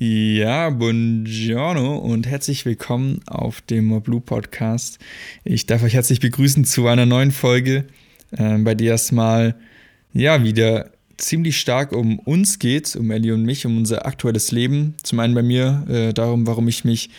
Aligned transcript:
Ja, 0.00 0.70
buongiorno 0.70 1.96
und 1.98 2.28
herzlich 2.28 2.64
willkommen 2.64 3.20
auf 3.26 3.60
dem 3.62 4.00
Blue 4.00 4.20
Podcast. 4.20 5.00
Ich 5.42 5.66
darf 5.66 5.82
euch 5.82 5.94
herzlich 5.94 6.20
begrüßen 6.20 6.64
zu 6.64 6.86
einer 6.86 7.04
neuen 7.04 7.32
Folge, 7.32 7.84
äh, 8.30 8.58
bei 8.58 8.76
der 8.76 8.94
es 8.94 9.10
mal 9.10 9.56
ja 10.12 10.44
wieder 10.44 10.92
ziemlich 11.16 11.58
stark 11.58 11.90
um 11.90 12.20
uns 12.20 12.60
geht, 12.60 12.94
um 12.94 13.10
Ellie 13.10 13.34
und 13.34 13.42
mich, 13.42 13.66
um 13.66 13.76
unser 13.76 14.06
aktuelles 14.06 14.52
Leben. 14.52 14.94
Zum 15.02 15.18
einen 15.18 15.34
bei 15.34 15.42
mir 15.42 15.84
äh, 15.88 16.12
darum, 16.12 16.46
warum 16.46 16.68
ich 16.68 16.84
mich 16.84 17.10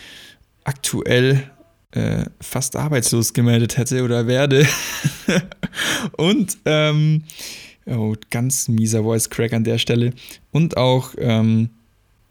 aktuell 0.64 1.42
äh, 1.90 2.24
fast 2.40 2.76
arbeitslos 2.76 3.34
gemeldet 3.34 3.76
hätte 3.76 4.04
oder 4.04 4.26
werde. 4.26 4.66
und 6.16 6.56
ähm, 6.64 7.24
oh, 7.84 8.14
ganz 8.30 8.68
mieser 8.68 9.02
Voice 9.02 9.28
Crack 9.28 9.52
an 9.52 9.64
der 9.64 9.76
Stelle. 9.76 10.14
Und 10.50 10.78
auch 10.78 11.14
ähm, 11.18 11.68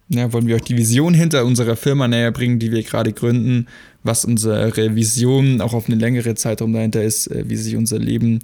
ja, 0.10 0.34
wollen 0.34 0.48
wir 0.48 0.56
euch 0.56 0.64
die 0.64 0.78
Vision 0.78 1.14
hinter 1.14 1.46
unserer 1.46 1.76
Firma 1.76 2.08
näher 2.08 2.32
bringen, 2.32 2.60
die 2.60 2.72
wir 2.72 2.82
gerade 2.84 3.14
gründen, 3.14 3.68
was 4.04 4.26
unsere 4.26 4.96
Vision 4.96 5.62
auch 5.62 5.74
auf 5.74 5.88
eine 5.88 5.96
längere 5.96 6.36
Zeitraum 6.36 6.74
dahinter 6.74 7.04
ist, 7.04 7.28
äh, 7.28 7.48
wie 7.48 7.56
sich 7.56 7.76
unser 7.76 8.00
Leben 8.00 8.40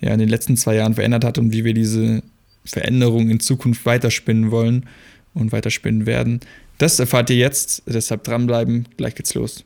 ja, 0.00 0.12
in 0.12 0.18
den 0.18 0.28
letzten 0.28 0.56
zwei 0.56 0.74
Jahren 0.76 0.94
verändert 0.94 1.24
hat 1.24 1.38
und 1.38 1.52
wie 1.52 1.64
wir 1.64 1.74
diese 1.74 2.22
Veränderung 2.64 3.30
in 3.30 3.40
Zukunft 3.40 3.86
weiterspinnen 3.86 4.50
wollen 4.50 4.86
und 5.34 5.52
weiterspinnen 5.52 6.06
werden. 6.06 6.40
Das 6.78 6.98
erfahrt 6.98 7.30
ihr 7.30 7.36
jetzt, 7.36 7.82
deshalb 7.86 8.24
dranbleiben, 8.24 8.88
gleich 8.96 9.14
geht's 9.14 9.34
los. 9.34 9.64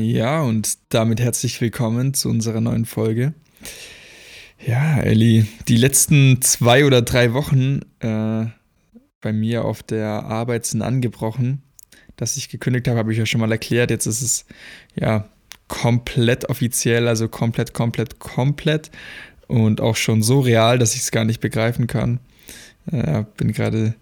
Ja, 0.00 0.42
und 0.42 0.78
damit 0.90 1.18
herzlich 1.18 1.60
willkommen 1.60 2.14
zu 2.14 2.28
unserer 2.28 2.60
neuen 2.60 2.84
Folge. 2.84 3.34
Ja, 4.64 5.00
Elli, 5.00 5.46
die 5.66 5.76
letzten 5.76 6.40
zwei 6.40 6.84
oder 6.84 7.02
drei 7.02 7.32
Wochen 7.32 7.80
äh, 7.98 8.46
bei 9.20 9.32
mir 9.32 9.64
auf 9.64 9.82
der 9.82 10.06
Arbeit 10.06 10.66
sind 10.66 10.82
angebrochen. 10.82 11.62
Dass 12.14 12.36
ich 12.36 12.48
gekündigt 12.48 12.86
habe, 12.86 13.00
habe 13.00 13.10
ich 13.10 13.18
ja 13.18 13.26
schon 13.26 13.40
mal 13.40 13.50
erklärt. 13.50 13.90
Jetzt 13.90 14.06
ist 14.06 14.22
es 14.22 14.44
ja 14.94 15.28
komplett 15.66 16.48
offiziell, 16.48 17.08
also 17.08 17.26
komplett, 17.26 17.74
komplett, 17.74 18.20
komplett 18.20 18.92
und 19.48 19.80
auch 19.80 19.96
schon 19.96 20.22
so 20.22 20.38
real, 20.38 20.78
dass 20.78 20.94
ich 20.94 21.00
es 21.00 21.10
gar 21.10 21.24
nicht 21.24 21.40
begreifen 21.40 21.88
kann. 21.88 22.20
Äh, 22.92 23.24
bin 23.36 23.50
gerade 23.50 23.96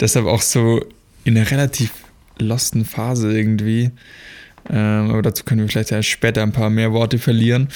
deshalb 0.00 0.26
auch 0.26 0.42
so 0.42 0.84
in 1.22 1.38
einer 1.38 1.48
relativ 1.48 1.92
losten 2.36 2.84
Phase 2.84 3.32
irgendwie. 3.38 3.92
Ähm, 4.70 5.10
aber 5.10 5.22
dazu 5.22 5.44
können 5.44 5.60
wir 5.60 5.68
vielleicht 5.68 5.90
ja 5.90 6.02
später 6.02 6.42
ein 6.42 6.52
paar 6.52 6.70
mehr 6.70 6.92
Worte 6.92 7.18
verlieren. 7.18 7.68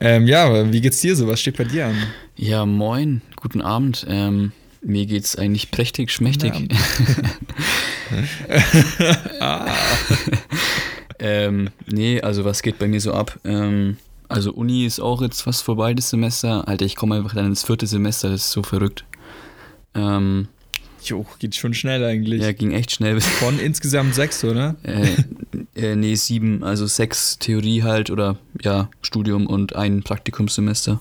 Ähm, 0.00 0.26
ja, 0.26 0.46
aber 0.46 0.72
wie 0.72 0.80
geht's 0.80 1.00
dir 1.00 1.16
so? 1.16 1.26
Was 1.26 1.40
steht 1.40 1.56
bei 1.56 1.64
dir 1.64 1.86
an? 1.86 1.96
Ja, 2.36 2.66
moin, 2.66 3.22
guten 3.36 3.60
Abend. 3.60 4.06
Ähm, 4.08 4.52
mir 4.82 5.06
geht's 5.06 5.36
eigentlich 5.36 5.70
prächtig, 5.70 6.10
schmächtig. 6.10 6.52
ah. 9.40 9.66
ähm, 11.18 11.70
nee, 11.86 12.20
also 12.20 12.44
was 12.44 12.62
geht 12.62 12.78
bei 12.78 12.86
mir 12.86 13.00
so 13.00 13.12
ab? 13.12 13.38
Ähm, 13.44 13.96
also 14.28 14.52
Uni 14.52 14.86
ist 14.86 15.00
auch 15.00 15.22
jetzt 15.22 15.42
fast 15.42 15.62
vorbei, 15.62 15.94
das 15.94 16.10
Semester. 16.10 16.68
Alter, 16.68 16.84
ich 16.84 16.96
komme 16.96 17.16
einfach 17.16 17.34
dann 17.34 17.46
ins 17.46 17.64
vierte 17.64 17.86
Semester, 17.86 18.30
das 18.30 18.42
ist 18.42 18.52
so 18.52 18.62
verrückt. 18.62 19.04
Ähm, 19.94 20.48
Jo, 21.08 21.24
geht 21.38 21.54
schon 21.54 21.72
schnell 21.74 22.04
eigentlich. 22.04 22.42
Ja, 22.42 22.52
ging 22.52 22.72
echt 22.72 22.90
schnell. 22.90 23.20
Von 23.20 23.58
insgesamt 23.64 24.14
sechs, 24.14 24.42
oder? 24.44 24.74
Äh, 24.82 25.06
äh, 25.76 25.94
nee, 25.94 26.14
sieben, 26.14 26.64
also 26.64 26.86
sechs 26.86 27.38
Theorie 27.38 27.82
halt 27.82 28.10
oder 28.10 28.36
ja, 28.62 28.88
Studium 29.02 29.46
und 29.46 29.76
ein 29.76 30.02
Praktikumssemester. 30.02 31.00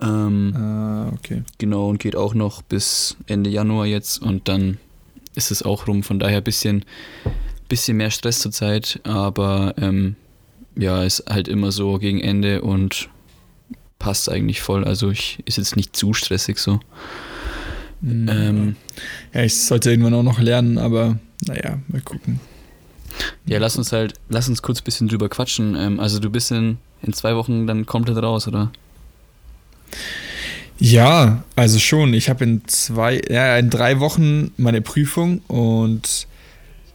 Ähm, 0.00 0.54
ah, 0.56 1.12
okay. 1.14 1.42
Genau, 1.58 1.88
und 1.88 1.98
geht 1.98 2.16
auch 2.16 2.34
noch 2.34 2.62
bis 2.62 3.16
Ende 3.26 3.50
Januar 3.50 3.86
jetzt 3.86 4.20
und 4.20 4.48
dann 4.48 4.78
ist 5.34 5.50
es 5.50 5.62
auch 5.62 5.86
rum. 5.86 6.02
Von 6.02 6.18
daher 6.18 6.38
ein 6.38 6.44
bisschen, 6.44 6.84
bisschen 7.68 7.96
mehr 7.96 8.10
Stress 8.10 8.40
zurzeit, 8.40 9.00
aber 9.04 9.74
ähm, 9.78 10.16
ja, 10.76 11.02
ist 11.04 11.24
halt 11.28 11.48
immer 11.48 11.72
so 11.72 11.98
gegen 11.98 12.20
Ende 12.20 12.62
und 12.62 13.08
passt 13.98 14.28
eigentlich 14.28 14.60
voll. 14.60 14.84
Also 14.84 15.10
ich 15.10 15.38
ist 15.46 15.58
jetzt 15.58 15.76
nicht 15.76 15.96
zu 15.96 16.12
stressig 16.12 16.58
so. 16.58 16.80
Mhm. 18.00 18.28
Ähm, 18.28 18.76
ja, 19.32 19.44
ich 19.44 19.62
sollte 19.62 19.90
irgendwann 19.90 20.14
auch 20.14 20.24
noch 20.24 20.40
lernen, 20.40 20.76
aber 20.76 21.18
naja, 21.46 21.78
mal 21.88 22.00
gucken. 22.00 22.40
Ja, 23.46 23.58
lass 23.58 23.76
uns 23.76 23.92
halt, 23.92 24.14
lass 24.28 24.48
uns 24.48 24.62
kurz 24.62 24.80
ein 24.80 24.84
bisschen 24.84 25.08
drüber 25.08 25.28
quatschen. 25.28 25.76
Ähm, 25.76 26.00
also 26.00 26.18
du 26.18 26.30
bist 26.30 26.50
in, 26.50 26.78
in 27.02 27.12
zwei 27.12 27.36
Wochen 27.36 27.66
dann 27.66 27.86
komplett 27.86 28.16
raus, 28.22 28.48
oder? 28.48 28.70
Ja, 30.78 31.44
also 31.54 31.78
schon. 31.78 32.14
Ich 32.14 32.28
habe 32.28 32.44
in 32.44 32.62
zwei, 32.66 33.20
ja, 33.28 33.56
in 33.56 33.70
drei 33.70 34.00
Wochen 34.00 34.52
meine 34.56 34.80
Prüfung 34.80 35.38
und 35.46 36.26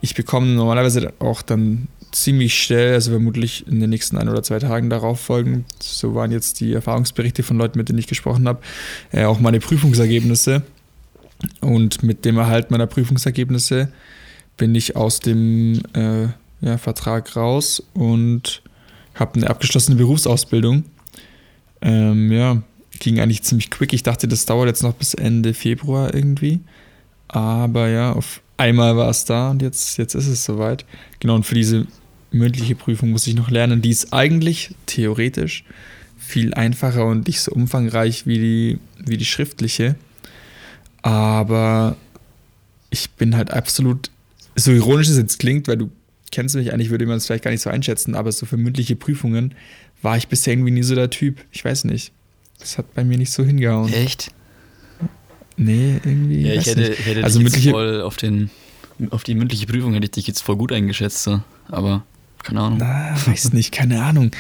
ich 0.02 0.16
bekomme 0.16 0.48
normalerweise 0.48 1.14
auch 1.20 1.42
dann 1.42 1.88
ziemlich 2.12 2.56
schnell, 2.62 2.94
also 2.94 3.12
vermutlich 3.12 3.68
in 3.68 3.80
den 3.80 3.90
nächsten 3.90 4.18
ein 4.18 4.30
oder 4.30 4.44
zwei 4.44 4.59
Tagen 4.59 4.90
darauf 4.90 5.20
folgen, 5.20 5.66
so 5.80 6.16
waren 6.16 6.32
jetzt 6.32 6.59
die 6.59 6.74
Erfahrungsberichte 6.74 7.44
von 7.44 7.58
Leuten, 7.58 7.78
mit 7.78 7.90
denen 7.90 8.00
ich 8.00 8.08
gesprochen 8.08 8.48
habe, 8.48 8.59
äh, 9.12 9.26
auch 9.26 9.40
meine 9.40 9.59
Prüfungsergebnisse. 9.59 10.64
Und 11.62 12.02
mit 12.02 12.26
dem 12.26 12.38
Erhalt 12.38 12.72
meiner 12.72 12.88
Prüfungsergebnisse 12.88 13.90
bin 14.57 14.75
ich 14.75 14.95
aus 14.95 15.19
dem 15.19 15.81
äh, 15.94 16.28
ja, 16.62 16.78
Vertrag 16.78 17.35
raus 17.35 17.84
und 17.94 18.62
habe 19.16 19.35
eine 19.35 19.50
abgeschlossene 19.50 19.97
Berufsausbildung. 19.97 20.85
Ähm, 21.81 22.31
ja, 22.31 22.62
ging 23.00 23.19
eigentlich 23.19 23.44
ziemlich 23.44 23.69
quick. 23.69 23.94
Ich 23.94 24.03
dachte, 24.03 24.28
das 24.28 24.46
dauert 24.46 24.67
jetzt 24.67 24.84
noch 24.84 24.94
bis 24.94 25.13
Ende 25.13 25.53
Februar 25.53 26.13
irgendwie. 26.13 26.59
Aber 27.28 27.90
ja, 27.90 28.13
auf 28.13 28.41
einmal 28.57 28.97
war 28.97 29.09
es 29.09 29.25
da 29.25 29.51
und 29.51 29.62
jetzt, 29.62 29.97
jetzt 29.97 30.16
ist 30.16 30.28
es 30.28 30.44
soweit. 30.44 30.85
Genau, 31.19 31.35
und 31.35 31.46
für 31.46 31.56
diese 31.56 31.85
mündliche 32.31 32.75
Prüfung 32.75 33.12
muss 33.12 33.28
ich 33.28 33.35
noch 33.35 33.50
lernen. 33.50 33.81
Die 33.81 33.90
ist 33.90 34.13
eigentlich 34.13 34.75
theoretisch 34.85 35.63
viel 36.17 36.53
einfacher 36.53 37.06
und 37.06 37.28
nicht 37.28 37.41
so 37.41 37.51
umfangreich 37.51 38.25
wie 38.25 38.38
die, 38.38 38.79
wie 39.06 39.17
die 39.17 39.25
schriftliche. 39.25 39.96
Aber 41.01 41.96
ich 42.90 43.12
bin 43.12 43.35
halt 43.35 43.51
absolut, 43.51 44.09
so 44.57 44.72
ironisch 44.72 45.07
es 45.07 45.18
jetzt 45.18 45.40
klingt, 45.40 45.68
weil 45.68 45.78
du 45.78 45.90
kennst 46.31 46.56
mich 46.56 46.73
eigentlich, 46.73 46.90
würde 46.90 47.06
man 47.06 47.18
es 47.18 47.25
vielleicht 47.25 47.44
gar 47.44 47.51
nicht 47.51 47.62
so 47.62 47.69
einschätzen, 47.69 48.16
aber 48.16 48.31
so 48.31 48.45
für 48.45 48.57
mündliche 48.57 48.95
Prüfungen 48.95 49.56
war 50.01 50.18
ich 50.18 50.28
bisher 50.28 50.53
irgendwie 50.53 50.72
nie 50.72 50.84
so 50.84 50.95
der 50.95 51.09
Typ. 51.09 51.38
Ich 51.51 51.63
weiß 51.63 51.85
nicht. 51.85 52.12
Das 52.59 52.78
hat 52.78 52.94
bei 52.94 53.03
mir 53.03 53.17
nicht 53.17 53.31
so 53.31 53.44
hingehauen. 53.44 53.94
Echt? 53.94 54.31
Nee, 55.56 56.00
irgendwie. 56.03 56.41
Ja, 56.41 56.53
ich 56.53 56.67
hätte, 56.67 56.94
ich 56.94 57.06
hätte 57.06 57.23
also 57.23 57.40
mündliche 57.40 57.72
voll 57.72 58.01
auf, 58.01 58.17
den, 58.17 58.50
auf 59.09 59.23
die 59.23 59.35
mündliche 59.35 59.66
Prüfung 59.67 59.94
hätte 59.94 60.06
ich 60.06 60.12
dich 60.12 60.28
jetzt 60.28 60.41
voll 60.41 60.56
gut 60.56 60.72
eingeschätzt, 60.72 61.23
so. 61.23 61.41
aber 61.67 62.03
keine 62.44 62.62
Ahnung. 62.62 62.79
Na, 62.79 63.16
weiß 63.25 63.53
nicht, 63.53 63.72
keine 63.72 64.03
Ahnung. 64.03 64.31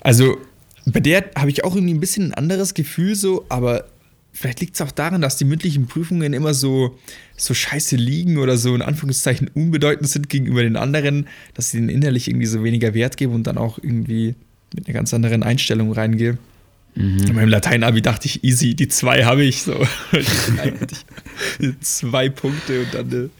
Also 0.00 0.38
bei 0.86 1.00
der 1.00 1.30
habe 1.36 1.50
ich 1.50 1.64
auch 1.64 1.74
irgendwie 1.74 1.94
ein 1.94 2.00
bisschen 2.00 2.30
ein 2.30 2.34
anderes 2.34 2.74
Gefühl 2.74 3.14
so, 3.14 3.44
aber 3.48 3.86
vielleicht 4.34 4.60
liegt 4.60 4.74
es 4.74 4.82
auch 4.82 4.90
daran, 4.90 5.22
dass 5.22 5.36
die 5.36 5.44
mündlichen 5.44 5.86
Prüfungen 5.86 6.32
immer 6.32 6.52
so, 6.52 6.98
so 7.36 7.54
scheiße 7.54 7.96
liegen 7.96 8.38
oder 8.38 8.58
so 8.58 8.74
in 8.74 8.82
Anführungszeichen 8.82 9.48
unbedeutend 9.54 10.08
sind 10.08 10.28
gegenüber 10.28 10.62
den 10.62 10.76
anderen, 10.76 11.28
dass 11.54 11.70
sie 11.70 11.78
denen 11.78 11.88
innerlich 11.88 12.28
irgendwie 12.28 12.46
so 12.46 12.62
weniger 12.64 12.94
Wert 12.94 13.16
geben 13.16 13.32
und 13.32 13.46
dann 13.46 13.56
auch 13.56 13.78
irgendwie 13.78 14.34
mit 14.74 14.86
einer 14.86 14.94
ganz 14.94 15.14
anderen 15.14 15.42
Einstellung 15.42 15.92
reingehe. 15.92 16.36
Mhm. 16.96 17.26
In 17.26 17.34
meinem 17.34 17.48
Latein-Abi 17.48 18.02
dachte 18.02 18.26
ich, 18.26 18.44
easy, 18.44 18.74
die 18.74 18.88
zwei 18.88 19.24
habe 19.24 19.44
ich 19.44 19.62
so. 19.62 19.86
zwei 21.80 22.28
Punkte 22.28 22.80
und 22.80 22.94
dann 22.94 23.06
eine, 23.06 23.30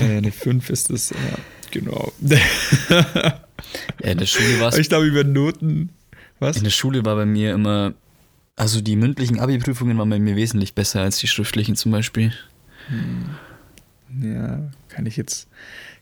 äh, 0.00 0.16
eine 0.18 0.32
fünf 0.32 0.70
ist 0.70 0.90
das, 0.90 1.10
ja, 1.10 1.38
genau. 1.70 2.12
ja, 2.20 4.10
in 4.10 4.18
der 4.18 4.26
Schule 4.26 4.60
war 4.60 4.68
es. 4.68 4.78
Ich 4.78 4.88
glaube, 4.88 5.06
über 5.06 5.24
Noten. 5.24 5.90
Was? 6.38 6.56
In 6.56 6.64
der 6.64 6.70
Schule 6.70 7.04
war 7.04 7.14
bei 7.14 7.26
mir 7.26 7.54
immer 7.54 7.94
also 8.56 8.80
die 8.80 8.96
mündlichen 8.96 9.40
Abi-Prüfungen 9.40 9.96
waren 9.98 10.10
bei 10.10 10.18
mir 10.18 10.36
wesentlich 10.36 10.74
besser 10.74 11.00
als 11.00 11.18
die 11.18 11.26
schriftlichen 11.26 11.76
zum 11.76 11.92
Beispiel. 11.92 12.32
Hm. 12.88 13.30
Ja, 14.22 14.70
kann 14.88 15.06
ich 15.06 15.16
jetzt, 15.16 15.48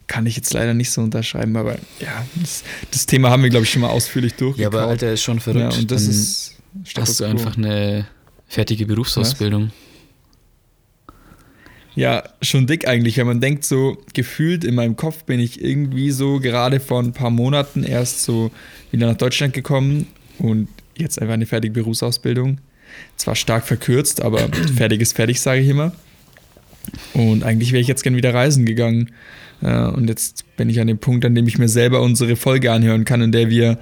kann 0.06 0.26
ich 0.26 0.36
jetzt 0.36 0.52
leider 0.52 0.74
nicht 0.74 0.90
so 0.90 1.00
unterschreiben, 1.00 1.56
aber 1.56 1.76
ja, 2.00 2.26
das, 2.34 2.64
das 2.90 3.06
Thema 3.06 3.30
haben 3.30 3.42
wir, 3.42 3.50
glaube 3.50 3.64
ich, 3.64 3.70
schon 3.70 3.82
mal 3.82 3.90
ausführlich 3.90 4.34
durchgekaut. 4.34 4.72
Ja, 4.72 4.80
aber 4.80 4.88
Alter, 4.88 5.12
ist 5.12 5.22
schon 5.22 5.38
verrückt. 5.38 5.74
Ja, 5.74 5.78
und 5.78 5.90
das 5.90 6.04
Dann 6.04 6.10
ist 6.12 6.56
hast 6.96 7.20
du 7.20 7.24
einfach 7.24 7.56
eine 7.56 8.06
fertige 8.48 8.86
Berufsausbildung. 8.86 9.66
Was? 9.66 9.72
Ja, 11.96 12.22
schon 12.40 12.66
dick 12.66 12.86
eigentlich, 12.86 13.16
wenn 13.16 13.26
man 13.26 13.40
denkt, 13.40 13.64
so 13.64 13.98
gefühlt 14.14 14.64
in 14.64 14.74
meinem 14.74 14.96
Kopf 14.96 15.24
bin 15.24 15.40
ich 15.40 15.62
irgendwie 15.62 16.10
so 16.10 16.40
gerade 16.40 16.80
vor 16.80 17.02
ein 17.02 17.12
paar 17.12 17.30
Monaten 17.30 17.82
erst 17.82 18.22
so 18.22 18.50
wieder 18.90 19.06
nach 19.06 19.16
Deutschland 19.16 19.54
gekommen 19.54 20.06
und 20.38 20.68
jetzt 20.96 21.20
einfach 21.20 21.34
eine 21.34 21.46
fertige 21.46 21.72
Berufsausbildung. 21.72 22.58
Zwar 23.16 23.36
stark 23.36 23.66
verkürzt, 23.66 24.22
aber 24.22 24.48
fertig 24.76 25.00
ist 25.00 25.14
fertig, 25.14 25.40
sage 25.40 25.60
ich 25.60 25.68
immer. 25.68 25.92
Und 27.14 27.44
eigentlich 27.44 27.72
wäre 27.72 27.80
ich 27.80 27.88
jetzt 27.88 28.02
gern 28.02 28.16
wieder 28.16 28.34
reisen 28.34 28.64
gegangen. 28.64 29.10
Und 29.60 30.08
jetzt 30.08 30.56
bin 30.56 30.70
ich 30.70 30.80
an 30.80 30.86
dem 30.86 30.96
Punkt, 30.96 31.26
an 31.26 31.34
dem 31.34 31.46
ich 31.46 31.58
mir 31.58 31.68
selber 31.68 32.00
unsere 32.00 32.34
Folge 32.34 32.72
anhören 32.72 33.04
kann, 33.04 33.20
in 33.20 33.30
der 33.30 33.50
wir 33.50 33.72
ein 33.72 33.78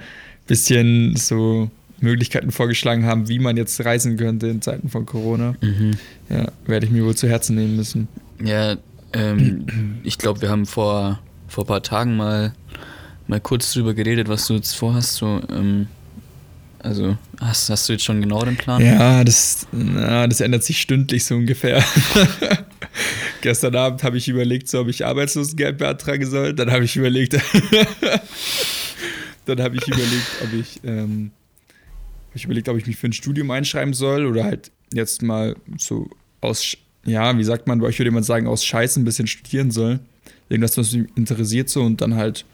bisschen 0.47 1.15
so 1.15 1.71
Möglichkeiten 2.01 2.51
vorgeschlagen 2.51 3.05
haben, 3.05 3.29
wie 3.29 3.39
man 3.39 3.57
jetzt 3.57 3.83
reisen 3.83 4.17
könnte 4.17 4.47
in 4.47 4.61
Zeiten 4.61 4.89
von 4.89 5.05
Corona. 5.05 5.55
Mhm. 5.61 5.91
Ja, 6.29 6.51
werde 6.65 6.85
ich 6.85 6.91
mir 6.91 7.05
wohl 7.05 7.15
zu 7.15 7.27
Herzen 7.27 7.55
nehmen 7.55 7.75
müssen. 7.75 8.07
Ja, 8.43 8.77
ähm, 9.13 9.99
ich 10.03 10.17
glaube, 10.17 10.41
wir 10.41 10.49
haben 10.49 10.65
vor, 10.65 11.19
vor 11.47 11.63
ein 11.63 11.67
paar 11.67 11.83
Tagen 11.83 12.15
mal, 12.15 12.53
mal 13.27 13.39
kurz 13.39 13.73
drüber 13.73 13.93
geredet, 13.93 14.27
was 14.27 14.47
du 14.47 14.55
jetzt 14.55 14.75
vorhast. 14.75 15.15
So, 15.15 15.41
ähm, 15.49 15.87
also 16.79 17.17
hast, 17.39 17.69
hast 17.69 17.89
du 17.89 17.93
jetzt 17.93 18.05
schon 18.05 18.21
genau 18.21 18.43
den 18.43 18.57
Plan? 18.57 18.83
Ja, 18.83 19.23
das, 19.23 19.67
na, 19.71 20.27
das 20.27 20.41
ändert 20.41 20.63
sich 20.63 20.79
stündlich 20.79 21.25
so 21.25 21.35
ungefähr. 21.35 21.83
Gestern 23.41 23.75
Abend 23.75 24.03
habe 24.03 24.17
ich 24.17 24.27
überlegt, 24.27 24.67
so, 24.67 24.81
ob 24.81 24.87
ich 24.87 25.05
Arbeitslosengeld 25.05 25.77
beantragen 25.77 26.25
soll. 26.25 26.53
Dann 26.53 26.71
habe 26.71 26.85
ich 26.85 26.95
überlegt, 26.95 27.33
dann 29.45 29.61
habe 29.61 29.75
ich 29.75 29.87
überlegt, 29.87 30.27
ob 30.43 30.53
ich 30.53 30.79
ähm, 30.83 31.31
ich 32.33 32.45
überlegt, 32.45 32.69
ob 32.69 32.77
ich 32.77 32.87
mich 32.87 32.97
für 32.97 33.07
ein 33.07 33.13
Studium 33.13 33.51
einschreiben 33.51 33.93
soll 33.93 34.25
oder 34.25 34.43
halt 34.43 34.71
jetzt 34.93 35.21
mal 35.21 35.55
so 35.77 36.09
aus, 36.41 36.77
ja, 37.05 37.37
wie 37.37 37.43
sagt 37.43 37.67
man, 37.67 37.79
bei 37.79 37.87
euch 37.87 37.99
würde 37.99 38.11
man 38.11 38.23
sagen, 38.23 38.47
aus 38.47 38.65
Scheiß 38.65 38.97
ein 38.97 39.05
bisschen 39.05 39.27
studieren 39.27 39.71
soll. 39.71 39.99
Irgendwas, 40.47 40.77
was 40.77 40.93
mich 40.93 41.07
interessiert 41.15 41.69
so 41.69 41.83
und 41.83 42.01
dann 42.01 42.15
halt 42.15 42.45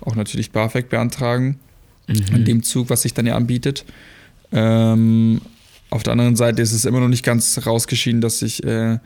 auch 0.00 0.14
natürlich 0.14 0.50
BAföG 0.50 0.88
beantragen. 0.88 1.58
Mhm. 2.18 2.36
In 2.36 2.44
dem 2.44 2.62
Zug, 2.62 2.90
was 2.90 3.02
sich 3.02 3.14
dann 3.14 3.26
ja 3.26 3.36
anbietet. 3.36 3.84
Ähm, 4.52 5.40
auf 5.90 6.02
der 6.02 6.12
anderen 6.12 6.36
Seite 6.36 6.62
ist 6.62 6.72
es 6.72 6.84
immer 6.84 7.00
noch 7.00 7.08
nicht 7.08 7.24
ganz 7.24 7.66
rausgeschieden, 7.66 8.20
dass 8.20 8.42
ich, 8.42 8.64
äh, 8.64 8.98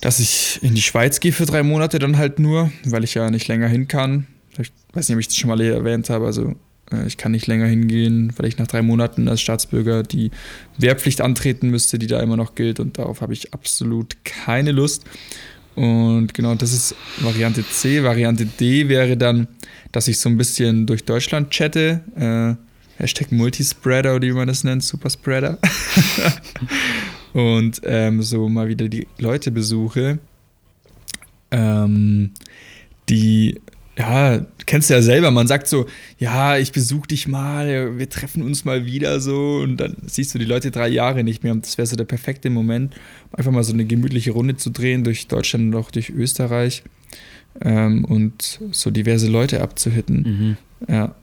dass 0.00 0.20
ich 0.20 0.60
in 0.62 0.74
die 0.74 0.82
Schweiz 0.82 1.20
gehe 1.20 1.32
für 1.32 1.46
drei 1.46 1.62
Monate 1.62 1.98
dann 1.98 2.16
halt 2.16 2.38
nur, 2.38 2.70
weil 2.84 3.04
ich 3.04 3.14
ja 3.14 3.30
nicht 3.30 3.48
länger 3.48 3.68
hin 3.68 3.88
kann. 3.88 4.26
Ich 4.58 4.72
weiß 4.92 5.08
nicht, 5.08 5.16
ob 5.16 5.20
ich 5.20 5.28
das 5.28 5.36
schon 5.36 5.48
mal 5.48 5.60
erwähnt 5.60 6.10
habe. 6.10 6.26
Also 6.26 6.54
äh, 6.90 7.06
ich 7.06 7.16
kann 7.16 7.32
nicht 7.32 7.46
länger 7.46 7.66
hingehen, 7.66 8.32
weil 8.36 8.46
ich 8.46 8.58
nach 8.58 8.66
drei 8.66 8.82
Monaten 8.82 9.28
als 9.28 9.40
Staatsbürger 9.40 10.02
die 10.02 10.30
Wehrpflicht 10.78 11.20
antreten 11.20 11.70
müsste, 11.70 11.98
die 11.98 12.06
da 12.06 12.20
immer 12.20 12.36
noch 12.36 12.54
gilt. 12.54 12.80
Und 12.80 12.98
darauf 12.98 13.20
habe 13.20 13.32
ich 13.32 13.52
absolut 13.52 14.16
keine 14.24 14.72
Lust. 14.72 15.04
Und 15.78 16.34
genau, 16.34 16.56
das 16.56 16.72
ist 16.72 16.96
Variante 17.18 17.64
C. 17.64 18.02
Variante 18.02 18.44
D 18.44 18.88
wäre 18.88 19.16
dann, 19.16 19.46
dass 19.92 20.08
ich 20.08 20.18
so 20.18 20.28
ein 20.28 20.36
bisschen 20.36 20.86
durch 20.86 21.04
Deutschland 21.04 21.52
chatte. 21.52 22.00
Äh, 22.16 23.00
Hashtag 23.00 23.30
Multispreader 23.30 24.16
oder 24.16 24.26
wie 24.26 24.32
man 24.32 24.48
das 24.48 24.64
nennt, 24.64 24.82
Superspreader. 24.82 25.56
und 27.32 27.80
ähm, 27.84 28.22
so 28.22 28.48
mal 28.48 28.66
wieder 28.66 28.88
die 28.88 29.06
Leute 29.18 29.52
besuche, 29.52 30.18
ähm, 31.52 32.32
die 33.08 33.60
ja, 33.98 34.46
kennst 34.66 34.90
du 34.90 34.94
ja 34.94 35.02
selber, 35.02 35.32
man 35.32 35.48
sagt 35.48 35.66
so, 35.66 35.86
ja, 36.18 36.56
ich 36.56 36.70
besuche 36.70 37.08
dich 37.08 37.26
mal, 37.26 37.98
wir 37.98 38.08
treffen 38.08 38.42
uns 38.42 38.64
mal 38.64 38.86
wieder 38.86 39.18
so 39.20 39.56
und 39.56 39.76
dann 39.78 39.96
siehst 40.06 40.32
du 40.32 40.38
die 40.38 40.44
Leute 40.44 40.70
drei 40.70 40.88
Jahre 40.88 41.24
nicht 41.24 41.42
mehr 41.42 41.52
und 41.52 41.66
das 41.66 41.78
wäre 41.78 41.86
so 41.86 41.96
der 41.96 42.04
perfekte 42.04 42.48
Moment, 42.48 42.94
einfach 43.32 43.50
mal 43.50 43.64
so 43.64 43.72
eine 43.72 43.84
gemütliche 43.84 44.30
Runde 44.30 44.56
zu 44.56 44.70
drehen 44.70 45.02
durch 45.02 45.26
Deutschland 45.26 45.74
und 45.74 45.80
auch 45.80 45.90
durch 45.90 46.10
Österreich 46.10 46.84
ähm, 47.60 48.04
und 48.04 48.60
so 48.70 48.92
diverse 48.92 49.26
Leute 49.26 49.62
abzuhitten. 49.62 50.56
Mhm. 50.86 50.92
Ja. 50.94 51.16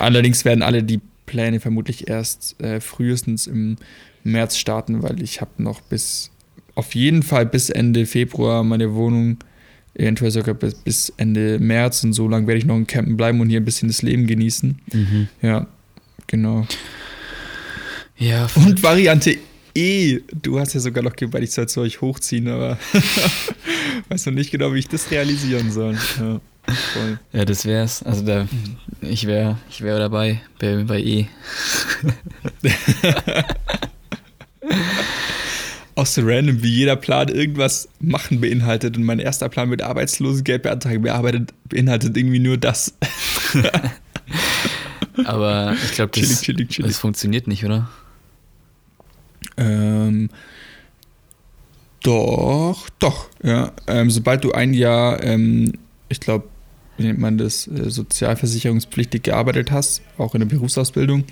Allerdings 0.00 0.44
werden 0.44 0.62
alle 0.62 0.82
die 0.82 1.00
Pläne 1.26 1.60
vermutlich 1.60 2.08
erst 2.08 2.60
äh, 2.60 2.80
frühestens 2.80 3.46
im 3.46 3.76
März 4.24 4.56
starten, 4.56 5.04
weil 5.04 5.22
ich 5.22 5.40
habe 5.40 5.62
noch 5.62 5.80
bis, 5.80 6.32
auf 6.74 6.96
jeden 6.96 7.22
Fall 7.22 7.46
bis 7.46 7.70
Ende 7.70 8.04
Februar 8.04 8.64
meine 8.64 8.94
Wohnung 8.94 9.38
eventuell 9.94 10.30
sogar 10.30 10.54
bis, 10.54 10.74
bis 10.74 11.12
Ende 11.16 11.58
März 11.58 12.04
und 12.04 12.12
so 12.12 12.28
lange 12.28 12.46
werde 12.46 12.58
ich 12.58 12.64
noch 12.64 12.76
in 12.76 12.86
Campen 12.86 13.16
bleiben 13.16 13.40
und 13.40 13.48
hier 13.48 13.60
ein 13.60 13.64
bisschen 13.64 13.88
das 13.88 14.02
Leben 14.02 14.26
genießen. 14.26 14.78
Mhm. 14.92 15.28
Ja, 15.42 15.66
genau. 16.26 16.66
Ja, 18.16 18.46
und 18.54 18.82
Variante 18.82 19.36
E, 19.74 20.20
du 20.40 20.60
hast 20.60 20.72
ja 20.74 20.80
sogar 20.80 21.02
noch 21.02 21.16
gemeint, 21.16 21.42
ich 21.42 21.50
soll 21.50 21.64
es 21.64 21.76
euch 21.76 22.00
hochziehen, 22.00 22.46
aber 22.48 22.78
weiß 24.08 24.26
noch 24.26 24.34
nicht 24.34 24.52
genau, 24.52 24.72
wie 24.72 24.78
ich 24.78 24.88
das 24.88 25.10
realisieren 25.10 25.72
soll. 25.72 25.94
Ja, 26.18 26.40
voll. 26.92 27.18
ja 27.32 27.44
das 27.44 27.66
wär's. 27.66 28.02
Also 28.04 28.24
da, 28.24 28.46
ich 29.02 29.26
wäre 29.26 29.58
ich 29.68 29.82
wär 29.82 29.98
dabei 29.98 30.40
bei, 30.60 30.84
bei 30.84 31.00
E. 31.00 31.26
auch 35.96 36.06
so 36.06 36.22
random, 36.24 36.62
wie 36.62 36.70
jeder 36.70 36.96
Plan 36.96 37.28
irgendwas 37.28 37.88
machen 38.00 38.40
beinhaltet. 38.40 38.96
Und 38.96 39.04
mein 39.04 39.18
erster 39.18 39.48
Plan 39.48 39.68
mit 39.68 39.82
Arbeitslosengeld 39.82 40.62
beantragen 40.62 41.02
bearbeitet, 41.02 41.52
beinhaltet 41.68 42.16
irgendwie 42.16 42.40
nur 42.40 42.56
das. 42.56 42.94
Aber 45.24 45.76
ich 45.84 45.92
glaube, 45.92 46.20
das, 46.20 46.42
das 46.78 46.98
funktioniert 46.98 47.46
nicht, 47.46 47.64
oder? 47.64 47.88
Ähm, 49.56 50.30
doch, 52.02 52.88
doch, 52.98 53.28
ja. 53.42 53.72
Ähm, 53.86 54.10
sobald 54.10 54.42
du 54.44 54.52
ein 54.52 54.74
Jahr, 54.74 55.22
ähm, 55.22 55.74
ich 56.08 56.20
glaube, 56.20 56.48
wie 56.96 57.04
nennt 57.04 57.18
man 57.18 57.38
das, 57.38 57.66
äh, 57.66 57.90
sozialversicherungspflichtig 57.90 59.22
gearbeitet 59.22 59.70
hast, 59.70 60.02
auch 60.18 60.34
in 60.34 60.40
der 60.40 60.46
Berufsausbildung, 60.46 61.24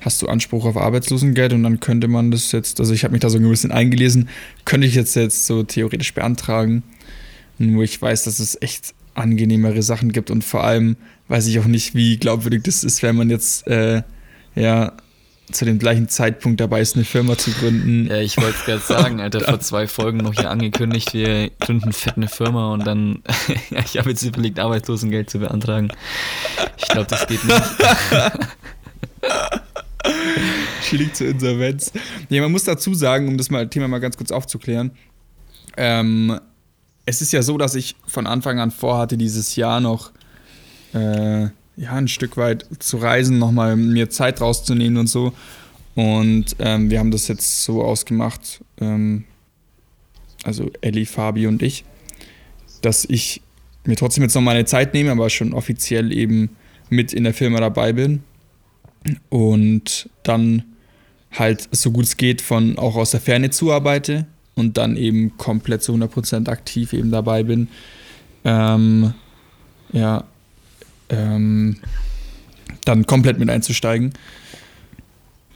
hast 0.00 0.20
du 0.22 0.26
Anspruch 0.26 0.64
auf 0.64 0.76
Arbeitslosengeld 0.76 1.52
und 1.52 1.62
dann 1.62 1.80
könnte 1.80 2.08
man 2.08 2.30
das 2.30 2.52
jetzt, 2.52 2.80
also 2.80 2.92
ich 2.92 3.04
habe 3.04 3.12
mich 3.12 3.20
da 3.20 3.30
so 3.30 3.38
ein 3.38 3.48
bisschen 3.48 3.72
eingelesen, 3.72 4.28
könnte 4.64 4.86
ich 4.86 4.94
jetzt 4.94 5.14
jetzt 5.16 5.46
so 5.46 5.62
theoretisch 5.62 6.14
beantragen, 6.14 6.82
nur 7.58 7.84
ich 7.84 8.00
weiß, 8.00 8.24
dass 8.24 8.38
es 8.38 8.60
echt 8.60 8.94
angenehmere 9.14 9.82
Sachen 9.82 10.12
gibt 10.12 10.30
und 10.30 10.44
vor 10.44 10.64
allem 10.64 10.96
weiß 11.28 11.46
ich 11.46 11.58
auch 11.58 11.66
nicht, 11.66 11.94
wie 11.94 12.16
glaubwürdig 12.16 12.62
das 12.62 12.84
ist, 12.84 13.02
wenn 13.02 13.16
man 13.16 13.30
jetzt 13.30 13.66
äh, 13.66 14.02
ja 14.54 14.92
zu 15.52 15.64
dem 15.64 15.78
gleichen 15.78 16.08
Zeitpunkt 16.08 16.60
dabei 16.60 16.80
ist, 16.80 16.96
eine 16.96 17.04
Firma 17.04 17.38
zu 17.38 17.50
gründen. 17.52 18.06
Ja, 18.06 18.18
ich 18.18 18.36
wollte 18.36 18.56
es 18.58 18.64
gerade 18.64 18.80
sagen, 18.80 19.20
Alter, 19.20 19.40
vor 19.40 19.60
zwei 19.60 19.86
Folgen 19.86 20.18
noch 20.18 20.34
hier 20.34 20.50
angekündigt, 20.50 21.14
wir 21.14 21.50
gründen 21.60 21.92
fett 21.92 22.16
eine 22.16 22.28
Firma 22.28 22.72
und 22.72 22.86
dann, 22.86 23.22
ja, 23.70 23.80
ich 23.80 23.98
habe 23.98 24.10
jetzt 24.10 24.22
überlegt, 24.22 24.58
Arbeitslosengeld 24.58 25.30
zu 25.30 25.38
beantragen. 25.38 25.90
Ich 26.76 26.88
glaube, 26.88 27.06
das 27.08 27.26
geht 27.26 27.44
nicht. 27.44 27.62
Schillig 30.82 31.14
zur 31.14 31.28
Insolvenz. 31.28 31.92
Ja, 32.28 32.42
man 32.42 32.52
muss 32.52 32.64
dazu 32.64 32.94
sagen, 32.94 33.28
um 33.28 33.36
das 33.36 33.50
mal, 33.50 33.68
Thema 33.68 33.88
mal 33.88 33.98
ganz 33.98 34.16
kurz 34.16 34.30
aufzuklären, 34.30 34.92
ähm, 35.76 36.38
es 37.04 37.22
ist 37.22 37.32
ja 37.32 37.42
so, 37.42 37.56
dass 37.56 37.74
ich 37.74 37.96
von 38.06 38.26
Anfang 38.26 38.60
an 38.60 38.70
vorhatte, 38.70 39.16
dieses 39.16 39.56
Jahr 39.56 39.80
noch 39.80 40.12
äh, 40.92 41.48
ja, 41.78 41.92
ein 41.92 42.08
Stück 42.08 42.36
weit 42.36 42.66
zu 42.80 42.96
reisen, 42.96 43.38
nochmal 43.38 43.76
mir 43.76 44.10
Zeit 44.10 44.40
rauszunehmen 44.40 44.98
und 44.98 45.06
so. 45.06 45.32
Und 45.94 46.56
ähm, 46.58 46.90
wir 46.90 46.98
haben 46.98 47.10
das 47.10 47.28
jetzt 47.28 47.62
so 47.64 47.82
ausgemacht, 47.82 48.62
ähm, 48.80 49.24
also 50.44 50.70
Ellie, 50.80 51.06
Fabi 51.06 51.46
und 51.46 51.62
ich, 51.62 51.84
dass 52.82 53.04
ich 53.04 53.42
mir 53.84 53.96
trotzdem 53.96 54.22
jetzt 54.22 54.34
noch 54.34 54.42
meine 54.42 54.64
Zeit 54.64 54.92
nehme, 54.92 55.10
aber 55.12 55.30
schon 55.30 55.52
offiziell 55.52 56.12
eben 56.12 56.50
mit 56.90 57.12
in 57.12 57.24
der 57.24 57.34
Firma 57.34 57.60
dabei 57.60 57.92
bin. 57.92 58.22
Und 59.28 60.10
dann 60.24 60.64
halt 61.32 61.68
so 61.70 61.90
gut 61.90 62.04
es 62.04 62.16
geht 62.16 62.40
von 62.40 62.78
auch 62.78 62.96
aus 62.96 63.12
der 63.12 63.20
Ferne 63.20 63.50
zuarbeite 63.50 64.26
und 64.54 64.76
dann 64.76 64.96
eben 64.96 65.36
komplett 65.36 65.82
zu 65.82 65.92
100% 65.94 66.48
aktiv 66.48 66.92
eben 66.92 67.10
dabei 67.10 67.44
bin. 67.44 67.68
Ähm, 68.44 69.14
ja, 69.92 70.24
ähm, 71.08 71.76
dann 72.84 73.06
komplett 73.06 73.38
mit 73.38 73.50
einzusteigen. 73.50 74.12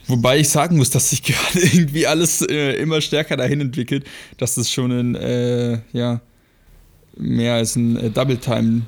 Wobei 0.07 0.39
ich 0.39 0.49
sagen 0.49 0.77
muss, 0.77 0.91
dass 0.91 1.11
sich 1.11 1.23
gerade 1.23 1.61
irgendwie 1.61 2.07
alles 2.07 2.43
äh, 2.43 2.73
immer 2.75 3.01
stärker 3.01 3.37
dahin 3.37 3.61
entwickelt, 3.61 4.05
dass 4.37 4.55
das 4.55 4.71
schon 4.71 4.91
ein, 4.93 5.15
äh, 5.15 5.81
ja, 5.93 6.21
mehr 7.17 7.55
als 7.55 7.77
ein 7.77 7.97
äh, 7.97 8.11
Double-Time, 8.11 8.83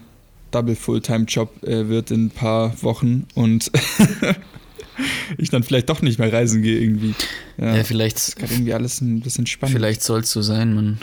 Double-Full-Time-Job 0.51 1.63
äh, 1.65 1.89
wird 1.89 2.11
in 2.11 2.27
ein 2.27 2.31
paar 2.31 2.83
Wochen 2.83 3.27
und 3.35 3.71
ich 5.39 5.51
dann 5.51 5.63
vielleicht 5.63 5.89
doch 5.89 6.03
nicht 6.03 6.19
mehr 6.19 6.33
reisen 6.33 6.63
gehe 6.63 6.79
irgendwie. 6.79 7.15
Ja, 7.59 7.77
ja 7.77 7.85
vielleicht. 7.85 8.17
ist 8.17 8.37
gerade 8.37 8.53
irgendwie 8.53 8.75
alles 8.75 9.01
ein 9.01 9.21
bisschen 9.21 9.47
spannend. 9.47 9.77
Vielleicht 9.77 10.03
soll 10.03 10.21
es 10.21 10.31
so 10.31 10.43
sein, 10.43 10.75
man. 10.75 10.99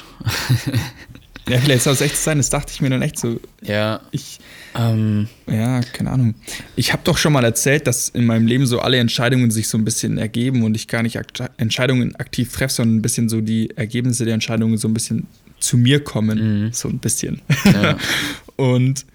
ja, 1.50 1.58
vielleicht 1.60 1.84
soll 1.84 1.94
es 1.94 2.02
echt 2.02 2.18
sein, 2.18 2.38
das 2.38 2.50
dachte 2.50 2.72
ich 2.74 2.82
mir 2.82 2.90
dann 2.90 3.02
echt 3.02 3.18
so. 3.20 3.40
Ja. 3.62 4.02
Ich 4.12 4.40
ähm, 4.78 5.28
ja, 5.48 5.82
keine 5.82 6.12
Ahnung. 6.12 6.36
Ich 6.76 6.94
habe 6.94 7.02
doch 7.04 7.18
schon 7.18 7.34
mal 7.34 7.44
erzählt, 7.44 7.88
dass 7.88 8.10
in 8.10 8.26
meinem 8.26 8.48
Leben 8.48 8.66
so 8.66 8.80
alle 8.80 8.98
Entscheidungen 8.98 9.52
sich 9.52 9.68
so 9.68 9.78
ein 9.78 9.84
bisschen 9.84 10.18
ergeben 10.18 10.64
und 10.64 10.76
ich 10.76 10.88
gar 10.88 11.04
nicht 11.04 11.18
Akt 11.18 11.44
Entscheidungen 11.58 12.16
aktiv 12.16 12.52
treffe, 12.54 12.74
sondern 12.76 12.98
ein 12.98 13.02
bisschen 13.02 13.28
so 13.28 13.42
die 13.42 13.70
Ergebnisse 13.76 14.24
der 14.24 14.34
Entscheidungen 14.34 14.78
so 14.78 14.88
ein 14.88 14.94
bisschen 14.94 15.28
zu 15.60 15.78
mir 15.78 16.04
kommen, 16.04 16.66
Mhm. 16.68 16.74
so 16.74 16.88
ein 16.90 17.00
bisschen. 17.00 17.42
Ja. 17.66 17.98
Und 18.56 19.06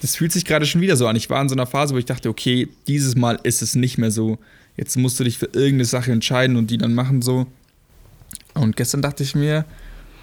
das 0.00 0.16
fühlt 0.16 0.32
sich 0.32 0.44
gerade 0.44 0.66
schon 0.66 0.80
wieder 0.80 0.96
so 0.96 1.06
an. 1.06 1.16
Ich 1.16 1.30
war 1.30 1.40
in 1.40 1.48
so 1.48 1.54
einer 1.54 1.66
Phase, 1.66 1.94
wo 1.94 1.98
ich 1.98 2.04
dachte, 2.04 2.28
okay, 2.28 2.68
dieses 2.88 3.14
Mal 3.16 3.38
ist 3.42 3.62
es 3.62 3.74
nicht 3.74 3.96
mehr 3.98 4.10
so. 4.10 4.38
Jetzt 4.76 4.96
musst 4.96 5.18
du 5.20 5.24
dich 5.24 5.38
für 5.38 5.46
irgendeine 5.46 5.84
Sache 5.84 6.12
entscheiden 6.12 6.56
und 6.56 6.70
die 6.70 6.78
dann 6.78 6.94
machen 6.94 7.22
so. 7.22 7.46
Und 8.54 8.76
gestern 8.76 9.00
dachte 9.02 9.22
ich 9.22 9.34
mir, 9.34 9.64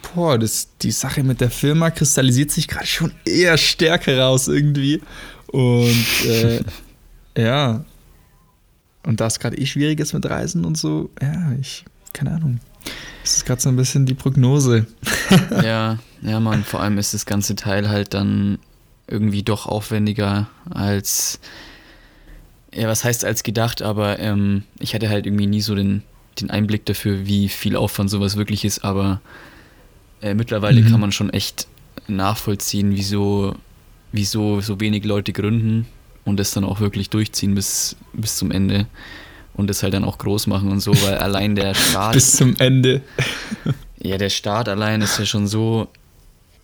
boah, 0.01 0.37
das, 0.37 0.69
die 0.81 0.91
Sache 0.91 1.23
mit 1.23 1.41
der 1.41 1.49
Firma 1.49 1.91
kristallisiert 1.91 2.51
sich 2.51 2.67
gerade 2.67 2.87
schon 2.87 3.11
eher 3.25 3.57
stärker 3.57 4.17
raus 4.19 4.47
irgendwie. 4.47 5.01
Und 5.47 6.25
äh, 6.27 6.63
ja. 7.37 7.83
Und 9.03 9.19
da 9.19 9.27
es 9.27 9.39
gerade 9.39 9.57
eh 9.57 9.65
schwierig 9.65 9.99
ist 9.99 10.13
mit 10.13 10.25
Reisen 10.25 10.65
und 10.65 10.77
so, 10.77 11.09
ja, 11.21 11.53
ich, 11.59 11.85
keine 12.13 12.31
Ahnung. 12.31 12.59
Das 13.23 13.37
ist 13.37 13.45
gerade 13.45 13.61
so 13.61 13.69
ein 13.69 13.75
bisschen 13.75 14.05
die 14.05 14.13
Prognose. 14.13 14.85
ja, 15.63 15.99
ja, 16.21 16.39
Mann, 16.39 16.63
vor 16.63 16.81
allem 16.81 16.97
ist 16.97 17.13
das 17.13 17.25
ganze 17.25 17.55
Teil 17.55 17.89
halt 17.89 18.13
dann 18.13 18.59
irgendwie 19.07 19.43
doch 19.43 19.65
aufwendiger 19.65 20.49
als, 20.69 21.39
ja, 22.73 22.87
was 22.87 23.03
heißt 23.03 23.25
als 23.25 23.43
gedacht, 23.43 23.81
aber 23.81 24.19
ähm, 24.19 24.63
ich 24.79 24.95
hatte 24.95 25.09
halt 25.09 25.25
irgendwie 25.25 25.47
nie 25.47 25.61
so 25.61 25.75
den, 25.75 26.03
den 26.39 26.49
Einblick 26.49 26.85
dafür, 26.85 27.25
wie 27.25 27.49
viel 27.49 27.75
Aufwand 27.75 28.09
sowas 28.09 28.37
wirklich 28.37 28.65
ist, 28.65 28.83
aber 28.83 29.21
äh, 30.21 30.33
mittlerweile 30.33 30.81
Mhm. 30.81 30.89
kann 30.91 30.99
man 30.99 31.11
schon 31.11 31.29
echt 31.31 31.67
nachvollziehen, 32.07 32.91
wieso, 32.95 33.55
wieso 34.11 34.61
so 34.61 34.79
wenig 34.79 35.05
Leute 35.05 35.33
gründen 35.33 35.85
und 36.25 36.37
das 36.39 36.51
dann 36.51 36.63
auch 36.63 36.79
wirklich 36.79 37.09
durchziehen 37.09 37.55
bis, 37.55 37.95
bis 38.13 38.37
zum 38.37 38.51
Ende 38.51 38.87
und 39.53 39.69
das 39.69 39.83
halt 39.83 39.93
dann 39.93 40.03
auch 40.03 40.17
groß 40.17 40.47
machen 40.47 40.69
und 40.71 40.79
so, 40.79 40.91
weil 41.03 41.17
allein 41.17 41.55
der 41.55 41.73
Start 41.89 42.13
Bis 42.13 42.33
zum 42.37 42.55
Ende. 42.57 43.01
ja, 44.01 44.17
der 44.17 44.29
Start 44.29 44.69
allein 44.69 45.01
ist 45.01 45.17
ja 45.19 45.25
schon 45.25 45.47
so, 45.47 45.87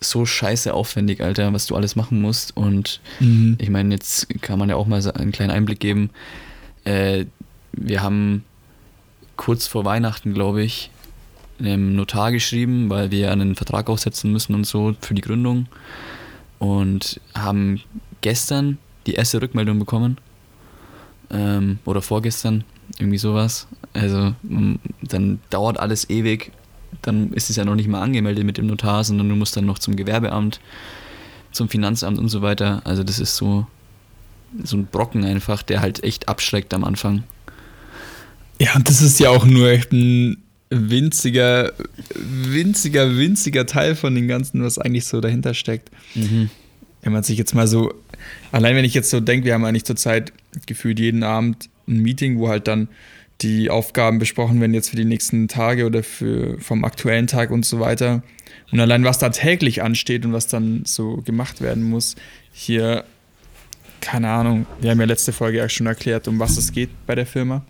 so 0.00 0.24
scheiße 0.26 0.72
aufwendig, 0.72 1.20
Alter, 1.22 1.52
was 1.52 1.66
du 1.66 1.74
alles 1.76 1.96
machen 1.96 2.20
musst. 2.20 2.56
Und 2.56 3.00
Mhm. 3.20 3.56
ich 3.60 3.68
meine, 3.70 3.92
jetzt 3.94 4.28
kann 4.42 4.58
man 4.58 4.68
ja 4.68 4.76
auch 4.76 4.86
mal 4.86 5.02
so 5.02 5.12
einen 5.12 5.32
kleinen 5.32 5.50
Einblick 5.50 5.80
geben. 5.80 6.10
Äh, 6.84 7.26
wir 7.72 8.02
haben 8.02 8.44
kurz 9.36 9.66
vor 9.66 9.84
Weihnachten, 9.84 10.34
glaube 10.34 10.62
ich, 10.62 10.90
einem 11.58 11.96
Notar 11.96 12.32
geschrieben, 12.32 12.90
weil 12.90 13.10
wir 13.10 13.32
einen 13.32 13.54
Vertrag 13.54 13.88
aufsetzen 13.88 14.32
müssen 14.32 14.54
und 14.54 14.66
so 14.66 14.94
für 15.00 15.14
die 15.14 15.22
Gründung. 15.22 15.66
Und 16.58 17.20
haben 17.34 17.80
gestern 18.20 18.78
die 19.06 19.14
erste 19.14 19.40
Rückmeldung 19.40 19.78
bekommen. 19.78 20.18
Ähm, 21.30 21.78
oder 21.84 22.02
vorgestern, 22.02 22.64
irgendwie 22.98 23.18
sowas. 23.18 23.66
Also 23.92 24.34
dann 25.02 25.40
dauert 25.50 25.78
alles 25.78 26.08
ewig. 26.10 26.52
Dann 27.02 27.32
ist 27.32 27.50
es 27.50 27.56
ja 27.56 27.64
noch 27.64 27.74
nicht 27.74 27.88
mal 27.88 28.02
angemeldet 28.02 28.44
mit 28.44 28.58
dem 28.58 28.66
Notar, 28.66 29.04
sondern 29.04 29.28
du 29.28 29.36
musst 29.36 29.56
dann 29.56 29.66
noch 29.66 29.78
zum 29.78 29.94
Gewerbeamt, 29.94 30.60
zum 31.52 31.68
Finanzamt 31.68 32.18
und 32.18 32.28
so 32.28 32.42
weiter. 32.42 32.82
Also 32.84 33.04
das 33.04 33.18
ist 33.18 33.36
so, 33.36 33.66
so 34.64 34.76
ein 34.76 34.86
Brocken 34.86 35.24
einfach, 35.24 35.62
der 35.62 35.80
halt 35.80 36.02
echt 36.02 36.28
abschreckt 36.28 36.72
am 36.74 36.84
Anfang. 36.84 37.24
Ja, 38.60 38.74
und 38.74 38.88
das 38.88 39.02
ist 39.02 39.20
ja 39.20 39.30
auch 39.30 39.44
nur 39.44 39.68
echt 39.68 39.92
ein 39.92 40.42
winziger, 40.70 41.72
winziger, 42.14 43.16
winziger 43.16 43.66
Teil 43.66 43.94
von 43.94 44.14
dem 44.14 44.28
Ganzen, 44.28 44.62
was 44.62 44.78
eigentlich 44.78 45.06
so 45.06 45.20
dahinter 45.20 45.54
steckt. 45.54 45.90
Wenn 47.02 47.12
man 47.12 47.22
sich 47.22 47.38
jetzt 47.38 47.54
mal 47.54 47.66
so, 47.66 47.94
allein 48.52 48.76
wenn 48.76 48.84
ich 48.84 48.94
jetzt 48.94 49.10
so 49.10 49.20
denke, 49.20 49.46
wir 49.46 49.54
haben 49.54 49.64
eigentlich 49.64 49.84
zurzeit 49.84 50.32
gefühlt 50.66 50.98
jeden 50.98 51.22
Abend 51.22 51.68
ein 51.86 52.00
Meeting, 52.00 52.38
wo 52.38 52.48
halt 52.48 52.68
dann 52.68 52.88
die 53.40 53.70
Aufgaben 53.70 54.18
besprochen 54.18 54.60
werden 54.60 54.74
jetzt 54.74 54.90
für 54.90 54.96
die 54.96 55.04
nächsten 55.04 55.48
Tage 55.48 55.86
oder 55.86 56.02
für 56.02 56.58
vom 56.58 56.84
aktuellen 56.84 57.28
Tag 57.28 57.50
und 57.50 57.64
so 57.64 57.78
weiter. 57.80 58.22
Und 58.72 58.80
allein 58.80 59.04
was 59.04 59.18
da 59.18 59.30
täglich 59.30 59.82
ansteht 59.82 60.24
und 60.26 60.32
was 60.32 60.48
dann 60.48 60.82
so 60.84 61.18
gemacht 61.18 61.60
werden 61.60 61.84
muss, 61.84 62.16
hier, 62.52 63.04
keine 64.00 64.28
Ahnung, 64.28 64.66
wir 64.80 64.90
haben 64.90 65.00
ja 65.00 65.06
letzte 65.06 65.32
Folge 65.32 65.64
auch 65.64 65.70
schon 65.70 65.86
erklärt, 65.86 66.28
um 66.28 66.38
was 66.38 66.56
es 66.56 66.72
geht 66.72 66.90
bei 67.06 67.14
der 67.14 67.26
Firma. 67.26 67.64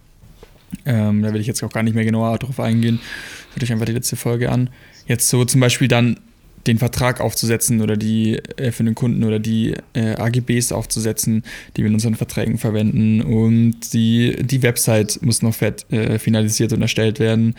Ähm, 0.84 1.22
da 1.22 1.32
will 1.32 1.40
ich 1.40 1.46
jetzt 1.46 1.62
auch 1.62 1.72
gar 1.72 1.82
nicht 1.82 1.94
mehr 1.94 2.04
genauer 2.04 2.38
drauf 2.38 2.60
eingehen. 2.60 3.00
Hört 3.54 3.62
euch 3.62 3.72
einfach 3.72 3.86
die 3.86 3.92
letzte 3.92 4.16
Folge 4.16 4.50
an. 4.50 4.70
Jetzt 5.06 5.28
so 5.28 5.44
zum 5.44 5.60
Beispiel 5.60 5.88
dann 5.88 6.18
den 6.66 6.78
Vertrag 6.78 7.20
aufzusetzen 7.20 7.80
oder 7.80 7.96
die 7.96 8.36
äh, 8.56 8.72
für 8.72 8.84
den 8.84 8.94
Kunden 8.94 9.24
oder 9.24 9.38
die 9.38 9.74
äh, 9.94 10.14
AGBs 10.16 10.72
aufzusetzen, 10.72 11.42
die 11.76 11.82
wir 11.82 11.88
in 11.88 11.94
unseren 11.94 12.14
Verträgen 12.14 12.58
verwenden. 12.58 13.22
Und 13.22 13.92
die, 13.92 14.36
die 14.40 14.62
Website 14.62 15.20
muss 15.22 15.42
noch 15.42 15.54
fett, 15.54 15.90
äh, 15.90 16.18
finalisiert 16.18 16.72
und 16.72 16.82
erstellt 16.82 17.20
werden. 17.20 17.54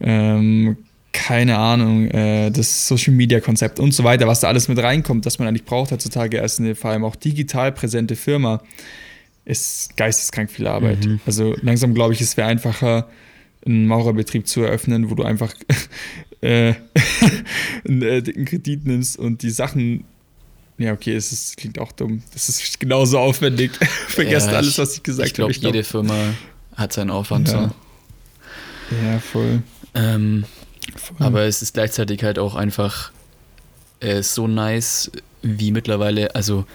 Ähm, 0.00 0.76
keine 1.12 1.56
Ahnung, 1.56 2.10
äh, 2.10 2.50
das 2.50 2.88
Social 2.88 3.14
Media 3.14 3.40
Konzept 3.40 3.80
und 3.80 3.92
so 3.94 4.04
weiter, 4.04 4.26
was 4.26 4.40
da 4.40 4.48
alles 4.48 4.68
mit 4.68 4.78
reinkommt, 4.78 5.24
das 5.24 5.38
man 5.38 5.48
eigentlich 5.48 5.64
braucht 5.64 5.90
heutzutage 5.90 6.42
als 6.42 6.58
eine 6.60 6.74
vor 6.74 6.90
allem 6.90 7.04
auch 7.04 7.16
digital 7.16 7.72
präsente 7.72 8.16
Firma, 8.16 8.62
ist 9.46 9.96
geisteskrank 9.96 10.50
viel 10.50 10.66
Arbeit. 10.66 11.06
Mhm. 11.06 11.20
Also 11.24 11.54
langsam 11.62 11.94
glaube 11.94 12.12
ich, 12.12 12.20
es 12.20 12.36
wäre 12.36 12.48
einfacher, 12.48 13.08
einen 13.64 13.86
Maurerbetrieb 13.86 14.46
zu 14.46 14.62
eröffnen, 14.62 15.08
wo 15.10 15.14
du 15.14 15.22
einfach 15.22 15.54
äh, 16.42 16.74
einen 17.88 18.02
äh, 18.02 18.22
dicken 18.22 18.44
Kredit 18.44 18.84
nimmst 18.86 19.18
und 19.18 19.42
die 19.42 19.50
Sachen. 19.50 20.04
Ja, 20.78 20.92
okay, 20.92 21.14
es 21.14 21.32
ist, 21.32 21.56
klingt 21.56 21.78
auch 21.78 21.90
dumm. 21.92 22.22
Das 22.34 22.50
ist 22.50 22.78
genauso 22.78 23.18
aufwendig. 23.18 23.70
Vergesst 24.08 24.48
Ja, 24.48 24.58
alles, 24.58 24.76
was 24.76 24.94
ich 24.96 25.02
gesagt 25.02 25.28
Ich 25.28 25.34
glaube, 25.34 25.54
habe. 25.54 25.64
jede 25.66 25.82
Firma 25.84 26.34
hat 26.74 26.92
seinen 26.92 27.10
Aufwand. 27.10 27.48
Ja. 27.48 27.72
So. 28.90 28.96
Ja, 29.06 29.18
voll. 29.20 29.62
Ähm, 29.94 30.44
voll. 30.94 31.16
Aber 31.26 31.44
es 31.44 31.62
ist 31.62 31.72
gleichzeitig 31.72 32.22
halt 32.24 32.38
auch 32.38 32.54
einfach 32.56 33.10
äh, 34.00 34.22
so 34.22 34.46
nice, 34.46 35.10
wie 35.40 35.70
mittlerweile, 35.70 36.34
also 36.34 36.66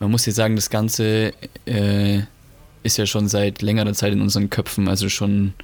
man 0.00 0.10
muss 0.10 0.26
jetzt 0.26 0.36
sagen, 0.36 0.56
das 0.56 0.70
Ganze 0.70 1.32
äh, 1.66 2.20
ist 2.82 2.96
ja 2.96 3.06
schon 3.06 3.28
seit 3.28 3.62
längerer 3.62 3.92
Zeit 3.94 4.12
in 4.12 4.20
unseren 4.20 4.50
Köpfen, 4.50 4.88
also 4.88 5.08
schon 5.08 5.54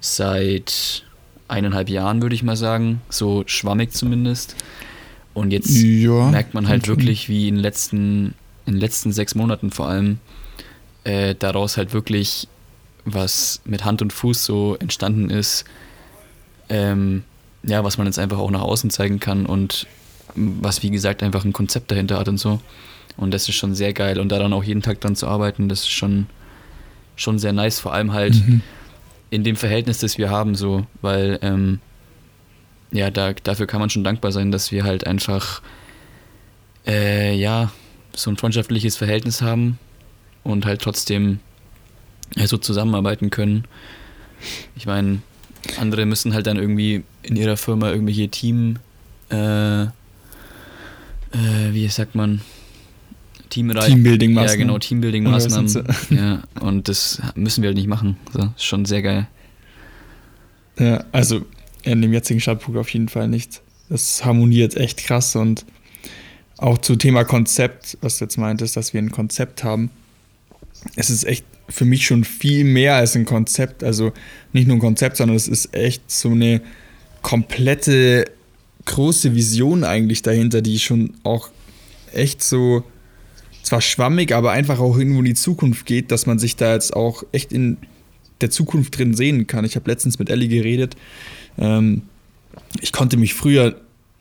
seit 0.00 1.04
eineinhalb 1.48 1.88
Jahren, 1.88 2.22
würde 2.22 2.34
ich 2.34 2.42
mal 2.42 2.56
sagen, 2.56 3.00
so 3.08 3.42
schwammig 3.46 3.92
zumindest. 3.92 4.54
Und 5.34 5.50
jetzt 5.50 5.70
ja, 5.70 6.30
merkt 6.30 6.54
man 6.54 6.68
halt 6.68 6.88
wirklich, 6.88 7.28
wie 7.28 7.48
in 7.48 7.56
den 7.56 7.62
letzten, 7.62 8.34
in 8.66 8.74
den 8.74 8.80
letzten 8.80 9.12
sechs 9.12 9.34
Monaten 9.34 9.70
vor 9.70 9.88
allem, 9.88 10.18
äh, 11.04 11.34
daraus 11.34 11.76
halt 11.76 11.92
wirklich 11.92 12.48
was 13.04 13.60
mit 13.64 13.84
Hand 13.84 14.02
und 14.02 14.12
Fuß 14.12 14.44
so 14.44 14.76
entstanden 14.78 15.30
ist, 15.30 15.64
ähm, 16.68 17.22
ja, 17.62 17.82
was 17.84 17.98
man 17.98 18.06
jetzt 18.06 18.18
einfach 18.18 18.38
auch 18.38 18.50
nach 18.50 18.60
außen 18.60 18.90
zeigen 18.90 19.20
kann 19.20 19.46
und 19.46 19.86
was, 20.34 20.82
wie 20.82 20.90
gesagt, 20.90 21.22
einfach 21.22 21.44
ein 21.44 21.52
Konzept 21.52 21.90
dahinter 21.90 22.18
hat 22.18 22.28
und 22.28 22.38
so. 22.38 22.60
Und 23.18 23.34
das 23.34 23.48
ist 23.48 23.56
schon 23.56 23.74
sehr 23.74 23.92
geil. 23.92 24.18
Und 24.18 24.30
daran 24.30 24.52
auch 24.54 24.64
jeden 24.64 24.80
Tag 24.80 25.00
dran 25.00 25.14
zu 25.16 25.26
arbeiten, 25.26 25.68
das 25.68 25.80
ist 25.80 25.90
schon, 25.90 26.26
schon 27.16 27.38
sehr 27.38 27.52
nice, 27.52 27.80
vor 27.80 27.92
allem 27.92 28.12
halt 28.12 28.34
Mhm. 28.34 28.62
in 29.30 29.44
dem 29.44 29.56
Verhältnis, 29.56 29.98
das 29.98 30.16
wir 30.16 30.30
haben, 30.30 30.54
so, 30.54 30.86
weil 31.02 31.38
ähm, 31.42 31.80
ja, 32.92 33.10
da, 33.10 33.32
dafür 33.34 33.66
kann 33.66 33.80
man 33.80 33.90
schon 33.90 34.04
dankbar 34.04 34.32
sein, 34.32 34.50
dass 34.52 34.72
wir 34.72 34.84
halt 34.84 35.06
einfach 35.06 35.60
äh, 36.86 37.34
ja, 37.34 37.70
so 38.16 38.30
ein 38.30 38.36
freundschaftliches 38.38 38.96
Verhältnis 38.96 39.42
haben 39.42 39.78
und 40.44 40.64
halt 40.64 40.80
trotzdem 40.80 41.40
ja, 42.36 42.46
so 42.46 42.56
zusammenarbeiten 42.56 43.28
können. 43.30 43.64
Ich 44.76 44.86
meine, 44.86 45.18
andere 45.78 46.06
müssen 46.06 46.32
halt 46.32 46.46
dann 46.46 46.56
irgendwie 46.56 47.02
in 47.22 47.36
ihrer 47.36 47.56
Firma 47.56 47.90
irgendwelche 47.90 48.28
Team, 48.28 48.78
äh, 49.30 49.82
äh, 49.82 49.88
wie 51.72 51.88
sagt 51.88 52.14
man, 52.14 52.40
Teamrei 53.50 53.86
Teambuilding-Maßnahmen. 53.86 54.48
Ja, 54.48 54.56
genau, 54.56 54.76
Teambuilding-Maßnahmen. 54.78 55.84
Ja, 56.10 56.42
und 56.60 56.88
das 56.88 57.20
müssen 57.34 57.62
wir 57.62 57.68
halt 57.68 57.76
nicht 57.76 57.88
machen. 57.88 58.16
So, 58.32 58.50
ist 58.56 58.64
schon 58.64 58.84
sehr 58.84 59.02
geil. 59.02 59.28
Ja, 60.78 61.04
also 61.12 61.44
in 61.82 62.02
dem 62.02 62.12
jetzigen 62.12 62.40
Standpunkt 62.40 62.78
auf 62.78 62.90
jeden 62.90 63.08
Fall 63.08 63.28
nicht. 63.28 63.62
Das 63.88 64.24
harmoniert 64.24 64.76
echt 64.76 64.98
krass 64.98 65.34
und 65.34 65.64
auch 66.58 66.78
zu 66.78 66.96
Thema 66.96 67.24
Konzept, 67.24 67.96
was 68.00 68.18
du 68.18 68.24
jetzt 68.24 68.36
meintest, 68.36 68.76
dass 68.76 68.92
wir 68.92 69.00
ein 69.00 69.12
Konzept 69.12 69.64
haben. 69.64 69.90
Es 70.96 71.08
ist 71.08 71.24
echt 71.24 71.44
für 71.68 71.84
mich 71.84 72.06
schon 72.06 72.24
viel 72.24 72.64
mehr 72.64 72.96
als 72.96 73.14
ein 73.14 73.24
Konzept. 73.24 73.84
Also 73.84 74.12
nicht 74.52 74.66
nur 74.66 74.76
ein 74.76 74.80
Konzept, 74.80 75.16
sondern 75.16 75.36
es 75.36 75.48
ist 75.48 75.74
echt 75.74 76.10
so 76.10 76.30
eine 76.30 76.60
komplette 77.22 78.24
große 78.84 79.34
Vision 79.34 79.84
eigentlich 79.84 80.22
dahinter, 80.22 80.62
die 80.62 80.78
schon 80.78 81.14
auch 81.22 81.50
echt 82.12 82.42
so 82.42 82.84
zwar 83.68 83.80
schwammig, 83.80 84.32
aber 84.32 84.52
einfach 84.52 84.80
auch 84.80 84.96
irgendwo 84.98 85.20
in 85.20 85.26
die 85.26 85.34
Zukunft 85.34 85.86
geht, 85.86 86.10
dass 86.10 86.26
man 86.26 86.38
sich 86.38 86.56
da 86.56 86.74
jetzt 86.74 86.94
auch 86.94 87.22
echt 87.32 87.52
in 87.52 87.76
der 88.40 88.50
Zukunft 88.50 88.98
drin 88.98 89.14
sehen 89.14 89.46
kann. 89.46 89.64
Ich 89.64 89.76
habe 89.76 89.90
letztens 89.90 90.18
mit 90.18 90.30
Ellie 90.30 90.48
geredet. 90.48 90.96
Ähm, 91.58 92.02
ich 92.80 92.92
konnte 92.92 93.16
mich 93.16 93.34
früher 93.34 93.76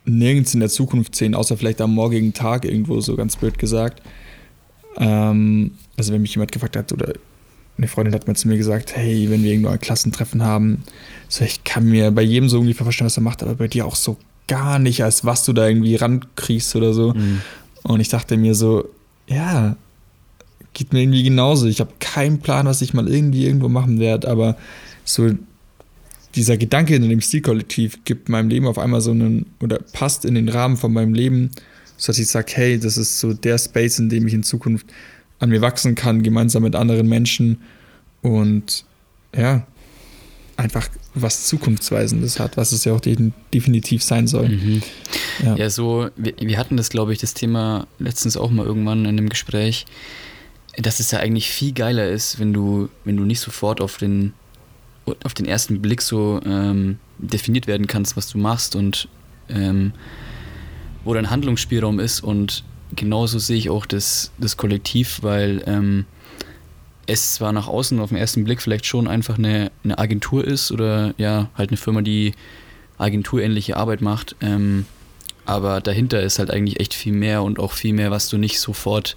nirgends 0.05 0.53
in 0.53 0.59
der 0.59 0.69
Zukunft 0.69 1.15
sehen, 1.15 1.35
außer 1.35 1.57
vielleicht 1.57 1.81
am 1.81 1.93
morgigen 1.93 2.33
Tag 2.33 2.65
irgendwo, 2.65 2.99
so 3.01 3.15
ganz 3.15 3.35
blöd 3.35 3.57
gesagt. 3.57 4.01
Ähm, 4.97 5.71
also 5.97 6.13
wenn 6.13 6.21
mich 6.21 6.33
jemand 6.33 6.51
gefragt 6.51 6.75
hat 6.75 6.91
oder 6.91 7.13
eine 7.77 7.87
Freundin 7.87 8.15
hat 8.15 8.27
mir 8.27 8.33
zu 8.33 8.47
mir 8.47 8.57
gesagt, 8.57 8.95
hey, 8.95 9.29
wenn 9.29 9.43
wir 9.43 9.51
irgendwo 9.51 9.69
ein 9.69 9.79
Klassentreffen 9.79 10.43
haben, 10.43 10.83
so 11.27 11.45
ich 11.45 11.63
kann 11.63 11.85
mir 11.85 12.11
bei 12.11 12.23
jedem 12.23 12.49
so 12.49 12.59
ungefähr 12.59 12.85
vorstellen, 12.85 13.05
was 13.05 13.17
er 13.17 13.23
macht, 13.23 13.43
aber 13.43 13.55
bei 13.55 13.67
dir 13.67 13.85
auch 13.85 13.95
so 13.95 14.17
gar 14.47 14.79
nicht, 14.79 15.03
als 15.03 15.25
was 15.25 15.43
du 15.45 15.53
da 15.53 15.67
irgendwie 15.67 15.95
rankriegst 15.95 16.75
oder 16.75 16.93
so. 16.93 17.13
Mhm. 17.13 17.41
Und 17.83 17.99
ich 17.99 18.09
dachte 18.09 18.37
mir 18.37 18.55
so, 18.55 18.89
ja, 19.27 19.75
geht 20.73 20.93
mir 20.93 21.01
irgendwie 21.01 21.23
genauso. 21.23 21.67
Ich 21.67 21.79
habe 21.79 21.93
keinen 21.99 22.39
Plan, 22.39 22.65
was 22.65 22.81
ich 22.81 22.93
mal 22.93 23.07
irgendwie 23.07 23.45
irgendwo 23.45 23.69
machen 23.69 23.99
werde, 23.99 24.29
aber 24.29 24.57
so 25.03 25.31
dieser 26.35 26.57
Gedanke 26.57 26.95
in 26.95 27.09
dem 27.09 27.21
Stilkollektiv 27.21 28.03
gibt 28.05 28.29
meinem 28.29 28.49
Leben 28.49 28.67
auf 28.67 28.77
einmal 28.77 29.01
so 29.01 29.11
einen, 29.11 29.47
oder 29.59 29.79
passt 29.93 30.23
in 30.23 30.35
den 30.35 30.49
Rahmen 30.49 30.77
von 30.77 30.93
meinem 30.93 31.13
Leben, 31.13 31.51
sodass 31.97 32.19
ich 32.19 32.27
sage, 32.27 32.51
hey, 32.55 32.79
das 32.79 32.97
ist 32.97 33.19
so 33.19 33.33
der 33.33 33.57
Space, 33.57 33.97
in 33.97 34.09
dem 34.09 34.27
ich 34.27 34.33
in 34.33 34.43
Zukunft 34.43 34.85
an 35.39 35.49
mir 35.49 35.61
wachsen 35.61 35.95
kann, 35.95 36.21
gemeinsam 36.21 36.63
mit 36.63 36.75
anderen 36.75 37.07
Menschen 37.07 37.61
und 38.21 38.85
ja, 39.35 39.65
einfach 40.57 40.89
was 41.13 41.45
Zukunftsweisendes 41.45 42.39
hat, 42.39 42.57
was 42.57 42.71
es 42.71 42.83
ja 42.83 42.93
auch 42.93 43.01
definitiv 43.01 44.03
sein 44.03 44.27
soll. 44.27 44.49
Mhm. 44.49 44.81
Ja. 45.43 45.55
ja. 45.55 45.69
so, 45.69 46.09
wir, 46.15 46.33
wir 46.39 46.57
hatten 46.57 46.77
das, 46.77 46.89
glaube 46.89 47.13
ich, 47.13 47.19
das 47.19 47.35
Thema 47.35 47.87
letztens 47.99 48.35
auch 48.35 48.49
mal 48.49 48.65
irgendwann 48.65 49.01
in 49.01 49.07
einem 49.07 49.29
Gespräch, 49.29 49.85
dass 50.77 50.99
es 50.99 51.11
ja 51.11 51.19
eigentlich 51.19 51.49
viel 51.49 51.73
geiler 51.73 52.07
ist, 52.09 52.39
wenn 52.39 52.53
du, 52.53 52.89
wenn 53.05 53.17
du 53.17 53.23
nicht 53.23 53.39
sofort 53.39 53.81
auf 53.81 53.97
den, 53.97 54.33
auf 55.23 55.35
den 55.35 55.45
ersten 55.45 55.81
Blick 55.81 56.01
so 56.01 56.41
ähm, 56.43 56.97
definiert 57.19 57.67
werden 57.67 57.87
kannst, 57.87 58.17
was 58.17 58.27
du 58.29 58.39
machst 58.39 58.75
und 58.75 59.07
ähm, 59.49 59.93
wo 61.03 61.13
dein 61.13 61.29
Handlungsspielraum 61.29 61.99
ist. 61.99 62.21
Und 62.21 62.63
genauso 62.95 63.37
sehe 63.37 63.57
ich 63.57 63.69
auch 63.69 63.85
das, 63.85 64.31
das 64.39 64.57
Kollektiv, 64.57 65.19
weil 65.21 65.63
ähm, 65.67 66.05
es 67.07 67.33
zwar 67.33 67.53
nach 67.53 67.67
außen 67.67 67.99
auf 67.99 68.09
den 68.09 68.17
ersten 68.17 68.43
Blick 68.43 68.61
vielleicht 68.61 68.85
schon 68.85 69.07
einfach 69.07 69.37
eine, 69.37 69.71
eine 69.83 69.97
Agentur 69.97 70.45
ist 70.45 70.71
oder 70.71 71.13
ja, 71.17 71.49
halt 71.57 71.69
eine 71.69 71.77
Firma, 71.77 72.01
die 72.01 72.33
agenturähnliche 72.97 73.77
Arbeit 73.77 74.01
macht, 74.01 74.35
ähm, 74.41 74.85
aber 75.45 75.79
dahinter 75.79 76.21
ist 76.21 76.39
halt 76.39 76.51
eigentlich 76.51 76.79
echt 76.79 76.93
viel 76.93 77.13
mehr 77.13 77.41
und 77.43 77.59
auch 77.59 77.71
viel 77.71 77.93
mehr, 77.93 78.11
was 78.11 78.29
du 78.29 78.37
nicht 78.37 78.59
sofort 78.59 79.15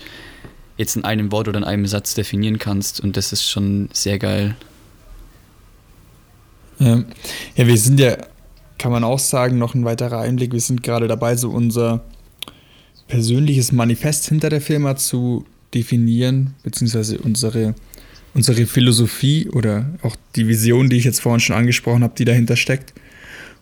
jetzt 0.77 0.97
in 0.97 1.05
einem 1.05 1.33
Wort 1.33 1.49
oder 1.49 1.59
in 1.59 1.65
einem 1.65 1.87
Satz 1.87 2.15
definieren 2.15 2.59
kannst 2.59 3.01
und 3.01 3.17
das 3.17 3.33
ist 3.33 3.51
schon 3.51 3.89
sehr 3.93 4.19
geil. 4.19 4.55
Ja, 6.79 7.03
ja 7.57 7.67
wir 7.67 7.77
sind 7.77 7.99
ja, 7.99 8.17
kann 8.79 8.93
man 8.93 9.03
auch 9.03 9.19
sagen, 9.19 9.59
noch 9.59 9.75
ein 9.75 9.85
weiterer 9.85 10.21
Einblick, 10.21 10.53
wir 10.53 10.61
sind 10.61 10.83
gerade 10.83 11.09
dabei, 11.09 11.37
so 11.37 11.51
unser 11.51 12.05
persönliches 13.09 13.73
Manifest 13.73 14.29
hinter 14.29 14.49
der 14.49 14.61
Firma 14.61 14.95
zu 14.97 15.45
definieren, 15.75 16.55
beziehungsweise 16.62 17.19
unsere, 17.19 17.75
unsere 18.35 18.67
Philosophie 18.67 19.49
oder 19.49 19.99
auch 20.03 20.17
die 20.37 20.49
Vision, 20.49 20.91
die 20.91 20.97
ich 20.97 21.05
jetzt 21.05 21.21
vorhin 21.21 21.41
schon 21.41 21.57
angesprochen 21.57 22.03
habe, 22.03 22.15
die 22.17 22.25
dahinter 22.25 22.57
steckt. 22.57 22.95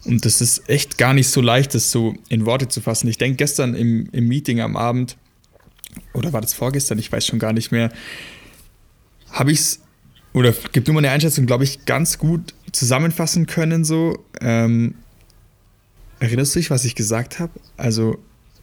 Und 0.04 0.24
das 0.24 0.40
ist 0.40 0.68
echt 0.68 0.96
gar 0.96 1.12
nicht 1.12 1.28
so 1.28 1.40
leicht, 1.40 1.74
das 1.74 1.90
so 1.90 2.14
in 2.28 2.46
Worte 2.46 2.68
zu 2.68 2.80
fassen. 2.80 3.08
Ich 3.08 3.18
denke, 3.18 3.36
gestern 3.36 3.74
im, 3.74 4.08
im 4.12 4.28
Meeting 4.28 4.60
am 4.60 4.76
Abend, 4.76 5.16
oder 6.14 6.32
war 6.32 6.40
das 6.40 6.54
vorgestern, 6.54 6.98
ich 6.98 7.10
weiß 7.10 7.26
schon 7.26 7.38
gar 7.38 7.52
nicht 7.52 7.72
mehr, 7.72 7.90
habe 9.30 9.52
ich 9.52 9.60
es, 9.60 9.80
oder 10.32 10.52
gibt 10.72 10.86
nur 10.86 10.94
mal 10.94 11.00
eine 11.00 11.10
Einschätzung, 11.10 11.46
glaube 11.46 11.64
ich, 11.64 11.84
ganz 11.84 12.18
gut 12.18 12.54
zusammenfassen 12.72 13.46
können. 13.46 13.84
So. 13.84 14.24
Ähm, 14.40 14.94
erinnerst 16.20 16.54
du 16.54 16.60
dich, 16.60 16.70
was 16.70 16.84
ich 16.84 16.94
gesagt 16.94 17.38
habe? 17.38 17.52
Also 17.76 18.18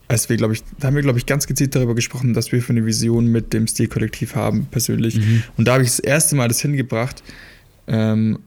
als 0.08 0.28
wir, 0.28 0.36
glaube 0.36 0.54
ich, 0.54 0.62
da 0.78 0.88
haben 0.88 0.94
wir, 0.94 1.02
glaube 1.02 1.18
ich, 1.18 1.26
ganz 1.26 1.46
gezielt 1.46 1.74
darüber 1.74 1.94
gesprochen, 1.94 2.32
dass 2.34 2.52
wir 2.52 2.62
für 2.62 2.70
eine 2.70 2.86
Vision 2.86 3.26
mit 3.26 3.52
dem 3.52 3.66
Stilkollektiv 3.66 4.36
haben, 4.36 4.66
persönlich. 4.66 5.16
Mhm. 5.16 5.42
Und 5.56 5.66
da 5.66 5.74
habe 5.74 5.82
ich 5.82 5.90
das 5.90 5.98
erste 5.98 6.36
Mal 6.36 6.48
das 6.48 6.60
hingebracht, 6.60 7.22
ähm, 7.88 8.38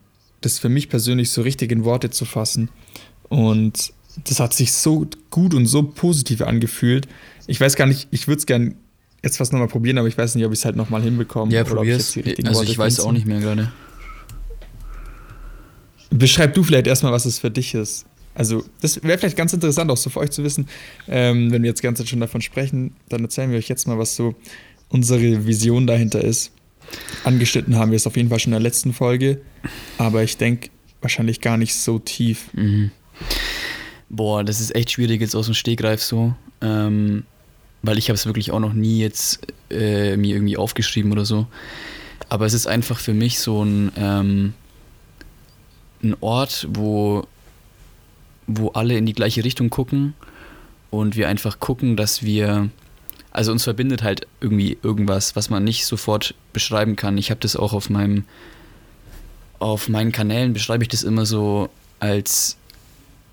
das 0.41 0.59
für 0.59 0.69
mich 0.69 0.89
persönlich 0.89 1.31
so 1.31 1.41
richtig 1.41 1.71
in 1.71 1.83
Worte 1.83 2.09
zu 2.09 2.25
fassen. 2.25 2.69
Und 3.27 3.93
das 4.23 4.39
hat 4.39 4.53
sich 4.53 4.71
so 4.71 5.07
gut 5.29 5.53
und 5.53 5.65
so 5.65 5.83
positiv 5.83 6.41
angefühlt. 6.41 7.07
Ich 7.47 7.59
weiß 7.59 7.75
gar 7.75 7.87
nicht, 7.87 8.07
ich 8.11 8.27
würde 8.27 8.39
es 8.39 8.45
gerne 8.45 8.75
jetzt 9.23 9.37
fast 9.37 9.51
nochmal 9.51 9.67
probieren, 9.67 9.97
aber 9.97 10.07
ich 10.07 10.17
weiß 10.17 10.35
nicht, 10.35 10.45
ob 10.45 10.53
ich 10.53 10.59
es 10.59 10.65
halt 10.65 10.75
nochmal 10.75 11.01
hinbekomme. 11.01 11.51
Ja, 11.51 11.63
probier's. 11.63 12.17
Also 12.45 12.63
ich 12.63 12.77
weiß 12.77 13.01
auch 13.01 13.11
nicht 13.11 13.25
mehr 13.25 13.39
gerade. 13.39 13.71
Beschreib 16.09 16.53
du 16.53 16.63
vielleicht 16.63 16.87
erstmal, 16.87 17.11
was 17.11 17.25
es 17.25 17.39
für 17.39 17.51
dich 17.51 17.75
ist. 17.75 18.05
Also, 18.39 18.63
das 18.79 19.03
wäre 19.03 19.17
vielleicht 19.17 19.35
ganz 19.35 19.51
interessant 19.51 19.91
auch 19.91 19.97
so 19.97 20.09
für 20.09 20.21
euch 20.21 20.31
zu 20.31 20.45
wissen, 20.45 20.69
ähm, 21.09 21.51
wenn 21.51 21.61
wir 21.61 21.67
jetzt 21.67 21.79
die 21.79 21.87
ganze 21.87 22.03
Zeit 22.03 22.09
schon 22.09 22.21
davon 22.21 22.41
sprechen, 22.41 22.95
dann 23.09 23.21
erzählen 23.21 23.51
wir 23.51 23.57
euch 23.57 23.67
jetzt 23.67 23.85
mal, 23.85 23.97
was 23.97 24.15
so 24.15 24.33
unsere 24.87 25.45
Vision 25.45 25.85
dahinter 25.85 26.23
ist. 26.23 26.53
Angeschnitten 27.25 27.75
haben 27.75 27.91
wir 27.91 27.97
es 27.97 28.07
auf 28.07 28.15
jeden 28.15 28.29
Fall 28.29 28.39
schon 28.39 28.53
in 28.53 28.61
der 28.61 28.61
letzten 28.61 28.93
Folge, 28.93 29.41
aber 29.97 30.23
ich 30.23 30.37
denke 30.37 30.69
wahrscheinlich 31.01 31.41
gar 31.41 31.57
nicht 31.57 31.75
so 31.75 31.99
tief. 31.99 32.45
Mhm. 32.53 32.91
Boah, 34.07 34.45
das 34.45 34.61
ist 34.61 34.73
echt 34.73 34.91
schwierig 34.91 35.19
jetzt 35.19 35.35
aus 35.35 35.47
dem 35.47 35.53
Stegreif 35.53 36.01
so, 36.01 36.33
ähm, 36.61 37.25
weil 37.81 37.97
ich 37.97 38.07
habe 38.07 38.15
es 38.15 38.25
wirklich 38.25 38.51
auch 38.51 38.61
noch 38.61 38.73
nie 38.73 38.99
jetzt 38.99 39.45
äh, 39.69 40.15
mir 40.15 40.35
irgendwie 40.35 40.55
aufgeschrieben 40.55 41.11
oder 41.11 41.25
so. 41.25 41.45
Aber 42.29 42.45
es 42.45 42.53
ist 42.53 42.67
einfach 42.67 43.01
für 43.01 43.13
mich 43.13 43.37
so 43.37 43.65
ein, 43.65 43.91
ähm, 43.97 44.53
ein 46.01 46.15
Ort, 46.21 46.69
wo 46.71 47.27
wo 48.49 48.69
alle 48.69 48.97
in 48.97 49.05
die 49.05 49.13
gleiche 49.13 49.43
Richtung 49.43 49.69
gucken 49.69 50.15
und 50.89 51.15
wir 51.15 51.29
einfach 51.29 51.59
gucken, 51.59 51.95
dass 51.95 52.23
wir, 52.23 52.69
also 53.31 53.51
uns 53.51 53.63
verbindet 53.63 54.01
halt 54.01 54.27
irgendwie 54.41 54.77
irgendwas, 54.81 55.35
was 55.35 55.49
man 55.49 55.63
nicht 55.63 55.85
sofort 55.85 56.33
beschreiben 56.51 56.95
kann. 56.95 57.17
Ich 57.17 57.29
habe 57.29 57.39
das 57.39 57.55
auch 57.55 57.73
auf 57.73 57.89
meinem, 57.89 58.25
auf 59.59 59.87
meinen 59.87 60.11
Kanälen 60.11 60.53
beschreibe 60.53 60.83
ich 60.83 60.89
das 60.89 61.03
immer 61.03 61.25
so 61.25 61.69
als, 61.99 62.57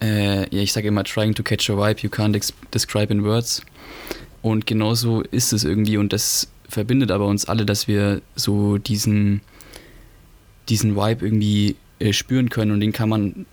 äh, 0.02 0.54
ja, 0.54 0.62
ich 0.62 0.72
sage 0.72 0.88
immer, 0.88 1.04
trying 1.04 1.34
to 1.34 1.42
catch 1.42 1.70
a 1.70 1.76
vibe, 1.76 2.00
you 2.02 2.10
can't 2.10 2.52
describe 2.74 3.12
in 3.12 3.24
words. 3.24 3.62
Und 4.42 4.66
genauso 4.66 5.22
ist 5.22 5.52
es 5.52 5.64
irgendwie 5.64 5.96
und 5.96 6.12
das 6.12 6.48
verbindet 6.68 7.10
aber 7.10 7.26
uns 7.26 7.46
alle, 7.46 7.64
dass 7.64 7.88
wir 7.88 8.20
so 8.34 8.76
diesen, 8.76 9.40
diesen 10.68 10.94
Vibe 10.94 11.24
irgendwie 11.24 11.76
äh, 12.00 12.12
spüren 12.12 12.50
können 12.50 12.72
und 12.72 12.80
den 12.80 12.92
kann 12.92 13.08
man 13.08 13.46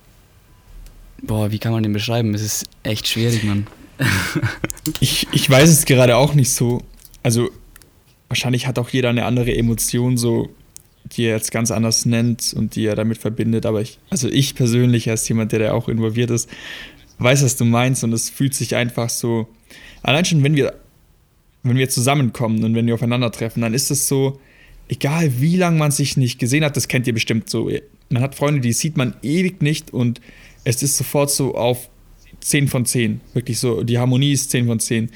Boah, 1.22 1.50
wie 1.50 1.58
kann 1.58 1.72
man 1.72 1.82
den 1.82 1.92
beschreiben? 1.92 2.34
Es 2.34 2.42
ist 2.42 2.64
echt 2.82 3.08
schwierig, 3.08 3.44
Mann. 3.44 3.66
ich, 5.00 5.26
ich 5.32 5.48
weiß 5.48 5.70
es 5.70 5.84
gerade 5.84 6.16
auch 6.16 6.34
nicht 6.34 6.50
so. 6.50 6.82
Also, 7.22 7.50
wahrscheinlich 8.28 8.66
hat 8.66 8.78
auch 8.78 8.88
jeder 8.88 9.10
eine 9.10 9.24
andere 9.24 9.54
Emotion, 9.54 10.16
so, 10.16 10.50
die 11.04 11.24
er 11.24 11.36
jetzt 11.36 11.52
ganz 11.52 11.70
anders 11.70 12.06
nennt 12.06 12.52
und 12.54 12.76
die 12.76 12.86
er 12.86 12.96
damit 12.96 13.18
verbindet. 13.18 13.66
Aber 13.66 13.80
ich, 13.80 13.98
also 14.10 14.28
ich 14.28 14.54
persönlich, 14.54 15.08
als 15.08 15.28
jemand, 15.28 15.52
der 15.52 15.60
da 15.60 15.72
auch 15.72 15.88
involviert 15.88 16.30
ist, 16.30 16.48
weiß, 17.18 17.44
was 17.44 17.56
du 17.56 17.64
meinst 17.64 18.04
und 18.04 18.12
es 18.12 18.30
fühlt 18.30 18.54
sich 18.54 18.74
einfach 18.74 19.08
so. 19.08 19.48
Allein 20.02 20.24
schon, 20.24 20.42
wenn 20.42 20.56
wir, 20.56 20.74
wenn 21.62 21.76
wir 21.76 21.88
zusammenkommen 21.88 22.62
und 22.64 22.74
wenn 22.74 22.86
wir 22.86 22.94
aufeinandertreffen, 22.94 23.62
dann 23.62 23.74
ist 23.74 23.90
es 23.90 24.08
so, 24.08 24.40
egal 24.88 25.40
wie 25.40 25.56
lange 25.56 25.78
man 25.78 25.90
sich 25.90 26.16
nicht 26.16 26.38
gesehen 26.38 26.64
hat, 26.64 26.76
das 26.76 26.88
kennt 26.88 27.06
ihr 27.06 27.14
bestimmt 27.14 27.48
so. 27.48 27.70
Man 28.10 28.22
hat 28.22 28.34
Freunde, 28.34 28.60
die 28.60 28.72
sieht 28.72 28.96
man 28.96 29.14
ewig 29.22 29.62
nicht 29.62 29.92
und 29.92 30.20
es 30.64 30.82
ist 30.82 30.96
sofort 30.96 31.30
so 31.30 31.54
auf 31.54 31.88
10 32.40 32.68
von 32.68 32.84
10. 32.84 33.20
Wirklich 33.32 33.58
so, 33.58 33.82
die 33.82 33.98
Harmonie 33.98 34.32
ist 34.32 34.50
10 34.50 34.66
von 34.66 34.80
10. 34.80 35.10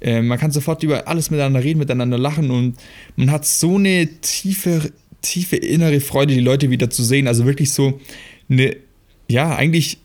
Äh, 0.00 0.22
man 0.22 0.38
kann 0.38 0.50
sofort 0.50 0.82
über 0.82 1.08
alles 1.08 1.30
miteinander 1.30 1.62
reden, 1.62 1.78
miteinander 1.78 2.18
lachen 2.18 2.50
und 2.50 2.76
man 3.16 3.30
hat 3.30 3.46
so 3.46 3.76
eine 3.76 4.08
tiefe, 4.20 4.92
tiefe 5.22 5.56
innere 5.56 6.00
Freude, 6.00 6.34
die 6.34 6.40
Leute 6.40 6.70
wieder 6.70 6.90
zu 6.90 7.02
sehen. 7.02 7.26
Also 7.26 7.46
wirklich 7.46 7.72
so 7.72 8.00
eine, 8.48 8.76
ja, 9.28 9.56
eigentlich 9.56 9.98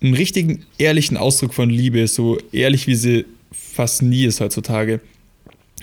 einen 0.00 0.14
richtigen, 0.14 0.64
ehrlichen 0.78 1.16
Ausdruck 1.16 1.54
von 1.54 1.70
Liebe, 1.70 2.06
so 2.08 2.38
ehrlich 2.52 2.86
wie 2.86 2.94
sie 2.94 3.24
fast 3.52 4.02
nie 4.02 4.24
ist 4.24 4.40
heutzutage. 4.40 5.00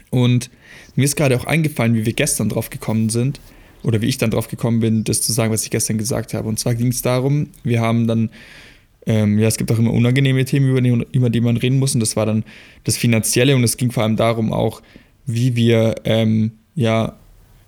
Und 0.10 0.50
mir 0.96 1.06
ist 1.06 1.16
gerade 1.16 1.38
auch 1.38 1.46
eingefallen, 1.46 1.96
wie 1.96 2.06
wir 2.06 2.14
gestern 2.14 2.50
drauf 2.50 2.70
gekommen 2.70 3.10
sind 3.10 3.40
oder 3.84 4.02
wie 4.02 4.08
ich 4.08 4.18
dann 4.18 4.32
drauf 4.32 4.48
gekommen 4.48 4.80
bin, 4.80 5.04
das 5.04 5.22
zu 5.22 5.32
sagen, 5.32 5.52
was 5.52 5.64
ich 5.64 5.72
gestern 5.72 5.98
gesagt 5.98 6.34
habe. 6.34 6.48
Und 6.48 6.60
zwar 6.60 6.76
ging 6.76 6.88
es 6.88 7.02
darum, 7.02 7.50
wir 7.64 7.82
haben 7.82 8.08
dann, 8.08 8.30
ähm, 9.06 9.40
ja, 9.40 9.48
es 9.48 9.58
gibt 9.58 9.72
auch 9.72 9.80
immer 9.80 9.94
unangenehme 9.94 10.44
Themen, 10.46 10.70
über 10.70 10.82
die, 10.82 11.06
über 11.12 11.30
die 11.30 11.42
man 11.42 11.58
reden 11.58 11.80
muss. 11.80 11.94
Und 11.94 12.02
das 12.02 12.16
war 12.16 12.26
dann 12.26 12.44
das 12.84 12.98
Finanzielle 12.98 13.56
und 13.56 13.64
es 13.64 13.78
ging 13.78 13.92
vor 13.92 14.04
allem 14.04 14.16
darum 14.16 14.52
auch, 14.52 14.82
wie 15.26 15.56
wir 15.56 15.96
ähm, 16.04 16.52
ja, 16.76 17.16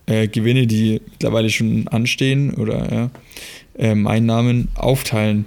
äh, 0.05 0.27
Gewinne, 0.27 0.67
die 0.67 1.01
mittlerweile 1.11 1.49
schon 1.49 1.87
anstehen 1.87 2.53
oder 2.55 2.91
ja, 2.93 3.11
ähm, 3.77 4.07
Einnahmen 4.07 4.67
aufteilen. 4.75 5.45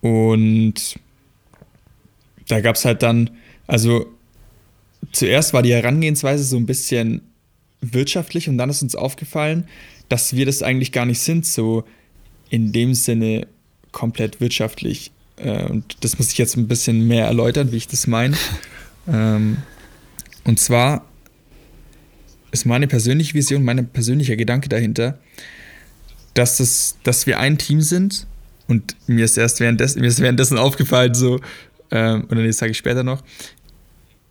Und 0.00 0.98
da 2.48 2.60
gab 2.60 2.76
es 2.76 2.84
halt 2.84 3.02
dann, 3.02 3.30
also 3.66 4.06
zuerst 5.12 5.52
war 5.52 5.62
die 5.62 5.72
Herangehensweise 5.72 6.44
so 6.44 6.56
ein 6.56 6.66
bisschen 6.66 7.22
wirtschaftlich 7.80 8.48
und 8.48 8.58
dann 8.58 8.70
ist 8.70 8.82
uns 8.82 8.94
aufgefallen, 8.94 9.68
dass 10.08 10.34
wir 10.34 10.46
das 10.46 10.62
eigentlich 10.62 10.92
gar 10.92 11.06
nicht 11.06 11.20
sind, 11.20 11.46
so 11.46 11.84
in 12.50 12.72
dem 12.72 12.94
Sinne 12.94 13.46
komplett 13.92 14.40
wirtschaftlich. 14.40 15.10
Äh, 15.36 15.64
und 15.64 15.96
das 16.00 16.18
muss 16.18 16.30
ich 16.32 16.38
jetzt 16.38 16.56
ein 16.56 16.68
bisschen 16.68 17.06
mehr 17.06 17.26
erläutern, 17.26 17.72
wie 17.72 17.76
ich 17.76 17.88
das 17.88 18.06
meine. 18.06 18.36
ähm, 19.08 19.58
und 20.44 20.58
zwar 20.58 21.04
ist 22.50 22.64
meine 22.64 22.86
persönliche 22.86 23.34
Vision, 23.34 23.62
mein 23.62 23.86
persönlicher 23.88 24.36
Gedanke 24.36 24.68
dahinter, 24.68 25.18
dass, 26.34 26.60
es, 26.60 26.96
dass 27.02 27.26
wir 27.26 27.38
ein 27.38 27.58
Team 27.58 27.82
sind 27.82 28.26
und 28.66 28.96
mir 29.06 29.24
ist 29.24 29.36
erst 29.36 29.60
währenddessen, 29.60 30.00
mir 30.00 30.08
ist 30.08 30.20
währenddessen 30.20 30.56
aufgefallen, 30.56 31.14
so, 31.14 31.40
ähm, 31.90 32.24
oder 32.30 32.40
nee, 32.40 32.46
das 32.46 32.58
sage 32.58 32.72
ich 32.72 32.78
später 32.78 33.02
noch. 33.02 33.22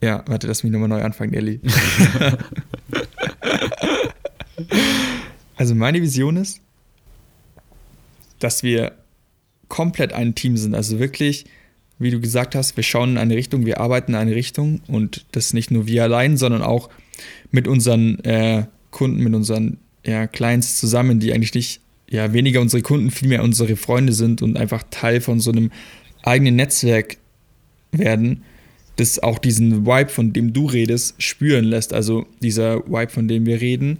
Ja, 0.01 0.23
warte, 0.27 0.47
lass 0.47 0.63
mich 0.63 0.71
nochmal 0.71 0.89
neu 0.89 1.01
anfangen, 1.01 1.33
Ellie. 1.33 1.59
also 5.55 5.75
meine 5.75 6.01
Vision 6.01 6.37
ist, 6.37 6.61
dass 8.39 8.63
wir 8.63 8.93
komplett 9.67 10.13
ein 10.13 10.35
Team 10.35 10.57
sind. 10.57 10.75
Also 10.75 10.99
wirklich, 10.99 11.45
wie 11.99 12.11
du 12.11 12.19
gesagt 12.19 12.55
hast, 12.55 12.77
wir 12.77 12.83
schauen 12.83 13.11
in 13.11 13.17
eine 13.17 13.35
Richtung, 13.35 13.65
wir 13.65 13.79
arbeiten 13.79 14.13
in 14.13 14.17
eine 14.17 14.35
Richtung 14.35 14.81
und 14.87 15.25
das 15.31 15.53
nicht 15.53 15.71
nur 15.71 15.87
wir 15.87 16.03
allein, 16.03 16.37
sondern 16.37 16.61
auch 16.61 16.89
mit 17.51 17.67
unseren 17.67 18.19
äh, 18.23 18.65
Kunden, 18.91 19.23
mit 19.23 19.33
unseren 19.33 19.77
ja, 20.05 20.27
Clients 20.27 20.79
zusammen, 20.79 21.19
die 21.19 21.33
eigentlich 21.33 21.53
nicht 21.53 21.81
ja, 22.09 22.31
weniger 22.33 22.61
unsere 22.61 22.81
Kunden, 22.81 23.11
vielmehr 23.11 23.43
unsere 23.43 23.75
Freunde 23.75 24.13
sind 24.13 24.41
und 24.41 24.57
einfach 24.57 24.83
Teil 24.89 25.19
von 25.19 25.39
so 25.39 25.51
einem 25.51 25.71
eigenen 26.23 26.55
Netzwerk 26.55 27.17
werden, 27.91 28.43
das 28.95 29.19
auch 29.19 29.37
diesen 29.37 29.85
Vibe, 29.85 30.09
von 30.09 30.33
dem 30.33 30.53
du 30.53 30.65
redest, 30.65 31.21
spüren 31.21 31.65
lässt. 31.65 31.93
Also 31.93 32.25
dieser 32.41 32.85
Vibe, 32.87 33.09
von 33.09 33.27
dem 33.27 33.45
wir 33.45 33.61
reden, 33.61 33.99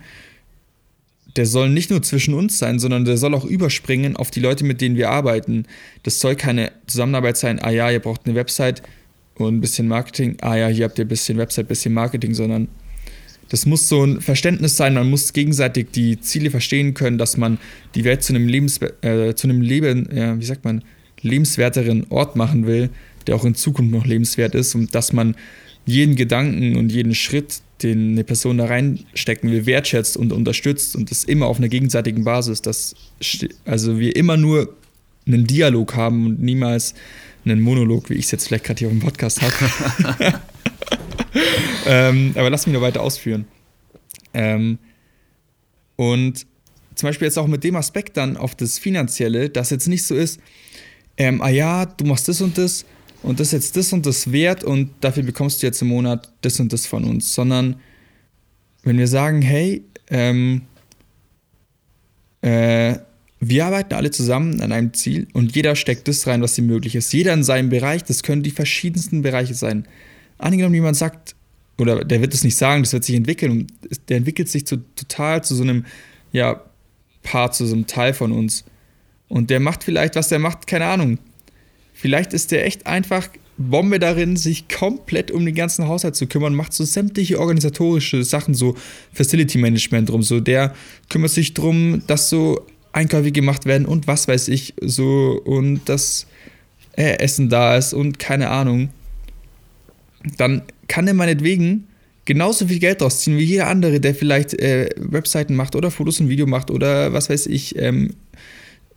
der 1.38 1.46
soll 1.46 1.70
nicht 1.70 1.90
nur 1.92 2.02
zwischen 2.02 2.34
uns 2.34 2.58
sein, 2.58 2.80
sondern 2.80 3.06
der 3.06 3.18
soll 3.18 3.34
auch 3.36 3.46
überspringen 3.46 4.16
auf 4.16 4.32
die 4.32 4.40
Leute, 4.40 4.66
mit 4.66 4.82
denen 4.82 4.98
wir 4.98 5.12
arbeiten. 5.12 5.66
Das 6.04 6.20
soll 6.20 6.36
keine 6.36 6.72
Zusammenarbeit 6.88 7.38
sein, 7.38 7.60
ah 7.60 7.70
ja, 7.70 7.90
ihr 7.92 8.00
braucht 8.00 8.26
eine 8.26 8.36
Website 8.36 8.82
und 9.36 9.56
ein 9.56 9.62
bisschen 9.62 9.88
Marketing, 9.88 10.38
ah 10.42 10.56
ja, 10.56 10.68
hier 10.68 10.86
habt 10.86 10.98
ihr 10.98 11.06
ein 11.06 11.10
bisschen 11.10 11.38
Website, 11.38 11.66
ein 11.66 11.70
bisschen 11.70 11.94
Marketing, 11.94 12.34
sondern 12.34 12.68
das 13.50 13.66
muss 13.66 13.88
so 13.88 14.04
ein 14.04 14.20
Verständnis 14.20 14.76
sein, 14.76 14.96
man 14.96 15.10
muss 15.10 15.32
gegenseitig 15.32 15.88
die 15.92 16.20
Ziele 16.20 16.50
verstehen 16.50 16.96
können, 16.96 17.18
dass 17.18 17.38
man 17.38 17.60
die 17.96 18.04
Welt 18.04 18.24
zu 18.24 18.34
einem, 18.34 18.48
Lebens 18.48 18.82
äh, 19.02 19.36
zu 19.36 19.48
einem 19.48 19.62
Leben, 19.62 20.10
ja, 20.14 20.38
wie 20.38 20.46
sagt 20.46 20.66
man, 20.66 20.84
lebenswerteren 21.22 22.08
Ort 22.10 22.36
machen 22.36 22.66
will, 22.66 22.90
der 23.28 23.36
auch 23.36 23.46
in 23.46 23.56
Zukunft 23.56 23.92
noch 23.92 24.06
lebenswert 24.06 24.56
ist 24.56 24.76
und 24.76 24.96
dass 24.96 25.14
man 25.14 25.36
jeden 25.88 26.16
Gedanken 26.16 26.76
und 26.76 26.92
jeden 26.92 27.16
Schritt, 27.16 27.62
den 27.82 28.12
eine 28.12 28.24
Person 28.24 28.58
da 28.58 28.66
reinstecken 28.66 29.50
will, 29.50 29.66
wertschätzt 29.66 30.18
und 30.18 30.34
unterstützt 30.34 30.96
und 30.96 31.10
das 31.10 31.24
immer 31.24 31.48
auf 31.48 31.58
einer 31.58 31.70
gegenseitigen 31.70 32.24
Basis, 32.26 32.62
dass 32.62 32.94
also 33.66 33.98
wir 33.98 34.16
immer 34.16 34.36
nur 34.36 34.76
einen 35.26 35.48
Dialog 35.48 35.96
haben 35.96 36.26
und 36.26 36.42
niemals 36.42 36.94
einen 37.46 37.62
Monolog, 37.62 38.10
wie 38.10 38.16
ich 38.16 38.26
es 38.26 38.32
jetzt 38.32 38.48
vielleicht 38.48 38.66
gerade 38.66 38.80
hier 38.80 38.88
auf 38.90 38.94
dem 38.94 39.00
Podcast 39.00 39.42
habe. 39.42 39.54
ähm, 41.86 42.34
aber 42.36 42.50
lass 42.50 42.68
mich 42.68 42.74
noch 42.74 42.82
weiter 42.82 43.02
ausführen. 43.02 43.46
Ähm, 44.34 44.78
und 45.96 46.46
zum 46.96 47.08
Beispiel 47.08 47.28
jetzt 47.28 47.38
auch 47.38 47.48
mit 47.48 47.64
dem 47.64 47.78
Aspekt 47.78 48.18
dann 48.18 48.36
auf 48.36 48.56
das 48.56 48.78
Finanzielle, 48.78 49.50
dass 49.50 49.70
jetzt 49.70 49.88
nicht 49.88 50.06
so 50.06 50.16
ist, 50.16 50.42
ähm, 51.18 51.42
ah 51.42 51.50
ja, 51.50 51.86
du 51.86 52.06
machst 52.06 52.28
das 52.28 52.42
und 52.42 52.58
das 52.58 52.86
und 53.24 53.40
das 53.40 53.48
ist 53.48 53.54
jetzt 53.54 53.78
das 53.78 53.94
und 53.94 54.06
das 54.06 54.32
wert 54.32 54.64
und 54.64 54.92
dafür 55.02 55.24
bekommst 55.24 55.62
du 55.62 55.68
jetzt 55.68 55.82
im 55.82 55.90
Monat 55.90 56.32
das 56.42 56.60
und 56.60 56.72
das 56.72 56.86
von 56.86 57.04
uns, 57.04 57.34
sondern 57.34 57.78
wenn 58.84 58.98
wir 58.98 59.08
sagen, 59.08 59.42
hey, 59.42 59.84
ähm, 60.10 60.62
äh, 62.42 62.96
wir 63.40 63.66
arbeiten 63.66 63.94
alle 63.94 64.12
zusammen 64.12 64.62
an 64.62 64.72
einem 64.72 64.94
Ziel 64.94 65.28
und 65.34 65.56
jeder 65.56 65.76
steckt 65.76 66.08
das 66.08 66.26
rein, 66.26 66.42
was 66.42 66.58
ihm 66.58 66.68
möglich 66.68 66.96
ist. 66.96 67.14
Jeder 67.14 67.34
in 67.34 67.44
seinem 67.44 67.70
Bereich, 67.70 68.04
das 68.04 68.24
können 68.24 68.44
die 68.44 68.52
verschiedensten 68.52 69.22
Bereiche 69.22 69.54
sein. 69.54 69.88
Angenommen, 70.38 70.76
jemand 70.76 70.98
sagt, 70.98 71.36
oder 71.78 72.04
der 72.04 72.22
wird 72.22 72.34
es 72.34 72.44
nicht 72.44 72.58
sagen, 72.58 72.84
das 72.84 72.94
wird 72.94 73.04
sich 73.04 73.16
entwickeln 73.16 73.52
und 73.52 73.74
der 74.10 74.18
entwickelt 74.18 74.50
sich 74.50 74.66
zu, 74.66 74.78
total 74.96 75.44
zu 75.44 75.54
so 75.56 75.64
einem, 75.64 75.86
ja, 76.32 76.64
Part, 77.24 77.56
zu 77.56 77.68
so 77.68 77.76
einem 77.76 77.88
Teil 77.88 78.14
von 78.14 78.32
uns. 78.32 78.64
Und 79.28 79.50
der 79.50 79.60
macht 79.60 79.84
vielleicht, 79.84 80.16
was 80.16 80.30
der 80.30 80.40
macht, 80.40 80.66
keine 80.66 80.86
Ahnung. 80.86 81.20
Vielleicht 82.00 82.34
ist 82.34 82.52
der 82.52 82.66
echt 82.66 82.86
einfach 82.86 83.28
Bombe 83.58 83.98
darin, 83.98 84.36
sich 84.36 84.68
komplett 84.68 85.32
um 85.32 85.44
den 85.46 85.56
ganzen 85.56 85.88
Haushalt 85.88 86.16
zu 86.16 86.28
kümmern, 86.28 86.54
macht 86.54 86.74
so 86.74 86.86
sämtliche 86.86 87.40
organisatorische 87.40 88.24
Sachen, 88.24 88.54
so 88.54 88.76
Facility 89.12 89.58
Management 89.58 90.10
drum. 90.10 90.22
So, 90.22 90.40
der 90.40 90.76
kümmert 91.10 91.32
sich 91.32 91.56
drum, 91.56 92.04
dass 92.06 92.30
so 92.30 92.66
Einkäufe 92.92 93.32
gemacht 93.32 93.66
werden 93.66 93.88
und 93.88 94.08
was 94.08 94.28
weiß 94.28 94.48
ich, 94.50 94.76
so 94.82 95.42
und 95.44 95.82
dass 95.86 96.28
äh, 96.94 97.18
Essen 97.20 97.50
da 97.50 97.78
ist 97.78 97.94
und 97.94 98.20
keine 98.20 98.50
Ahnung 98.50 98.90
dann 100.36 100.64
kann 100.88 101.08
er 101.08 101.14
meinetwegen 101.14 101.88
genauso 102.26 102.68
viel 102.68 102.80
Geld 102.80 103.02
draus 103.02 103.22
ziehen 103.22 103.38
wie 103.38 103.44
jeder 103.44 103.68
andere, 103.68 104.00
der 104.00 104.14
vielleicht 104.14 104.54
äh, 104.60 104.90
Webseiten 104.98 105.56
macht 105.56 105.76
oder 105.76 105.92
Fotos 105.92 106.20
und 106.20 106.30
Video 106.30 106.46
macht 106.46 106.72
oder 106.72 107.14
was 107.14 107.30
weiß 107.30 107.48
ich, 107.48 107.78
ähm, 107.78 108.14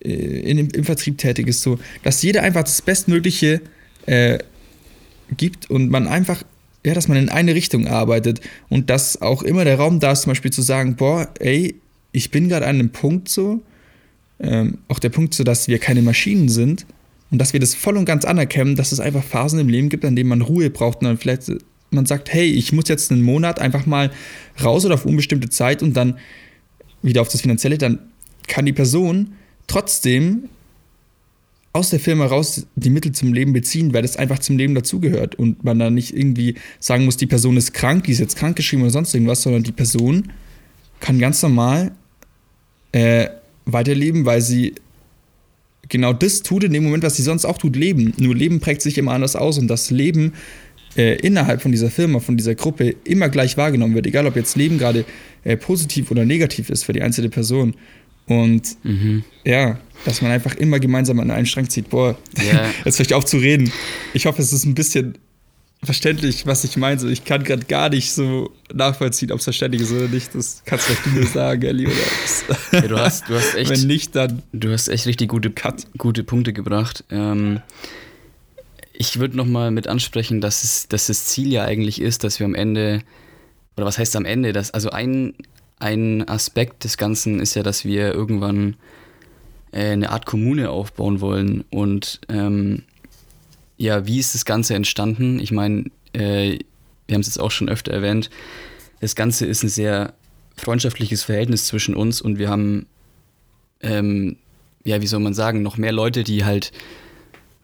äh, 0.03 0.11
in, 0.11 0.59
im 0.59 0.85
Vertrieb 0.85 1.19
tätig 1.19 1.49
ist. 1.49 1.63
So, 1.63 1.79
dass 2.03 2.23
jeder 2.23 2.43
einfach 2.43 2.63
das 2.63 2.83
Bestmögliche 2.83 3.61
äh, 4.07 4.39
gibt 5.37 5.71
und 5.71 5.91
man 5.91 6.09
einfach, 6.09 6.43
ja, 6.85 6.95
dass 6.95 7.09
man 7.09 7.19
in 7.19 7.29
eine 7.29 7.55
Richtung 7.55 7.87
arbeitet 7.87 8.41
und 8.69 8.91
dass 8.91 9.21
auch 9.21 9.43
immer 9.43 9.65
der 9.65 9.77
Raum 9.77 10.01
da 10.01 10.13
ist, 10.13 10.23
zum 10.23 10.31
Beispiel 10.31 10.53
zu 10.53 10.63
sagen, 10.63 10.97
boah, 10.97 11.29
ey, 11.39 11.77
ich 12.13 12.31
bin 12.31 12.49
gerade 12.49 12.67
an 12.67 12.77
einem 12.77 12.91
Punkt 12.91 13.29
so, 13.29 13.63
ähm, 14.41 14.79
auch 14.89 14.99
der 14.99 15.11
Punkt 15.11 15.35
so, 15.35 15.45
dass 15.45 15.69
wir 15.69 15.79
keine 15.79 16.03
Maschinen 16.03 16.49
sind, 16.49 16.87
und 17.31 17.39
dass 17.39 17.53
wir 17.53 17.61
das 17.61 17.75
voll 17.75 17.97
und 17.97 18.05
ganz 18.05 18.25
anerkennen, 18.25 18.77
dass 18.77 18.93
es 18.93 19.01
einfach 19.01 19.23
Phasen 19.23 19.61
im 19.61 19.69
Leben 19.69 19.89
gibt, 19.89 20.05
an 20.05 20.17
denen 20.17 20.29
man 20.29 20.43
Ruhe 20.43 20.71
braucht 20.71 21.01
und 21.01 21.07
dann 21.07 21.17
vielleicht 21.17 21.51
man 21.93 22.07
sagt, 22.07 22.33
hey, 22.33 22.47
ich 22.47 22.73
muss 22.73 22.89
jetzt 22.89 23.11
einen 23.11 23.23
Monat 23.23 23.59
einfach 23.59 23.85
mal 23.85 24.11
raus 24.63 24.85
oder 24.85 24.95
auf 24.95 25.07
unbestimmte 25.07 25.49
Zeit 25.49 25.83
und 25.83 25.95
dann 25.95 26.19
wieder 27.03 27.21
auf 27.21 27.29
das 27.29 27.41
Finanzielle, 27.41 27.79
dann 27.79 27.99
kann 28.47 28.67
die 28.67 28.73
Person 28.73 29.33
trotzdem 29.71 30.49
aus 31.73 31.91
der 31.91 32.01
Firma 32.01 32.27
raus 32.27 32.67
die 32.75 32.91
Mittel 32.91 33.13
zum 33.13 33.33
Leben 33.33 33.53
beziehen, 33.53 33.95
weil 33.95 34.03
das 34.03 34.17
einfach 34.17 34.41
zum 34.41 34.59
Leben 34.59 34.75
dazugehört 34.75 35.37
und 35.37 35.63
man 35.63 35.79
dann 35.79 35.95
nicht 35.95 36.17
irgendwie 36.17 36.57
sagen 36.81 37.05
muss, 37.05 37.17
die 37.17 37.27
Person 37.27 37.57
ist 37.57 37.73
krank, 37.73 38.05
die 38.05 38.13
ist 38.13 38.19
jetzt 38.19 38.37
krankgeschrieben 38.37 38.83
oder 38.83 38.91
sonst 38.91 39.15
irgendwas, 39.15 39.43
sondern 39.43 39.63
die 39.63 39.73
Person 39.73 40.33
kann 40.99 41.21
ganz 41.21 41.41
normal 41.43 41.93
äh, 42.91 43.29
weiterleben, 43.67 44.27
weil 44.27 44.41
sie 44.41 44.75
genau 45.89 46.13
das 46.13 46.43
tut 46.43 46.65
in 46.65 46.73
dem 46.73 46.83
Moment, 46.83 47.05
was 47.05 47.17
sie 47.17 47.23
sonst 47.23 47.45
auch 47.45 47.59
tut, 47.59 47.77
Leben. 47.77 48.13
Nur 48.17 48.35
Leben 48.35 48.59
prägt 48.59 48.83
sich 48.83 48.99
immer 48.99 49.13
anders 49.13 49.37
aus 49.37 49.59
und 49.59 49.69
das 49.69 49.91
Leben 49.93 50.33
äh, 50.97 51.17
innerhalb 51.21 51.63
von 51.63 51.71
dieser 51.71 51.91
Firma, 51.91 52.19
von 52.19 52.37
dieser 52.37 52.57
Gruppe 52.57 52.97
immer 53.05 53.29
gleich 53.29 53.57
wahrgenommen 53.57 53.95
wird, 53.95 54.09
egal 54.09 54.27
ob 54.27 54.35
jetzt 54.35 54.57
Leben 54.57 54.79
gerade 54.79 55.05
äh, 55.45 55.57
positiv 55.57 56.11
oder 56.11 56.25
negativ 56.25 56.69
ist 56.69 56.83
für 56.83 56.93
die 56.93 57.03
einzelne 57.03 57.29
Person. 57.29 57.75
Und 58.31 58.77
mhm. 58.85 59.25
ja, 59.45 59.81
dass 60.05 60.23
man 60.23 60.31
einfach 60.31 60.55
immer 60.55 60.79
gemeinsam 60.79 61.19
an 61.19 61.33
einen 61.33 61.47
Strang 61.47 61.69
zieht. 61.69 61.91
Boah, 61.91 62.17
yeah. 62.41 62.71
jetzt 62.85 62.95
vielleicht 62.95 63.13
auf 63.13 63.25
zu 63.25 63.39
reden. 63.39 63.73
Ich 64.15 64.27
hoffe, 64.27 64.41
es 64.41 64.53
ist 64.53 64.65
ein 64.65 64.77
bisschen 64.77 65.19
verständlich, 65.83 66.47
was 66.47 66.63
ich 66.63 66.77
meine. 66.77 67.11
Ich 67.11 67.25
kann 67.25 67.43
gerade 67.43 67.65
gar 67.65 67.89
nicht 67.89 68.13
so 68.13 68.53
nachvollziehen, 68.73 69.33
ob 69.33 69.39
es 69.39 69.45
verständlich 69.45 69.83
ist 69.83 69.91
oder 69.91 70.07
nicht. 70.07 70.33
Das 70.33 70.63
kannst 70.65 70.87
vielleicht 70.87 71.07
du 71.07 71.11
mir 71.11 71.27
sagen, 71.27 71.63
Ellie. 71.63 71.89
Oder 71.89 72.59
ja, 72.73 72.81
du, 72.83 72.99
hast, 73.01 73.29
du 73.29 73.35
hast 73.35 73.57
echt, 73.57 73.69
Wenn 73.69 73.89
nicht, 73.89 74.15
dann. 74.15 74.43
Du 74.53 74.71
hast 74.71 74.87
echt 74.87 75.07
richtig 75.07 75.29
gute, 75.29 75.51
Cut. 75.51 75.89
gute 75.99 76.23
Punkte 76.23 76.53
gebracht. 76.53 77.03
Ähm, 77.11 77.61
ich 78.93 79.19
würde 79.19 79.37
nochmal 79.37 79.73
mit 79.73 79.89
ansprechen, 79.89 80.41
dass, 80.41 80.63
es, 80.63 80.87
dass 80.87 81.09
das 81.09 81.25
Ziel 81.25 81.53
ja 81.53 81.65
eigentlich 81.65 82.01
ist, 82.01 82.23
dass 82.23 82.39
wir 82.39 82.47
am 82.47 82.55
Ende, 82.55 83.01
oder 83.77 83.87
was 83.87 83.99
heißt 83.99 84.15
am 84.15 84.25
Ende, 84.25 84.53
dass, 84.53 84.71
also 84.71 84.91
ein, 84.91 85.35
ein 85.81 86.29
Aspekt 86.29 86.85
des 86.85 86.97
Ganzen 86.97 87.41
ist 87.41 87.55
ja, 87.55 87.63
dass 87.63 87.85
wir 87.85 88.13
irgendwann 88.15 88.77
äh, 89.73 89.91
eine 89.91 90.11
Art 90.11 90.27
Kommune 90.27 90.71
aufbauen 90.71 91.21
wollen 91.21 91.65
und 91.71 92.21
ähm, 92.29 92.83
ja, 93.77 94.07
wie 94.07 94.19
ist 94.19 94.35
das 94.35 94.45
Ganze 94.45 94.75
entstanden? 94.75 95.41
Ich 95.41 95.53
meine, 95.53 95.91
äh, 96.13 96.59
wir 97.07 97.15
haben 97.15 97.23
es 97.23 97.29
jetzt 97.29 97.41
auch 97.41 97.51
schon 97.51 97.69
öfter 97.69 97.93
erwähnt. 97.93 98.31
Das 99.01 99.15
Ganze 99.15 99.47
ist 99.47 99.63
ein 99.63 99.71
sehr 99.71 100.13
freundschaftliches 100.57 101.23
Verhältnis 101.23 101.67
zwischen 101.67 101.97
uns 101.97 102.21
und 102.21 102.39
wir 102.39 102.51
haben, 102.51 102.87
ähm, 103.81 104.37
ja, 104.85 105.01
wie 105.01 105.07
soll 105.07 105.21
man 105.21 105.33
sagen, 105.33 105.63
noch 105.63 105.79
mehr 105.79 105.93
Leute, 105.93 106.25
die 106.25 106.45
halt 106.45 106.73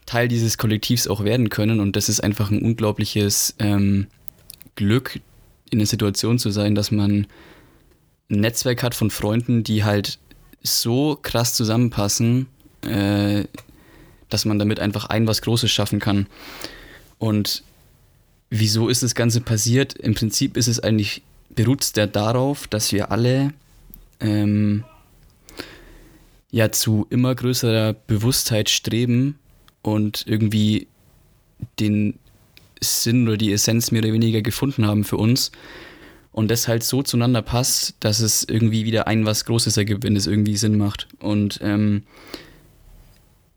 Teil 0.07 0.29
dieses 0.29 0.57
Kollektivs 0.57 1.07
auch 1.07 1.22
werden 1.22 1.50
können. 1.50 1.81
Und 1.81 1.96
das 1.96 2.09
ist 2.09 2.20
einfach 2.20 2.50
ein 2.50 2.62
unglaubliches 2.62 3.55
ähm, 3.59 4.07
Glück, 4.74 5.20
in 5.70 5.79
der 5.79 5.87
Situation 5.87 6.38
zu 6.38 6.50
sein, 6.50 6.74
dass 6.74 6.90
man 6.90 7.26
Netzwerk 8.29 8.83
hat 8.83 8.95
von 8.95 9.11
Freunden, 9.11 9.62
die 9.62 9.85
halt 9.85 10.19
so 10.62 11.19
krass 11.21 11.55
zusammenpassen, 11.55 12.47
äh, 12.83 13.45
dass 14.29 14.45
man 14.45 14.59
damit 14.59 14.81
einfach 14.81 15.07
ein 15.07 15.27
was 15.27 15.43
Großes 15.43 15.71
schaffen 15.71 16.01
kann. 16.01 16.27
Und 17.19 17.62
wieso 18.51 18.89
ist 18.89 19.03
das 19.03 19.15
Ganze 19.15 19.41
passiert? 19.41 19.95
Im 19.95 20.15
Prinzip 20.15 20.57
ist 20.57 20.67
es 20.67 20.81
eigentlich, 20.81 21.23
beruht 21.51 21.83
es 21.83 21.93
ja 21.97 22.07
darauf, 22.07 22.67
dass 22.67 22.93
wir 22.93 23.11
alle 23.12 23.53
ähm, 24.21 24.85
ja 26.51 26.73
zu 26.73 27.07
immer 27.11 27.35
größerer 27.35 27.93
Bewusstheit 27.93 28.69
streben 28.71 29.39
und 29.83 30.25
irgendwie 30.27 30.89
den 31.79 32.19
Sinn 32.81 33.27
oder 33.27 33.37
die 33.37 33.53
Essenz 33.53 33.91
mehr 33.91 34.03
oder 34.03 34.12
weniger 34.12 34.43
gefunden 34.43 34.87
haben 34.87 35.05
für 35.05 35.17
uns 35.17 35.53
und 36.37 36.51
das 36.51 36.68
halt 36.68 36.85
so 36.85 37.03
zueinander 37.03 37.40
passt, 37.40 37.94
dass 38.01 38.20
es 38.20 38.44
irgendwie 38.44 38.85
wieder 38.85 39.07
ein 39.07 39.25
was 39.25 39.46
Großes 39.46 39.79
ergibt, 39.79 40.05
wenn 40.05 40.16
es 40.16 40.27
irgendwie 40.27 40.59
Sinn 40.59 40.77
macht. 40.77 41.09
Und 41.18 41.61
ähm, 41.62 42.03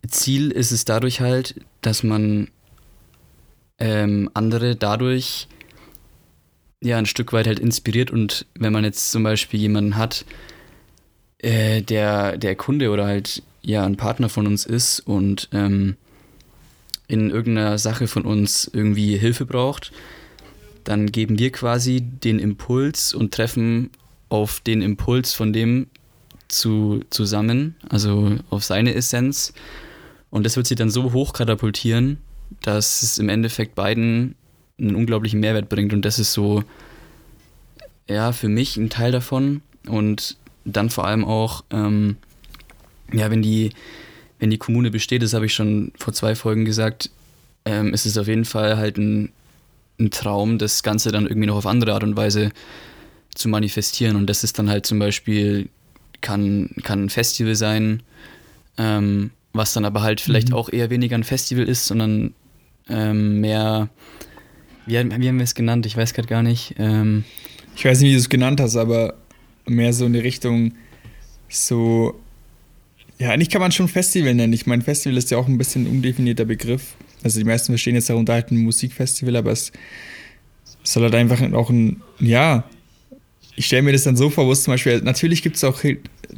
Ziel 0.07 0.49
ist 0.49 0.71
es 0.71 0.85
dadurch 0.85 1.19
halt, 1.19 1.55
dass 1.81 2.03
man 2.03 2.47
ähm, 3.79 4.29
andere 4.33 4.77
dadurch 4.77 5.49
ja 6.79 6.97
ein 6.97 7.05
Stück 7.05 7.33
weit 7.33 7.47
halt 7.47 7.59
inspiriert 7.59 8.11
und 8.11 8.45
wenn 8.55 8.71
man 8.71 8.85
jetzt 8.85 9.11
zum 9.11 9.23
Beispiel 9.23 9.59
jemanden 9.59 9.97
hat, 9.97 10.23
äh, 11.39 11.81
der 11.81 12.37
der 12.37 12.55
Kunde 12.55 12.91
oder 12.91 13.07
halt 13.07 13.43
ja 13.61 13.85
ein 13.85 13.97
Partner 13.97 14.29
von 14.29 14.47
uns 14.47 14.65
ist 14.65 15.01
und 15.01 15.49
ähm, 15.51 15.97
in 17.09 17.29
irgendeiner 17.29 17.77
Sache 17.77 18.07
von 18.07 18.23
uns 18.23 18.71
irgendwie 18.71 19.17
Hilfe 19.17 19.45
braucht, 19.45 19.91
dann 20.83 21.11
geben 21.11 21.39
wir 21.39 21.51
quasi 21.51 22.01
den 22.01 22.39
Impuls 22.39 23.13
und 23.13 23.33
treffen 23.33 23.89
auf 24.29 24.59
den 24.59 24.81
Impuls 24.81 25.33
von 25.33 25.53
dem 25.53 25.87
zu, 26.47 27.03
zusammen, 27.09 27.75
also 27.89 28.37
auf 28.49 28.63
seine 28.63 28.93
Essenz. 28.95 29.53
Und 30.29 30.45
das 30.45 30.55
wird 30.55 30.67
sie 30.67 30.75
dann 30.75 30.89
so 30.89 31.13
hoch 31.13 31.33
katapultieren, 31.33 32.17
dass 32.61 33.03
es 33.03 33.17
im 33.17 33.29
Endeffekt 33.29 33.75
beiden 33.75 34.35
einen 34.79 34.95
unglaublichen 34.95 35.39
Mehrwert 35.39 35.69
bringt. 35.69 35.93
Und 35.93 36.03
das 36.03 36.19
ist 36.19 36.33
so, 36.33 36.63
ja, 38.07 38.31
für 38.31 38.49
mich 38.49 38.77
ein 38.77 38.89
Teil 38.89 39.11
davon. 39.11 39.61
Und 39.87 40.37
dann 40.65 40.89
vor 40.89 41.05
allem 41.05 41.25
auch, 41.25 41.63
ähm, 41.71 42.17
ja, 43.11 43.31
wenn 43.31 43.41
die, 43.41 43.71
wenn 44.39 44.49
die 44.49 44.57
Kommune 44.57 44.91
besteht, 44.91 45.21
das 45.21 45.33
habe 45.33 45.45
ich 45.45 45.53
schon 45.53 45.91
vor 45.97 46.13
zwei 46.13 46.35
Folgen 46.35 46.65
gesagt, 46.65 47.09
ähm, 47.65 47.93
ist 47.93 48.05
es 48.05 48.17
auf 48.17 48.27
jeden 48.27 48.45
Fall 48.45 48.77
halt 48.77 48.97
ein, 48.97 49.31
ein 49.99 50.11
Traum, 50.11 50.57
das 50.57 50.83
Ganze 50.83 51.11
dann 51.11 51.25
irgendwie 51.25 51.47
noch 51.47 51.57
auf 51.57 51.65
andere 51.65 51.93
Art 51.93 52.03
und 52.03 52.15
Weise 52.15 52.51
zu 53.35 53.49
manifestieren. 53.49 54.15
Und 54.15 54.27
das 54.27 54.43
ist 54.43 54.59
dann 54.59 54.69
halt 54.69 54.85
zum 54.85 54.99
Beispiel, 54.99 55.69
kann, 56.21 56.71
kann 56.83 57.05
ein 57.05 57.09
Festival 57.09 57.55
sein, 57.55 58.03
ähm, 58.77 59.31
was 59.53 59.73
dann 59.73 59.85
aber 59.85 60.01
halt 60.01 60.21
vielleicht 60.21 60.49
mhm. 60.49 60.55
auch 60.55 60.69
eher 60.69 60.89
weniger 60.89 61.15
ein 61.15 61.23
Festival 61.23 61.67
ist, 61.67 61.85
sondern 61.85 62.33
ähm, 62.89 63.41
mehr, 63.41 63.89
wie, 64.85 64.93
wie 64.93 65.27
haben 65.27 65.37
wir 65.37 65.43
es 65.43 65.55
genannt? 65.55 65.85
Ich 65.85 65.95
weiß 65.95 66.13
gerade 66.13 66.27
gar 66.27 66.43
nicht. 66.43 66.75
Ähm, 66.77 67.23
ich 67.75 67.85
weiß 67.85 68.01
nicht, 68.01 68.09
wie 68.09 68.13
du 68.13 68.19
es 68.19 68.29
genannt 68.29 68.59
hast, 68.59 68.75
aber 68.75 69.15
mehr 69.65 69.93
so 69.93 70.05
in 70.05 70.13
die 70.13 70.19
Richtung 70.19 70.73
so, 71.47 72.19
ja, 73.17 73.31
eigentlich 73.31 73.49
kann 73.49 73.61
man 73.61 73.71
schon 73.71 73.87
Festival 73.87 74.33
nennen. 74.33 74.53
Ich 74.53 74.65
meine, 74.65 74.83
Festival 74.83 75.17
ist 75.17 75.31
ja 75.31 75.37
auch 75.37 75.47
ein 75.47 75.57
bisschen 75.57 75.85
ein 75.85 75.91
undefinierter 75.91 76.45
Begriff. 76.45 76.95
Also 77.23 77.39
die 77.39 77.45
meisten 77.45 77.71
verstehen 77.73 77.95
jetzt 77.95 78.09
darunter 78.09 78.33
halt 78.33 78.51
ein 78.51 78.57
Musikfestival, 78.57 79.35
aber 79.35 79.51
es 79.51 79.71
soll 80.83 81.03
halt 81.03 81.15
einfach 81.15 81.41
auch 81.53 81.69
ein, 81.69 82.01
ja, 82.19 82.63
ich 83.55 83.65
stelle 83.65 83.81
mir 83.81 83.91
das 83.91 84.03
dann 84.03 84.15
so 84.15 84.29
vor, 84.29 84.45
wo 84.47 84.53
es 84.53 84.63
zum 84.63 84.73
Beispiel, 84.73 85.01
natürlich 85.01 85.43
gibt 85.43 85.57
es 85.57 85.65
auch 85.65 85.83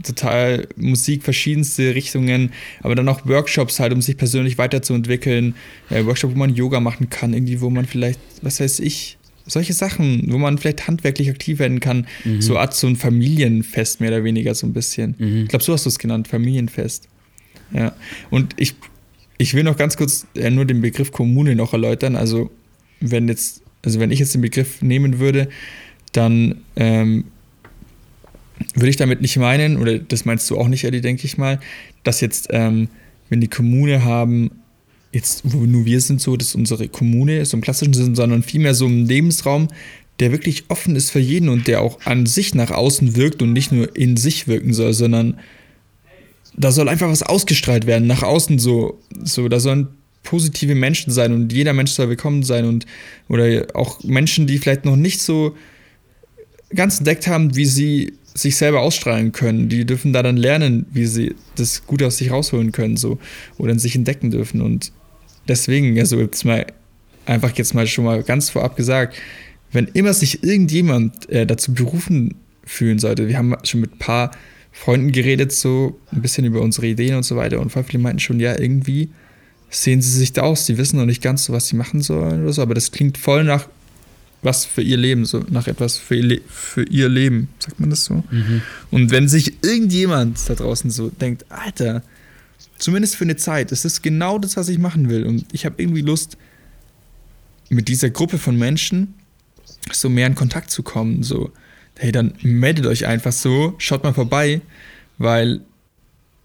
total 0.04 0.67
Musik, 0.76 1.22
verschiedenste 1.22 1.94
Richtungen, 1.94 2.52
aber 2.82 2.96
dann 2.96 3.08
auch 3.08 3.28
Workshops 3.28 3.80
halt, 3.80 3.94
um 3.94 4.02
sich 4.02 4.17
persönlich 4.17 4.58
weiterzuentwickeln. 4.58 5.54
Äh, 5.91 6.06
Workshop, 6.06 6.32
wo 6.34 6.38
man 6.38 6.56
Yoga 6.56 6.80
machen 6.80 7.12
kann, 7.12 7.34
irgendwie, 7.34 7.62
wo 7.62 7.70
man 7.70 7.86
vielleicht, 7.86 8.20
was 8.41 8.60
weiß 8.60 8.80
ich, 8.80 9.20
solche 9.46 9.74
Sachen, 9.74 10.32
wo 10.32 10.39
man 10.39 10.58
vielleicht 10.58 10.88
handwerklich 10.88 11.30
aktiv 11.30 11.60
werden 11.60 11.80
kann. 11.80 12.08
Mhm. 12.24 12.41
So 12.41 12.58
Art 12.58 12.74
so 12.74 12.88
ein 12.88 12.96
Familienfest, 12.96 14.00
mehr 14.00 14.10
oder 14.10 14.24
weniger 14.24 14.56
so 14.56 14.65
ein 14.65 14.74
bisschen. 14.74 15.15
Mhm. 15.20 15.44
Ich 15.44 15.50
glaube, 15.50 15.63
so 15.63 15.74
hast 15.74 15.86
du 15.86 15.89
es 15.89 16.00
genannt, 16.00 16.28
Familienfest. 16.28 17.08
Ja. 17.72 17.94
Und 18.30 18.56
ich, 18.58 18.74
ich 19.41 19.56
will 19.56 19.63
noch 19.63 19.75
ganz 19.75 19.97
kurz 19.97 20.27
äh, 20.36 20.51
nur 20.51 20.65
den 20.65 20.82
Begriff 20.82 21.12
Kommune 21.12 21.56
noch 21.56 21.73
erläutern. 21.73 22.15
Also, 22.15 22.51
wenn 22.99 23.27
jetzt, 23.27 23.62
also 23.82 23.99
wenn 23.99 24.12
ich 24.12 24.19
jetzt 24.19 24.36
den 24.36 24.41
Begriff 24.41 24.82
nehmen 24.82 25.19
würde, 25.19 25.49
dann 26.12 26.62
ähm, 26.75 27.25
würde 28.75 28.89
ich 28.89 28.97
damit 28.97 29.21
nicht 29.21 29.38
meinen, 29.38 29.77
oder 29.77 29.97
das 29.97 30.25
meinst 30.25 30.49
du 30.49 30.60
auch 30.60 30.67
nicht, 30.67 30.84
Eddie, 30.84 31.01
denke 31.01 31.25
ich 31.25 31.39
mal, 31.39 31.60
dass 32.04 32.21
jetzt, 32.21 32.49
ähm, 32.51 32.89
wenn 33.30 33.41
die 33.41 33.47
Kommune 33.47 34.04
haben, 34.04 34.51
jetzt, 35.12 35.41
wo 35.43 35.65
nur 35.65 35.86
wir 35.86 36.01
sind, 36.01 36.21
so, 36.21 36.38
dass 36.38 36.54
unsere 36.54 36.88
Kommune 36.88 37.39
ist, 37.39 37.54
im 37.54 37.62
klassischen 37.62 37.93
Sinn, 37.93 38.13
sondern 38.13 38.43
vielmehr 38.43 38.75
so 38.75 38.86
ein 38.86 39.08
Lebensraum, 39.08 39.69
der 40.19 40.32
wirklich 40.32 40.65
offen 40.67 40.95
ist 40.95 41.10
für 41.10 41.19
jeden 41.19 41.49
und 41.49 41.67
der 41.67 41.82
auch 41.82 41.99
an 42.06 42.27
sich 42.27 42.54
nach 42.54 42.69
außen 42.69 43.15
wirkt 43.15 43.41
und 43.41 43.54
nicht 43.54 43.71
nur 43.71 43.95
in 43.95 44.17
sich 44.17 44.47
wirken 44.47 44.73
soll, 44.73 44.93
sondern 44.93 45.39
da 46.55 46.71
soll 46.71 46.89
einfach 46.89 47.09
was 47.09 47.23
ausgestrahlt 47.23 47.87
werden, 47.87 48.07
nach 48.07 48.23
außen 48.23 48.59
so, 48.59 48.99
so, 49.23 49.47
da 49.47 49.59
sollen 49.59 49.87
positive 50.23 50.75
Menschen 50.75 51.11
sein 51.11 51.33
und 51.33 51.51
jeder 51.51 51.73
Mensch 51.73 51.91
soll 51.91 52.09
willkommen 52.09 52.43
sein 52.43 52.65
und 52.65 52.85
oder 53.27 53.65
auch 53.73 54.03
Menschen, 54.03 54.47
die 54.47 54.59
vielleicht 54.59 54.85
noch 54.85 54.95
nicht 54.95 55.21
so 55.21 55.55
ganz 56.75 56.99
entdeckt 56.99 57.27
haben, 57.27 57.55
wie 57.55 57.65
sie 57.65 58.13
sich 58.33 58.55
selber 58.55 58.81
ausstrahlen 58.81 59.31
können. 59.31 59.67
Die 59.67 59.85
dürfen 59.85 60.13
da 60.13 60.23
dann 60.23 60.37
lernen, 60.37 60.85
wie 60.91 61.05
sie 61.05 61.35
das 61.55 61.85
gut 61.85 62.01
aus 62.03 62.17
sich 62.17 62.31
rausholen 62.31 62.71
können, 62.71 62.97
so 62.97 63.19
oder 63.57 63.77
sich 63.77 63.95
entdecken 63.95 64.31
dürfen. 64.31 64.61
Und 64.61 64.91
deswegen, 65.47 65.99
also 65.99 66.19
jetzt 66.19 66.45
mal 66.45 66.65
einfach 67.25 67.51
jetzt 67.57 67.73
mal 67.73 67.87
schon 67.87 68.05
mal 68.05 68.23
ganz 68.23 68.49
vorab 68.49 68.75
gesagt, 68.75 69.17
wenn 69.71 69.87
immer 69.87 70.13
sich 70.13 70.43
irgendjemand 70.43 71.29
äh, 71.29 71.45
dazu 71.45 71.73
berufen 71.73 72.35
fühlen 72.63 72.99
sollte, 72.99 73.27
wir 73.27 73.37
haben 73.37 73.55
schon 73.63 73.81
mit 73.81 73.93
ein 73.93 73.99
paar 73.99 74.31
Freunden 74.71 75.12
geredet, 75.12 75.51
so 75.51 75.99
ein 76.12 76.21
bisschen 76.21 76.45
über 76.45 76.62
unsere 76.62 76.88
Ideen 76.88 77.15
und 77.15 77.23
so 77.23 77.36
weiter, 77.36 77.60
und 77.60 77.71
voll 77.71 77.84
viele 77.84 78.01
meinten 78.01 78.19
schon, 78.19 78.39
ja, 78.39 78.57
irgendwie 78.57 79.10
sehen 79.69 80.01
sie 80.01 80.12
sich 80.12 80.34
da 80.34 80.41
aus, 80.41 80.65
die 80.65 80.77
wissen 80.77 80.97
noch 80.97 81.05
nicht 81.05 81.21
ganz 81.21 81.45
so, 81.45 81.53
was 81.53 81.67
sie 81.67 81.75
machen 81.75 82.01
sollen 82.01 82.43
oder 82.43 82.53
so, 82.53 82.62
aber 82.62 82.73
das 82.73 82.91
klingt 82.91 83.17
voll 83.17 83.43
nach 83.43 83.67
was 84.43 84.65
für 84.65 84.81
ihr 84.81 84.97
Leben, 84.97 85.25
so 85.25 85.45
nach 85.49 85.67
etwas 85.67 85.97
für 85.97 86.15
ihr, 86.15 86.23
Le 86.23 86.41
für 86.47 86.84
ihr 86.84 87.10
Leben, 87.10 87.49
sagt 87.60 87.79
man 87.79 87.89
das 87.89 88.05
so? 88.05 88.23
Mhm. 88.31 88.62
Und 88.89 89.12
wenn 89.12 89.27
sich 89.27 89.63
irgendjemand 89.63 90.39
da 90.49 90.55
draußen 90.55 90.89
so 90.89 91.10
denkt, 91.10 91.45
Alter, 91.49 92.01
zumindest 92.77 93.15
für 93.15 93.23
eine 93.23 93.36
Zeit, 93.36 93.71
es 93.71 93.86
ist 93.86 94.01
genau 94.01 94.39
das, 94.39 94.57
was 94.57 94.67
ich 94.69 94.79
machen 94.79 95.10
will. 95.10 95.25
Und 95.25 95.45
ich 95.51 95.65
habe 95.65 95.75
irgendwie 95.77 96.01
Lust, 96.01 96.38
mit 97.69 97.88
dieser 97.88 98.10
Gruppe 98.10 98.38
von 98.38 98.57
Menschen 98.57 99.13
so 99.93 100.10
mehr 100.10 100.27
in 100.27 100.36
Kontakt 100.36 100.71
zu 100.71 100.84
kommen, 100.84 101.23
so, 101.23 101.51
hey, 101.97 102.12
dann 102.12 102.34
meldet 102.41 102.86
euch 102.86 103.06
einfach 103.06 103.32
so, 103.32 103.75
schaut 103.77 104.04
mal 104.04 104.13
vorbei, 104.13 104.62
weil, 105.17 105.62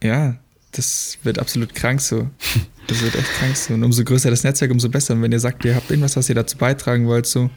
ja, 0.03 0.37
das 0.73 1.19
wird 1.23 1.39
absolut 1.39 1.75
krank 1.75 2.01
so. 2.01 2.29
Das 2.89 3.03
wird 3.03 3.17
echt 3.17 3.33
krank 3.41 3.57
so. 3.57 3.75
Und 3.75 3.83
umso 3.83 4.05
größer 4.05 4.31
das 4.31 4.45
Netzwerk, 4.45 4.71
umso 4.71 4.89
besser. 4.89 5.15
Und 5.15 5.23
wenn 5.23 5.33
ihr 5.33 5.41
sagt, 5.41 5.65
ihr 5.65 5.75
habt 5.75 5.91
irgendwas, 5.91 6.15
was 6.17 6.29
ihr 6.29 6.37
dazu 6.37 6.57
beitragen 6.57 7.09
wollt, 7.09 7.27
so, 7.27 7.51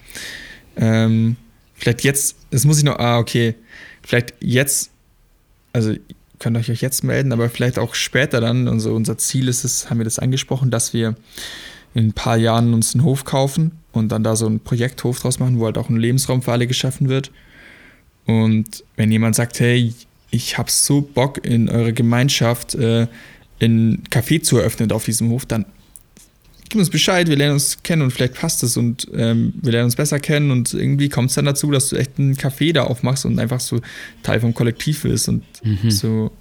ähm, 0.75 1.35
vielleicht 1.75 2.03
jetzt, 2.03 2.35
das 2.49 2.65
muss 2.65 2.79
ich 2.79 2.83
noch, 2.83 2.97
ah, 2.97 3.19
okay, 3.19 3.53
vielleicht 4.01 4.33
jetzt, 4.39 4.89
also 5.71 5.93
könnt 6.39 6.57
ihr 6.57 6.71
euch 6.71 6.81
jetzt 6.81 7.03
melden, 7.03 7.31
aber 7.31 7.49
vielleicht 7.49 7.77
auch 7.77 7.93
später 7.93 8.41
dann. 8.41 8.67
Also 8.67 8.95
unser 8.95 9.19
Ziel 9.19 9.47
ist 9.47 9.63
es, 9.63 9.89
haben 9.89 9.99
wir 9.99 10.05
das 10.05 10.17
angesprochen, 10.17 10.71
dass 10.71 10.93
wir 10.93 11.15
in 11.93 12.07
ein 12.07 12.13
paar 12.13 12.37
Jahren 12.37 12.73
uns 12.73 12.95
einen 12.95 13.03
Hof 13.03 13.25
kaufen 13.25 13.71
und 13.91 14.11
dann 14.11 14.23
da 14.23 14.35
so 14.35 14.47
ein 14.47 14.59
Projekthof 14.59 15.19
draus 15.19 15.39
machen, 15.39 15.59
wo 15.59 15.65
halt 15.65 15.77
auch 15.77 15.89
ein 15.89 15.97
Lebensraum 15.97 16.41
für 16.41 16.51
alle 16.51 16.67
geschaffen 16.67 17.09
wird. 17.09 17.31
Und 18.29 18.83
wenn 18.95 19.11
jemand 19.11 19.35
sagt, 19.35 19.59
hey, 19.59 19.91
ich 20.29 20.57
habe 20.57 20.69
so 20.69 21.01
Bock 21.01 21.43
in 21.43 21.67
eure 21.67 21.93
Gemeinschaft 21.93 22.75
äh, 22.75 23.07
ein 23.59 24.03
Café 24.11 24.41
zu 24.41 24.57
eröffnen 24.57 24.91
auf 24.91 25.05
diesem 25.05 25.29
Hof, 25.29 25.47
dann 25.47 25.65
gib 26.69 26.77
uns 26.77 26.91
Bescheid, 26.91 27.27
wir 27.27 27.35
lernen 27.35 27.53
uns 27.53 27.81
kennen 27.81 28.03
und 28.03 28.11
vielleicht 28.11 28.35
passt 28.35 28.61
es 28.61 28.77
und 28.77 29.07
ähm, 29.15 29.53
wir 29.59 29.71
lernen 29.71 29.85
uns 29.85 29.95
besser 29.95 30.19
kennen 30.19 30.51
und 30.51 30.75
irgendwie 30.75 31.09
kommt 31.09 31.29
es 31.29 31.35
dann 31.35 31.45
dazu, 31.45 31.71
dass 31.71 31.89
du 31.89 31.95
echt 31.95 32.19
ein 32.19 32.35
Café 32.35 32.71
da 32.71 32.83
aufmachst 32.83 33.25
und 33.25 33.39
einfach 33.39 33.59
so 33.59 33.81
Teil 34.21 34.39
vom 34.39 34.53
Kollektiv 34.53 35.01
bist 35.01 35.27
und 35.27 35.43
mhm. 35.63 35.89
so. 35.89 36.31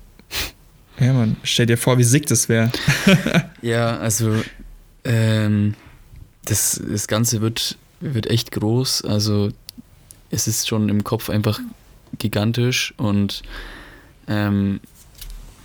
Ja, 1.01 1.15
man, 1.15 1.37
stell 1.43 1.67
dir 1.67 1.79
vor, 1.79 1.97
wie 1.97 2.05
sick 2.05 2.27
das 2.27 2.49
wäre. 2.51 2.71
ja, 3.63 3.97
also 3.99 4.35
ähm, 5.05 5.75
das, 6.45 6.83
das 6.87 7.09
Ganze 7.09 7.41
wird, 7.41 7.79
wird 8.01 8.27
echt 8.27 8.51
groß. 8.51 9.05
Also 9.05 9.51
es 10.31 10.47
ist 10.47 10.69
schon 10.69 10.89
im 10.89 11.05
Kopf 11.05 11.31
einfach 11.31 11.61
gigantisch 12.19 12.95
und 12.97 13.43
ähm, 14.27 14.81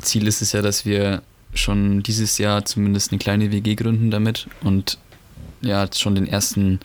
Ziel 0.02 0.28
ist 0.28 0.42
es 0.42 0.52
ja, 0.52 0.62
dass 0.62 0.86
wir 0.86 1.22
schon 1.54 2.04
dieses 2.04 2.38
Jahr 2.38 2.66
zumindest 2.66 3.12
eine 3.12 3.20
kleine 3.20 3.52
WG 3.52 3.76
gründen 3.76 4.12
damit 4.12 4.48
und 4.62 4.98
ja, 5.62 5.88
schon 5.94 6.16
den 6.16 6.28
ersten 6.28 6.80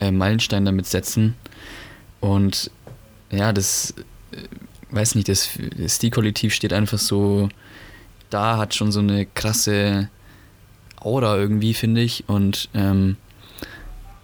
äh, 0.00 0.10
Meilenstein 0.10 0.64
damit 0.64 0.86
setzen. 0.86 1.34
Und 2.20 2.70
ja, 3.30 3.52
das, 3.52 3.94
äh, 4.32 4.94
weiß 4.94 5.14
nicht, 5.16 5.28
das 5.28 5.58
Stilkollektiv 5.86 6.54
steht 6.54 6.72
einfach 6.72 6.98
so 6.98 7.48
da, 8.30 8.58
hat 8.58 8.74
schon 8.74 8.92
so 8.92 9.00
eine 9.00 9.26
krasse 9.26 10.08
Aura 11.00 11.36
irgendwie, 11.36 11.74
finde 11.74 12.02
ich. 12.02 12.24
Und 12.28 12.68
ähm, 12.74 13.16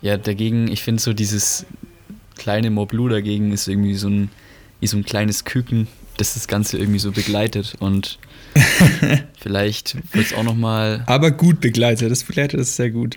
ja, 0.00 0.16
dagegen, 0.16 0.68
ich 0.68 0.82
finde 0.82 1.02
so 1.02 1.12
dieses 1.12 1.66
kleine 2.42 2.70
Moblu 2.70 3.08
dagegen 3.08 3.52
ist 3.52 3.68
irgendwie 3.68 3.94
so 3.94 4.08
ein, 4.08 4.28
wie 4.80 4.88
so 4.88 4.96
ein 4.96 5.04
kleines 5.04 5.44
Küken, 5.44 5.86
das 6.16 6.34
das 6.34 6.48
Ganze 6.48 6.76
irgendwie 6.76 6.98
so 6.98 7.12
begleitet 7.12 7.76
und 7.78 8.18
vielleicht 9.40 9.94
wird 10.12 10.26
es 10.26 10.34
auch 10.34 10.42
nochmal. 10.42 11.04
Aber 11.06 11.30
gut 11.30 11.60
begleitet, 11.60 12.10
das 12.10 12.24
begleitet 12.24 12.58
ist 12.58 12.74
sehr 12.74 12.90
gut. 12.90 13.16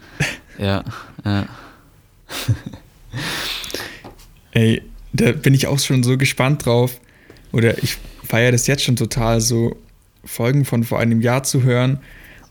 Ja, 0.60 0.84
ja. 1.26 1.48
Ey, 4.52 4.84
da 5.12 5.32
bin 5.32 5.56
ich 5.56 5.66
auch 5.66 5.80
schon 5.80 6.04
so 6.04 6.18
gespannt 6.18 6.66
drauf. 6.66 7.02
Oder 7.52 7.82
ich 7.84 7.98
feiere 8.24 8.52
das 8.52 8.68
jetzt 8.68 8.84
schon 8.84 8.96
total, 8.96 9.42
so 9.42 9.76
Folgen 10.24 10.66
von 10.66 10.84
vor 10.84 11.00
einem 11.00 11.22
Jahr 11.22 11.44
zu 11.44 11.64
hören 11.64 12.00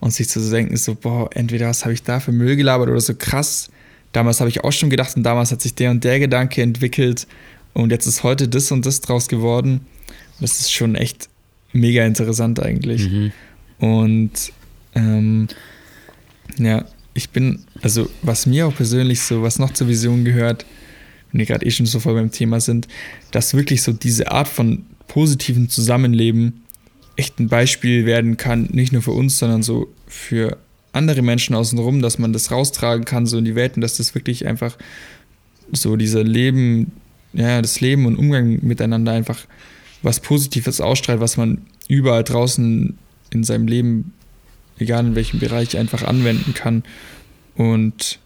und 0.01 0.13
sich 0.13 0.29
zu 0.29 0.41
denken, 0.51 0.77
so, 0.77 0.97
boah, 0.97 1.31
entweder 1.35 1.69
was 1.69 1.85
habe 1.85 1.95
ich 1.95 2.03
da 2.03 2.19
für 2.19 2.33
Müll 2.33 2.57
gelabert 2.57 2.89
oder 2.89 3.01
so 3.01 3.15
krass 3.15 3.71
damals 4.15 4.41
habe 4.41 4.49
ich 4.49 4.65
auch 4.65 4.73
schon 4.73 4.91
gedacht 4.91 5.17
und 5.17 5.23
damals 5.23 5.53
hat 5.53 5.61
sich 5.61 5.75
der 5.75 5.91
und 5.91 6.03
der 6.05 6.19
Gedanke 6.19 6.63
entwickelt 6.63 7.27
und 7.75 7.91
jetzt 7.91 8.07
ist 8.07 8.23
heute 8.23 8.49
das 8.49 8.73
und 8.73 8.87
das 8.87 9.01
draus 9.01 9.29
geworden. 9.29 9.83
Das 10.41 10.61
ist 10.61 10.73
schon 10.73 10.95
echt 10.95 11.29
mega 11.73 12.05
interessant 12.07 12.61
eigentlich. 12.61 13.11
Mhm. 13.11 13.33
Und 13.79 14.53
ähm, 14.95 15.49
ja, 16.57 16.85
ich 17.15 17.31
bin, 17.31 17.65
also 17.83 18.09
was 18.23 18.47
mir 18.47 18.67
auch 18.67 18.75
persönlich 18.75 19.21
so, 19.21 19.43
was 19.43 19.59
noch 19.59 19.73
zur 19.73 19.89
Vision 19.89 20.25
gehört, 20.25 20.65
wenn 21.33 21.41
wir 21.41 21.47
gerade 21.47 21.67
eh 21.67 21.71
schon 21.71 21.87
so 21.87 21.99
voll 21.99 22.15
beim 22.15 22.31
Thema 22.31 22.61
sind, 22.61 22.87
dass 23.33 23.55
wirklich 23.55 23.83
so 23.83 23.93
diese 23.93 24.31
Art 24.31 24.49
von 24.49 24.87
positiven 25.09 25.69
Zusammenleben 25.69 26.63
echt 27.17 27.39
ein 27.41 27.49
Beispiel 27.49 28.07
werden 28.07 28.37
kann, 28.37 28.69
nicht 28.73 28.93
nur 28.93 29.03
für 29.03 29.13
uns, 29.13 29.39
sondern 29.39 29.63
so 29.63 29.93
für 30.07 30.59
andere 30.95 31.23
Menschen 31.23 31.55
außenrum, 31.55 32.03
dass 32.03 32.19
man 32.19 32.33
das 32.33 32.51
raustragen 32.51 33.05
kann, 33.05 33.27
so 33.27 33.39
in 33.39 33.45
die 33.45 33.55
Welt 33.55 33.77
und 33.77 33.81
dass 33.81 33.97
das 33.97 34.15
wirklich 34.15 34.47
einfach 34.47 34.77
so 35.73 35.97
dieser 35.97 36.23
Leben, 36.23 36.93
ja, 37.33 37.61
das 37.61 37.81
Leben 37.81 38.07
und 38.07 38.17
Umgang 38.17 38.59
miteinander 38.63 39.13
einfach 39.13 39.41
was 40.03 40.21
Positives 40.21 40.81
ausstrahlt, 40.81 41.21
was 41.21 41.37
man 41.37 41.63
überall 41.89 42.25
draußen 42.25 42.97
in 43.31 43.45
seinem 43.45 43.67
Leben, 43.67 44.13
egal 44.79 45.07
in 45.07 45.15
welchem 45.15 45.41
Bereich, 45.41 45.77
einfach 45.77 46.03
anwenden 46.03 46.55
kann 46.55 46.85
und 47.57 48.19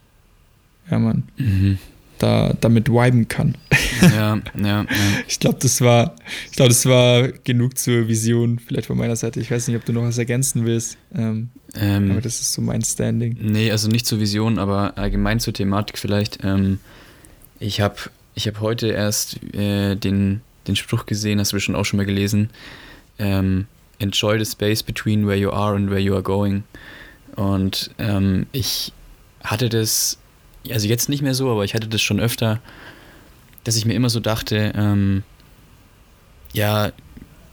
ja, 0.90 0.98
man 0.98 1.22
mhm. 1.36 1.78
Da 2.18 2.54
damit 2.60 2.88
viben 2.88 3.28
kann. 3.28 3.56
Ja, 4.02 4.36
ja, 4.36 4.40
ja. 4.62 4.86
Ich 5.28 5.40
glaube, 5.40 5.58
das 5.60 5.80
war, 5.80 6.14
ich 6.46 6.56
glaube, 6.56 6.68
das 6.68 6.86
war 6.86 7.28
genug 7.28 7.78
zur 7.78 8.08
Vision, 8.08 8.58
vielleicht 8.58 8.86
von 8.86 8.98
meiner 8.98 9.16
Seite. 9.16 9.40
Ich 9.40 9.50
weiß 9.50 9.68
nicht, 9.68 9.76
ob 9.76 9.84
du 9.84 9.92
noch 9.92 10.02
was 10.02 10.18
ergänzen 10.18 10.64
willst. 10.64 10.98
Ähm, 11.14 11.50
ähm, 11.74 12.10
aber 12.10 12.20
das 12.20 12.40
ist 12.40 12.52
so 12.52 12.62
mein 12.62 12.82
Standing. 12.82 13.36
Nee, 13.40 13.70
also 13.70 13.88
nicht 13.88 14.06
zur 14.06 14.20
Vision, 14.20 14.58
aber 14.58 14.96
allgemein 14.96 15.40
zur 15.40 15.52
Thematik 15.52 15.98
vielleicht. 15.98 16.44
Ähm, 16.44 16.80
ich 17.60 17.80
habe 17.80 17.96
ich 18.34 18.46
hab 18.46 18.60
heute 18.60 18.88
erst 18.88 19.42
äh, 19.54 19.96
den, 19.96 20.42
den 20.66 20.76
Spruch 20.76 21.06
gesehen, 21.06 21.40
hast 21.40 21.52
du 21.52 21.58
schon 21.58 21.74
auch 21.74 21.84
schon 21.84 21.96
mal 21.96 22.06
gelesen. 22.06 22.50
Ähm, 23.18 23.66
Enjoy 24.00 24.38
the 24.38 24.48
space 24.48 24.82
between 24.82 25.26
where 25.26 25.36
you 25.36 25.50
are 25.50 25.74
and 25.74 25.90
where 25.90 25.98
you 25.98 26.14
are 26.14 26.22
going. 26.22 26.62
Und 27.34 27.90
ähm, 27.98 28.46
ich 28.52 28.92
hatte 29.42 29.68
das, 29.68 30.18
also 30.72 30.86
jetzt 30.88 31.08
nicht 31.08 31.22
mehr 31.22 31.34
so, 31.34 31.50
aber 31.50 31.64
ich 31.64 31.74
hatte 31.74 31.88
das 31.88 32.02
schon 32.02 32.20
öfter, 32.20 32.60
dass 33.64 33.76
ich 33.76 33.84
mir 33.84 33.94
immer 33.94 34.10
so 34.10 34.20
dachte, 34.20 34.72
ähm, 34.76 35.22
ja, 36.52 36.92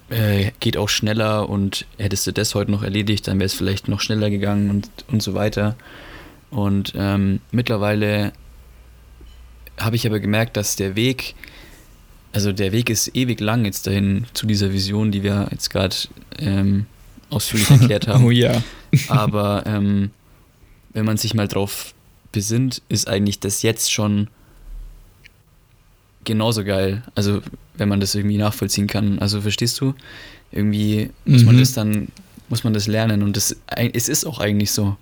äh, 0.09 0.51
geht 0.59 0.77
auch 0.77 0.89
schneller 0.89 1.49
und 1.49 1.85
hättest 1.97 2.27
du 2.27 2.31
das 2.31 2.55
heute 2.55 2.71
noch 2.71 2.83
erledigt, 2.83 3.27
dann 3.27 3.39
wäre 3.39 3.47
es 3.47 3.53
vielleicht 3.53 3.87
noch 3.87 4.01
schneller 4.01 4.29
gegangen 4.29 4.69
und, 4.69 4.89
und 5.07 5.23
so 5.23 5.33
weiter. 5.33 5.75
Und 6.51 6.93
ähm, 6.95 7.41
mittlerweile 7.51 8.31
habe 9.77 9.95
ich 9.95 10.05
aber 10.05 10.19
gemerkt, 10.19 10.57
dass 10.57 10.75
der 10.75 10.95
Weg, 10.95 11.35
also 12.33 12.53
der 12.53 12.71
Weg 12.71 12.89
ist 12.89 13.15
ewig 13.15 13.39
lang 13.39 13.65
jetzt 13.65 13.87
dahin 13.87 14.25
zu 14.33 14.45
dieser 14.45 14.71
Vision, 14.71 15.11
die 15.11 15.23
wir 15.23 15.47
jetzt 15.51 15.69
gerade 15.69 15.95
ähm, 16.37 16.85
ausführlich 17.29 17.69
erklärt 17.71 18.07
haben. 18.07 18.25
oh 18.25 18.31
ja. 18.31 18.61
aber 19.07 19.63
ähm, 19.65 20.11
wenn 20.93 21.05
man 21.05 21.17
sich 21.17 21.33
mal 21.33 21.47
drauf 21.47 21.94
besinnt, 22.35 22.81
ist 22.89 23.07
eigentlich 23.07 23.39
das 23.39 23.61
jetzt 23.61 23.91
schon 23.91 24.27
genauso 26.25 26.65
geil. 26.65 27.01
Also, 27.15 27.41
wenn 27.75 27.87
man 27.87 28.01
das 28.01 28.13
irgendwie 28.13 28.37
nachvollziehen 28.37 28.87
kann. 28.87 29.19
Also, 29.19 29.41
verstehst 29.41 29.79
du? 29.79 29.95
Irgendwie 30.51 31.09
muss 31.23 31.41
mhm. 31.41 31.45
man 31.47 31.57
das 31.57 31.71
dann, 31.71 32.09
muss 32.49 32.65
man 32.65 32.73
das 32.73 32.87
lernen 32.87 33.23
und 33.23 33.37
das, 33.37 33.55
es 33.93 34.09
ist 34.09 34.25
auch 34.25 34.39
eigentlich 34.39 34.71
so. 34.71 34.97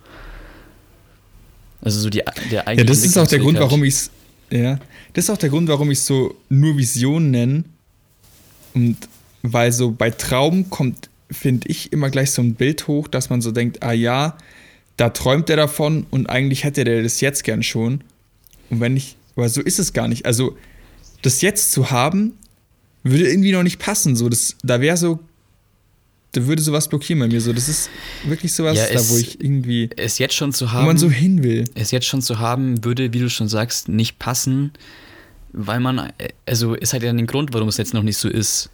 Also, 1.82 2.00
so 2.00 2.10
die, 2.12 2.22
der 2.52 2.68
eigene. 2.68 2.84
Ja, 2.84 2.88
das 2.88 3.04
ist 3.04 3.18
auch 3.18 3.28
der 3.28 3.40
Grund, 3.40 3.60
warum 3.60 3.84
ich 3.84 3.96
es, 3.96 4.12
ja, 4.52 4.80
das 5.14 5.26
ist 5.26 5.30
auch 5.32 5.38
der 5.38 5.50
Grund, 5.50 5.68
warum 5.68 5.90
ich 5.90 5.98
es 5.98 6.06
so 6.06 6.36
nur 6.50 6.78
Vision 6.78 7.32
nenne. 7.32 7.64
Und 8.76 8.98
weil 9.42 9.72
so 9.72 9.92
bei 9.92 10.12
Traum 10.12 10.70
kommt, 10.70 11.10
finde 11.32 11.68
ich, 11.68 11.92
immer 11.92 12.12
gleich 12.12 12.32
so 12.32 12.44
ein 12.44 12.54
Bild 12.54 12.88
hoch, 12.88 13.08
dass 13.08 13.32
man 13.32 13.42
so 13.42 13.52
denkt, 13.52 13.82
ah 13.82 13.92
ja, 13.92 14.38
da 14.98 15.10
träumt 15.10 15.50
er 15.50 15.56
davon 15.56 16.06
und 16.12 16.30
eigentlich 16.30 16.64
hätte 16.64 16.84
der 16.84 17.04
das 17.04 17.22
jetzt 17.22 17.44
gern 17.44 17.64
schon. 17.64 18.04
Und 18.70 18.80
wenn 18.80 18.96
ich, 18.96 19.16
aber 19.36 19.50
so 19.50 19.62
ist 19.62 19.80
es 19.80 19.94
gar 19.94 20.08
nicht. 20.08 20.26
Also, 20.26 20.58
das 21.22 21.42
jetzt 21.42 21.72
zu 21.72 21.90
haben, 21.92 22.34
würde 23.04 23.30
irgendwie 23.30 23.52
noch 23.52 23.64
nicht 23.64 23.80
passen. 23.80 24.16
So, 24.16 24.30
das, 24.30 24.56
da 24.64 24.82
wäre 24.82 24.98
so, 24.98 25.20
da 26.34 26.46
würde 26.48 26.62
sowas 26.62 26.88
blockieren 26.88 27.20
bei 27.20 27.28
mir. 27.28 27.42
So, 27.42 27.54
das 27.54 27.70
ist 27.70 27.90
wirklich 28.26 28.54
sowas, 28.54 28.78
ja, 28.78 28.86
es, 28.86 29.08
da 29.08 29.14
wo 29.14 29.18
ich 29.18 29.42
irgendwie. 29.42 29.90
Es 29.96 30.20
jetzt 30.20 30.36
schon 30.36 30.54
zu 30.54 30.72
haben. 30.72 30.84
Wo 30.84 30.88
man 30.88 30.98
so 30.98 31.10
hin 31.10 31.44
will. 31.44 31.66
Es 31.76 31.92
jetzt 31.92 32.06
schon 32.06 32.22
zu 32.22 32.40
haben, 32.40 32.84
würde, 32.84 33.14
wie 33.14 33.20
du 33.20 33.30
schon 33.30 33.48
sagst, 33.48 33.88
nicht 33.88 34.20
passen, 34.20 34.72
weil 35.52 35.80
man, 35.80 36.12
also 36.46 36.76
es 36.76 36.94
hat 36.94 37.04
ja 37.04 37.10
einen 37.10 37.28
Grund, 37.28 37.54
warum 37.54 37.68
es 37.68 37.78
jetzt 37.78 37.94
noch 37.94 38.04
nicht 38.04 38.18
so 38.18 38.30
ist. 38.30 38.70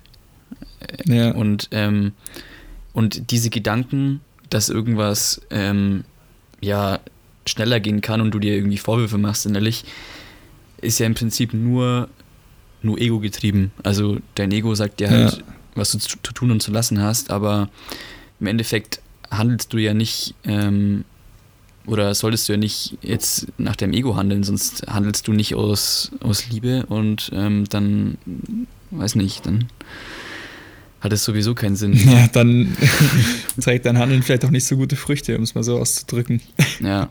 Ja. 1.05 1.31
Und, 1.31 1.67
ähm, 1.71 2.13
und 2.93 3.31
diese 3.31 3.49
Gedanken, 3.49 4.21
dass 4.49 4.69
irgendwas 4.69 5.41
ähm, 5.51 6.05
ja 6.61 6.99
schneller 7.45 7.79
gehen 7.79 8.01
kann 8.01 8.21
und 8.21 8.31
du 8.31 8.39
dir 8.39 8.55
irgendwie 8.55 8.77
Vorwürfe 8.77 9.17
machst 9.17 9.45
innerlich, 9.45 9.85
ist 10.81 10.99
ja 10.99 11.05
im 11.05 11.15
Prinzip 11.15 11.53
nur 11.53 12.09
nur 12.81 12.97
Ego 12.97 13.19
getrieben. 13.19 13.71
Also 13.83 14.19
dein 14.35 14.51
Ego 14.51 14.73
sagt 14.75 14.99
dir 14.99 15.09
halt, 15.09 15.33
ja. 15.33 15.43
was 15.75 15.91
du 15.91 15.97
zu, 15.97 16.17
zu, 16.21 16.33
tun 16.33 16.51
und 16.51 16.61
zu 16.61 16.71
lassen 16.71 17.01
hast, 17.01 17.29
aber 17.29 17.69
im 18.39 18.47
Endeffekt 18.47 19.01
handelst 19.29 19.73
du 19.73 19.77
ja 19.77 19.93
nicht 19.93 20.33
ähm, 20.45 21.03
oder 21.85 22.13
solltest 22.13 22.47
du 22.47 22.53
ja 22.53 22.57
nicht 22.57 22.97
jetzt 23.01 23.47
nach 23.57 23.75
deinem 23.75 23.93
Ego 23.93 24.15
handeln, 24.15 24.43
sonst 24.43 24.85
handelst 24.87 25.27
du 25.27 25.33
nicht 25.33 25.55
aus, 25.55 26.11
aus 26.21 26.47
Liebe 26.49 26.85
und 26.85 27.31
ähm, 27.33 27.65
dann, 27.69 28.17
weiß 28.91 29.15
nicht, 29.15 29.45
dann 29.45 29.65
hat 31.01 31.13
es 31.13 31.23
sowieso 31.23 31.55
keinen 31.55 31.75
Sinn. 31.75 31.93
Ja, 32.09 32.27
dann 32.27 32.75
zeigt 33.59 33.85
dein 33.85 33.97
Handeln 33.97 34.23
vielleicht 34.23 34.45
auch 34.45 34.51
nicht 34.51 34.65
so 34.65 34.77
gute 34.77 34.95
Früchte, 34.95 35.37
um 35.37 35.43
es 35.43 35.55
mal 35.55 35.63
so 35.63 35.79
auszudrücken. 35.79 36.41
Ja. 36.79 37.09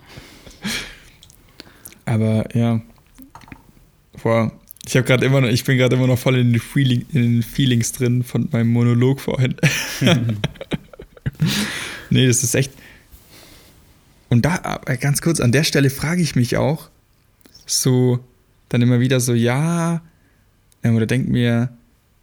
Aber 2.04 2.54
ja, 2.56 2.80
vor 4.16 4.52
ich 4.86 4.96
habe 4.96 5.06
gerade 5.06 5.26
immer 5.26 5.42
noch, 5.42 5.48
ich 5.48 5.64
bin 5.64 5.76
gerade 5.76 5.96
immer 5.96 6.06
noch 6.06 6.18
voll 6.18 6.38
in 6.38 6.50
den, 6.50 6.60
Feeling, 6.62 7.04
in 7.12 7.22
den 7.22 7.42
Feelings 7.42 7.92
drin 7.92 8.24
von 8.24 8.48
meinem 8.52 8.68
Monolog 8.68 9.20
vorhin. 9.20 9.54
nee, 12.08 12.26
das 12.26 12.42
ist 12.42 12.54
echt. 12.54 12.72
Und 14.30 14.46
da, 14.46 14.80
ganz 14.98 15.20
kurz, 15.20 15.40
an 15.40 15.52
der 15.52 15.64
Stelle 15.64 15.90
frage 15.90 16.22
ich 16.22 16.36
mich 16.36 16.56
auch, 16.56 16.88
so, 17.66 18.20
dann 18.70 18.80
immer 18.80 18.98
wieder 18.98 19.20
so, 19.20 19.34
ja, 19.34 20.00
ähm, 20.82 20.96
oder 20.96 21.04
denk 21.04 21.28
mir, 21.28 21.68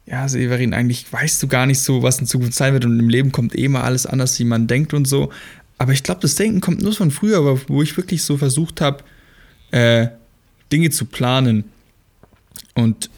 ja, 0.06 0.28
Severin, 0.28 0.72
eigentlich 0.72 1.12
weißt 1.12 1.42
du 1.42 1.48
gar 1.48 1.66
nicht 1.66 1.80
so, 1.80 2.02
was 2.02 2.20
in 2.20 2.26
Zukunft 2.26 2.54
sein 2.54 2.72
wird 2.72 2.84
und 2.84 2.98
im 2.98 3.08
Leben 3.08 3.32
kommt 3.32 3.58
eh 3.58 3.68
mal 3.68 3.82
alles 3.82 4.06
anders, 4.06 4.38
wie 4.38 4.44
man 4.44 4.68
denkt 4.68 4.94
und 4.94 5.06
so. 5.06 5.30
Aber 5.78 5.92
ich 5.92 6.02
glaube, 6.02 6.20
das 6.20 6.36
Denken 6.36 6.60
kommt 6.60 6.80
nur 6.80 6.92
von 6.92 7.10
früher, 7.10 7.60
wo 7.68 7.82
ich 7.82 7.96
wirklich 7.96 8.22
so 8.22 8.36
versucht 8.38 8.80
habe, 8.80 9.04
äh, 9.72 10.08
Dinge 10.72 10.90
zu 10.90 11.06
planen. 11.06 11.64
Und 12.74 13.10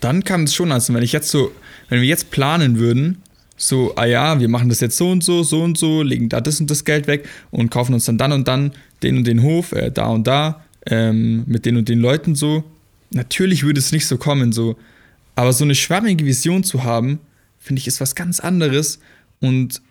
dann 0.00 0.24
kam 0.24 0.42
es 0.42 0.54
schon, 0.54 0.72
also 0.72 0.92
wenn 0.92 1.02
ich 1.02 1.12
jetzt 1.12 1.30
so, 1.30 1.52
wenn 1.88 2.00
wir 2.00 2.08
jetzt 2.08 2.30
planen 2.30 2.78
würden, 2.78 3.22
so, 3.56 3.94
ah 3.96 4.04
ja, 4.04 4.40
wir 4.40 4.48
machen 4.48 4.68
das 4.68 4.80
jetzt 4.80 4.96
so 4.96 5.10
und 5.10 5.22
so, 5.22 5.44
so 5.44 5.62
und 5.62 5.78
so, 5.78 6.02
legen 6.02 6.28
da 6.28 6.40
das 6.40 6.60
und 6.60 6.70
das 6.70 6.84
Geld 6.84 7.06
weg 7.06 7.28
und 7.52 7.70
kaufen 7.70 7.94
uns 7.94 8.04
dann 8.04 8.18
dann 8.18 8.32
und 8.32 8.48
dann 8.48 8.72
den 9.02 9.16
und 9.18 9.26
den 9.26 9.42
Hof, 9.42 9.72
äh, 9.72 9.90
da 9.92 10.06
und 10.08 10.26
da, 10.26 10.64
ähm, 10.86 11.44
mit 11.46 11.64
den 11.64 11.76
und 11.76 11.88
den 11.88 12.00
Leuten 12.00 12.34
so. 12.34 12.64
Natürlich 13.10 13.62
würde 13.62 13.78
es 13.78 13.92
nicht 13.92 14.06
so 14.06 14.18
kommen, 14.18 14.52
so. 14.52 14.76
Aber 15.34 15.52
so 15.52 15.64
eine 15.64 15.74
schwammige 15.74 16.24
Vision 16.24 16.64
zu 16.64 16.84
haben, 16.84 17.20
finde 17.58 17.80
ich, 17.80 17.86
ist 17.86 18.00
was 18.00 18.14
ganz 18.14 18.40
anderes. 18.40 19.00
Und 19.40 19.82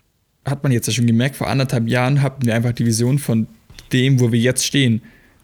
hat 0.45 0.63
man 0.63 0.71
jetzt 0.71 0.87
ja 0.87 0.93
schon 0.93 1.07
gemerkt, 1.07 1.35
vor 1.35 1.47
anderthalb 1.47 1.87
Jahren 1.87 2.21
hatten 2.21 2.45
wir 2.45 2.55
einfach 2.55 2.73
die 2.73 2.85
Vision 2.85 3.19
von 3.19 3.47
dem, 3.91 4.19
wo 4.19 4.31
wir 4.31 4.39
jetzt 4.39 4.65
stehen 4.65 5.01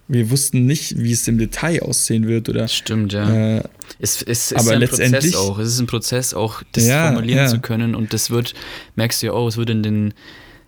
wir 0.09 0.31
wussten 0.31 0.65
nicht, 0.65 0.97
wie 0.97 1.11
es 1.11 1.27
im 1.27 1.37
Detail 1.37 1.83
aussehen 1.83 2.27
wird. 2.27 2.49
Oder, 2.49 2.67
Stimmt, 2.67 3.13
ja. 3.13 3.57
Äh, 3.57 3.63
es, 3.99 4.21
es, 4.23 4.51
es 4.51 4.53
aber 4.53 4.61
ist 4.61 4.71
ein 4.71 4.79
letztendlich, 4.79 5.33
Prozess 5.33 5.35
auch. 5.35 5.59
Es 5.59 5.67
ist 5.69 5.79
ein 5.79 5.87
Prozess 5.87 6.33
auch, 6.33 6.63
das 6.71 6.87
ja, 6.87 7.11
formulieren 7.11 7.45
ja. 7.45 7.47
zu 7.47 7.59
können. 7.59 7.93
Und 7.93 8.11
das 8.11 8.31
wird, 8.31 8.55
merkst 8.95 9.21
du 9.21 9.27
ja 9.27 9.33
auch, 9.33 9.47
es 9.47 9.57
wird 9.57 9.69
in 9.69 9.83
den, 9.83 10.13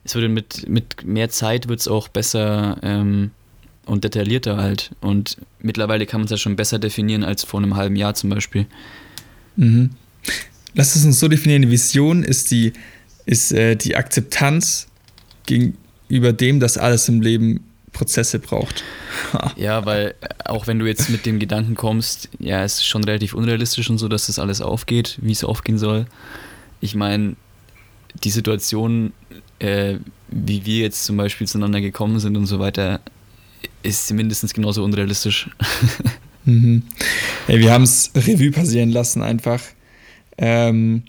es 0.04 0.14
wird 0.14 0.30
mit, 0.30 0.70
mit 0.70 1.04
mehr 1.04 1.30
Zeit 1.30 1.68
wird 1.68 1.80
es 1.80 1.88
auch 1.88 2.08
besser 2.08 2.78
ähm, 2.84 3.32
und 3.86 4.04
detaillierter 4.04 4.58
halt. 4.58 4.92
Und 5.02 5.38
mittlerweile 5.60 6.06
kann 6.06 6.22
man 6.22 6.26
es 6.26 6.32
ja 6.32 6.38
schon 6.38 6.56
besser 6.56 6.78
definieren 6.78 7.24
als 7.24 7.44
vor 7.44 7.60
einem 7.60 7.76
halben 7.76 7.96
Jahr 7.96 8.14
zum 8.14 8.30
Beispiel. 8.30 8.68
Mhm. 9.56 9.92
Lass 10.74 10.96
es 10.96 11.06
uns 11.06 11.20
so 11.20 11.28
definieren, 11.28 11.64
die 11.64 11.72
Vision 11.72 12.24
ist 12.24 12.52
die, 12.52 12.74
ist, 13.26 13.52
äh, 13.52 13.76
die 13.76 13.96
Akzeptanz 13.96 14.88
gegenüber 15.46 16.34
dem, 16.34 16.60
dass 16.60 16.78
alles 16.78 17.10
im 17.10 17.22
Leben 17.22 17.62
Prozesse 17.92 18.40
braucht. 18.40 18.84
ja, 19.58 19.86
weil 19.86 20.16
äh, 20.22 20.28
auch 20.46 20.68
wenn 20.68 20.80
du 20.80 20.86
jetzt 20.86 21.10
mit 21.10 21.26
dem 21.26 21.40
Gedanken 21.40 21.76
kommst, 21.76 22.30
ja, 22.40 22.64
es 22.64 22.76
ist 22.76 22.86
schon 22.86 23.04
relativ 23.04 23.34
unrealistisch 23.34 23.90
und 23.90 23.98
so, 23.98 24.08
dass 24.08 24.28
das 24.28 24.40
alles 24.40 24.62
aufgeht, 24.62 25.18
wie 25.22 25.34
es 25.34 25.44
aufgehen 25.44 25.78
soll. 25.78 26.06
Ich 26.80 26.96
meine, 26.96 27.36
die 28.24 28.32
Situation, 28.32 29.14
äh, 29.60 29.96
wie 30.30 30.66
wir 30.66 30.84
jetzt 30.84 31.04
zum 31.06 31.18
Beispiel 31.18 31.48
zueinander 31.48 31.82
gekommen 31.82 32.20
sind 32.20 32.38
und 32.38 32.46
so 32.46 32.60
weiter, 32.60 33.02
ist 33.84 34.12
mindestens 34.14 34.54
genauso 34.54 34.84
unrealistisch. 34.84 35.50
mhm. 36.46 36.84
hey, 37.48 37.60
wir 37.60 37.72
haben 37.72 37.84
es 37.84 38.12
Revue 38.16 38.52
passieren 38.52 38.92
lassen 38.92 39.22
einfach. 39.22 39.62
Ähm, 40.38 41.04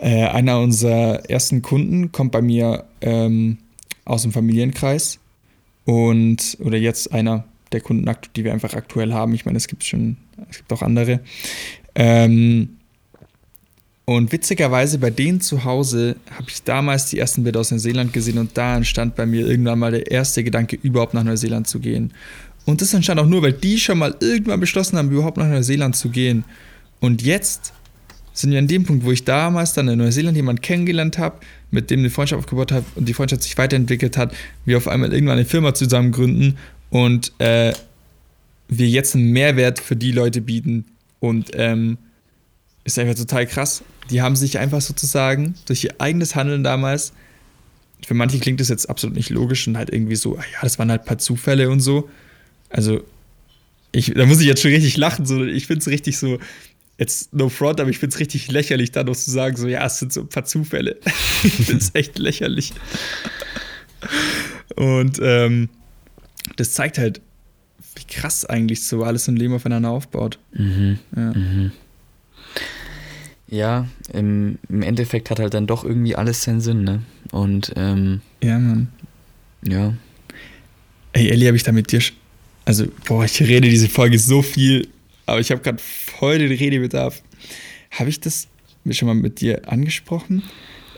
äh, 0.00 0.26
einer 0.26 0.60
unserer 0.60 1.28
ersten 1.30 1.62
Kunden 1.62 2.10
kommt 2.10 2.32
bei 2.32 2.42
mir 2.42 2.84
ähm, 3.00 3.58
aus 4.04 4.22
dem 4.22 4.32
Familienkreis 4.32 5.18
und 5.84 6.56
oder 6.60 6.76
jetzt 6.76 7.12
einer 7.12 7.44
der 7.70 7.80
Kunden, 7.80 8.10
die 8.36 8.44
wir 8.44 8.52
einfach 8.52 8.74
aktuell 8.74 9.12
haben. 9.12 9.34
Ich 9.34 9.44
meine, 9.44 9.58
es 9.58 9.68
gibt 9.68 9.84
schon, 9.84 10.16
es 10.50 10.58
gibt 10.58 10.72
auch 10.72 10.82
andere. 10.82 11.20
Ähm, 11.94 12.78
und 14.04 14.32
witzigerweise 14.32 14.98
bei 14.98 15.10
denen 15.10 15.40
zu 15.40 15.64
Hause 15.64 16.16
habe 16.32 16.46
ich 16.48 16.64
damals 16.64 17.06
die 17.06 17.18
ersten 17.18 17.44
Bilder 17.44 17.60
aus 17.60 17.70
Neuseeland 17.70 18.12
gesehen 18.12 18.38
und 18.38 18.58
da 18.58 18.76
entstand 18.76 19.14
bei 19.14 19.26
mir 19.26 19.46
irgendwann 19.46 19.78
mal 19.78 19.92
der 19.92 20.10
erste 20.10 20.42
Gedanke, 20.42 20.76
überhaupt 20.82 21.14
nach 21.14 21.22
Neuseeland 21.22 21.68
zu 21.68 21.78
gehen. 21.78 22.12
Und 22.64 22.80
das 22.80 22.94
entstand 22.94 23.18
auch 23.20 23.26
nur, 23.26 23.42
weil 23.42 23.52
die 23.52 23.78
schon 23.78 23.98
mal 23.98 24.14
irgendwann 24.20 24.60
beschlossen 24.60 24.96
haben, 24.96 25.10
überhaupt 25.10 25.36
nach 25.36 25.48
Neuseeland 25.48 25.96
zu 25.96 26.10
gehen. 26.10 26.44
Und 27.00 27.22
jetzt 27.22 27.72
sind 28.32 28.50
wir 28.52 28.58
an 28.58 28.68
dem 28.68 28.84
Punkt, 28.84 29.04
wo 29.04 29.12
ich 29.12 29.24
damals 29.24 29.74
dann 29.74 29.88
in 29.88 29.98
Neuseeland 29.98 30.36
jemanden 30.36 30.62
kennengelernt 30.62 31.18
habe, 31.18 31.36
mit 31.70 31.90
dem 31.90 32.00
eine 32.00 32.10
Freundschaft 32.10 32.38
aufgebaut 32.38 32.72
habe 32.72 32.84
und 32.94 33.08
die 33.08 33.14
Freundschaft 33.14 33.42
sich 33.42 33.58
weiterentwickelt 33.58 34.16
hat, 34.16 34.34
wir 34.64 34.76
auf 34.76 34.88
einmal 34.88 35.12
irgendwann 35.12 35.38
eine 35.38 35.46
Firma 35.46 35.74
zusammen 35.74 36.12
gründen 36.12 36.56
und 36.90 37.32
äh, 37.38 37.72
wir 38.68 38.88
jetzt 38.88 39.14
einen 39.14 39.32
Mehrwert 39.32 39.80
für 39.80 39.96
die 39.96 40.12
Leute 40.12 40.40
bieten. 40.40 40.86
Und 41.20 41.50
ähm, 41.54 41.98
ist 42.84 42.98
einfach 42.98 43.14
total 43.14 43.46
krass. 43.46 43.82
Die 44.10 44.22
haben 44.22 44.34
sich 44.34 44.58
einfach 44.58 44.80
sozusagen 44.80 45.54
durch 45.66 45.84
ihr 45.84 45.94
eigenes 45.98 46.34
Handeln 46.34 46.64
damals, 46.64 47.12
für 48.04 48.14
manche 48.14 48.38
klingt 48.38 48.60
das 48.60 48.68
jetzt 48.68 48.90
absolut 48.90 49.16
nicht 49.16 49.30
logisch 49.30 49.68
und 49.68 49.76
halt 49.76 49.90
irgendwie 49.90 50.16
so, 50.16 50.36
ah 50.36 50.42
ja, 50.52 50.58
das 50.62 50.78
waren 50.78 50.90
halt 50.90 51.02
ein 51.02 51.06
paar 51.06 51.18
Zufälle 51.18 51.70
und 51.70 51.80
so. 51.80 52.08
Also, 52.72 53.04
ich, 53.92 54.12
da 54.14 54.26
muss 54.26 54.40
ich 54.40 54.46
jetzt 54.46 54.62
schon 54.62 54.70
richtig 54.70 54.96
lachen, 54.96 55.26
so, 55.26 55.44
ich 55.44 55.66
finde 55.66 55.80
es 55.80 55.88
richtig 55.88 56.18
so, 56.18 56.38
jetzt 56.98 57.32
no 57.34 57.48
front, 57.48 57.80
aber 57.80 57.90
ich 57.90 57.98
finde 57.98 58.14
es 58.14 58.20
richtig 58.20 58.50
lächerlich, 58.50 58.92
da 58.92 59.04
noch 59.04 59.16
zu 59.16 59.30
sagen, 59.30 59.56
so, 59.56 59.68
ja, 59.68 59.84
es 59.84 59.98
sind 59.98 60.12
so 60.12 60.22
ein 60.22 60.28
paar 60.28 60.44
Zufälle. 60.44 60.98
ich 61.42 61.52
finde 61.52 61.76
es 61.76 61.94
echt 61.94 62.18
lächerlich. 62.18 62.72
Und 64.76 65.20
ähm, 65.22 65.68
das 66.56 66.72
zeigt 66.72 66.98
halt, 66.98 67.20
wie 67.94 68.04
krass 68.04 68.44
eigentlich 68.44 68.84
so 68.84 69.04
alles 69.04 69.28
im 69.28 69.36
Leben 69.36 69.54
aufeinander 69.54 69.90
aufbaut. 69.90 70.38
Mhm. 70.52 70.98
Ja. 71.14 71.32
Mhm. 71.32 71.72
Ja, 73.48 73.86
im, 74.14 74.58
im, 74.70 74.80
Endeffekt 74.80 75.28
hat 75.28 75.38
halt 75.38 75.52
dann 75.52 75.66
doch 75.66 75.84
irgendwie 75.84 76.16
alles 76.16 76.42
seinen 76.42 76.62
Sinn, 76.62 76.84
ne? 76.84 77.02
Und 77.32 77.72
ähm, 77.76 78.22
ja, 78.42 78.58
Mann. 78.58 78.88
Ja. 79.62 79.92
Ey, 81.12 81.28
Ellie, 81.28 81.48
habe 81.48 81.56
ich 81.58 81.62
da 81.62 81.72
mit 81.72 81.92
dir. 81.92 82.00
Also, 82.64 82.86
boah, 83.06 83.24
ich 83.24 83.40
rede 83.40 83.68
diese 83.68 83.88
Folge 83.88 84.18
so 84.18 84.42
viel, 84.42 84.88
aber 85.26 85.40
ich 85.40 85.50
habe 85.50 85.60
gerade 85.60 85.82
voll 85.82 86.38
den 86.38 86.52
Redebedarf. 86.52 87.22
Habe 87.90 88.10
ich 88.10 88.20
das 88.20 88.48
schon 88.90 89.08
mal 89.08 89.14
mit 89.14 89.40
dir 89.40 89.68
angesprochen? 89.70 90.42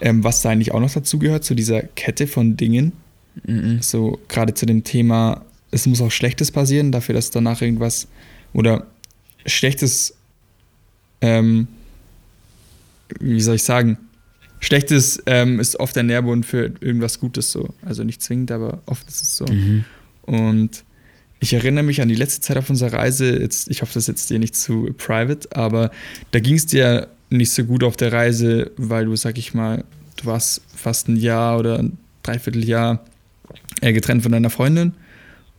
Ähm, 0.01 0.25
was 0.25 0.43
da 0.43 0.51
eigentlich 0.51 0.73
auch 0.73 0.81
noch 0.81 0.93
dazu 0.93 1.19
gehört, 1.19 1.45
zu 1.45 1.55
dieser 1.55 1.83
Kette 1.83 2.27
von 2.27 2.57
Dingen? 2.57 2.93
Mhm. 3.45 3.81
So, 3.81 4.21
gerade 4.29 4.55
zu 4.55 4.67
dem 4.67 4.85
Thema, 4.85 5.45
es 5.71 5.87
muss 5.87 6.01
auch 6.01 6.11
Schlechtes 6.11 6.51
passieren, 6.51 6.93
dafür, 6.93 7.15
dass 7.15 7.31
danach 7.31 7.63
irgendwas 7.63 8.09
oder 8.53 8.87
Schlechtes 9.47 10.15
ähm, 11.21 11.69
wie 13.21 13.41
soll 13.41 13.57
ich 13.57 13.63
sagen, 13.63 13.99
Schlechtes 14.61 15.23
ähm, 15.27 15.61
ist 15.61 15.79
oft 15.79 15.95
der 15.95 16.05
Nährboden 16.05 16.43
für 16.43 16.73
irgendwas 16.81 17.21
Gutes 17.21 17.53
so. 17.53 17.75
Also 17.83 18.05
nicht 18.05 18.23
zwingend, 18.23 18.51
aber 18.51 18.83
oft 18.87 19.07
ist 19.09 19.23
es 19.23 19.37
so. 19.37 19.47
Mhm. 19.47 19.85
Und 20.23 20.85
ich 21.41 21.53
erinnere 21.53 21.85
mich 21.85 22.01
an 22.01 22.09
die 22.09 22.15
letzte 22.15 22.41
Zeit 22.41 22.57
auf 22.57 22.71
unserer 22.71 22.95
Reise. 22.95 23.39
Jetzt, 23.39 23.71
ich 23.71 23.83
hoffe, 23.83 23.93
das 23.95 24.05
ist 24.05 24.09
jetzt 24.09 24.31
dir 24.31 24.39
nicht 24.39 24.57
zu 24.57 24.95
private, 24.97 25.49
aber 25.55 25.91
da 26.31 26.41
ging 26.41 26.55
es 26.55 26.67
dir 26.67 27.09
nicht 27.31 27.51
so 27.51 27.65
gut 27.65 27.85
auf 27.85 27.97
der 27.97 28.13
Reise, 28.13 28.71
weil 28.77 29.07
du, 29.07 29.17
sag 29.17 29.39
ich 29.39 29.55
mal, 29.55 29.85
du 30.17 30.27
warst 30.27 30.63
fast 30.75 31.09
ein 31.09 31.17
Jahr 31.17 31.59
oder 31.59 31.79
ein 31.79 31.99
Dreivierteljahr 32.23 33.05
äh, 33.81 33.93
getrennt 33.93 34.23
von 34.23 34.33
deiner 34.33 34.51
Freundin. 34.51 34.93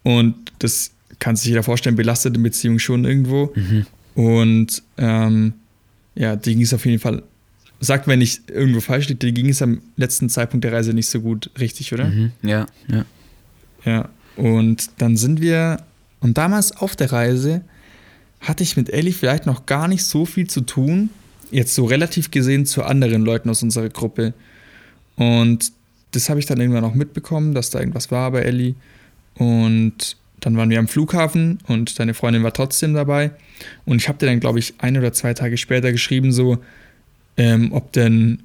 Und 0.04 0.36
das 0.60 0.92
kann 1.20 1.36
sich 1.36 1.48
jeder 1.48 1.64
vorstellen, 1.64 1.96
belastet 1.96 2.36
in 2.36 2.44
Beziehung 2.44 2.80
schon 2.80 3.06
irgendwo. 3.06 3.54
Mhm. 3.56 3.86
Und 4.16 4.84
ähm, 4.98 5.54
ja, 6.16 6.36
die 6.36 6.54
ging 6.54 6.64
es 6.64 6.74
auf 6.74 6.86
jeden 6.86 7.00
Fall 7.00 7.24
sagt, 7.80 8.08
wenn 8.08 8.22
ich 8.22 8.42
irgendwo 8.50 8.80
falsch 8.80 9.08
liege, 9.08 9.20
dir 9.20 9.32
ging 9.32 9.50
es 9.50 9.62
am 9.62 9.82
letzten 9.98 10.30
Zeitpunkt 10.30 10.64
der 10.64 10.74
Reise 10.74 10.94
nicht 10.94 11.10
so 11.10 11.22
gut, 11.22 11.50
richtig, 11.60 11.94
oder? 11.94 12.06
Mhm, 12.06 12.32
ja, 12.42 12.66
ja. 12.88 13.06
Ja, 13.84 14.10
und 14.36 14.90
dann 14.98 15.18
sind 15.18 15.42
wir, 15.42 15.78
und 16.20 16.38
damals 16.38 16.76
auf 16.76 16.96
der 16.96 17.12
Reise 17.12 17.62
hatte 18.42 18.64
ich 18.64 18.78
mit 18.78 18.90
Ellie 18.90 19.14
vielleicht 19.14 19.46
noch 19.46 19.66
gar 19.66 19.88
nicht 19.88 20.04
so 20.04 20.26
viel 20.26 20.48
zu 20.48 20.62
tun, 20.62 21.10
jetzt 21.52 21.76
so 21.76 21.86
relativ 21.86 22.32
gesehen 22.32 22.66
zu 22.66 22.84
anderen 22.84 23.24
Leuten 23.24 23.50
aus 23.50 23.64
unserer 23.64 23.90
Gruppe. 23.90 24.34
Und 25.16 25.72
das 26.12 26.30
habe 26.30 26.40
ich 26.40 26.46
dann 26.46 26.60
irgendwann 26.60 26.84
auch 26.84 26.94
mitbekommen, 26.94 27.54
dass 27.54 27.70
da 27.70 27.80
irgendwas 27.80 28.12
war 28.12 28.32
bei 28.32 28.42
Ellie. 28.42 28.76
Und 29.36 30.18
dann 30.40 30.58
waren 30.58 30.70
wir 30.70 30.80
am 30.80 30.88
Flughafen 30.88 31.60
und 31.68 32.00
deine 32.00 32.14
Freundin 32.14 32.44
war 32.44 32.54
trotzdem 32.54 32.94
dabei. 32.94 33.32
Und 33.86 34.02
ich 34.02 34.08
habe 34.08 34.18
dir 34.20 34.28
dann, 34.28 34.40
glaube 34.40 34.60
ich, 34.60 34.76
ein 34.78 34.98
oder 34.98 35.14
zwei 35.14 35.34
Tage 35.34 35.58
später 35.58 35.92
geschrieben, 35.92 36.32
so, 36.32 36.60
ähm, 37.38 37.72
ob 37.72 37.92
denn, 37.94 38.40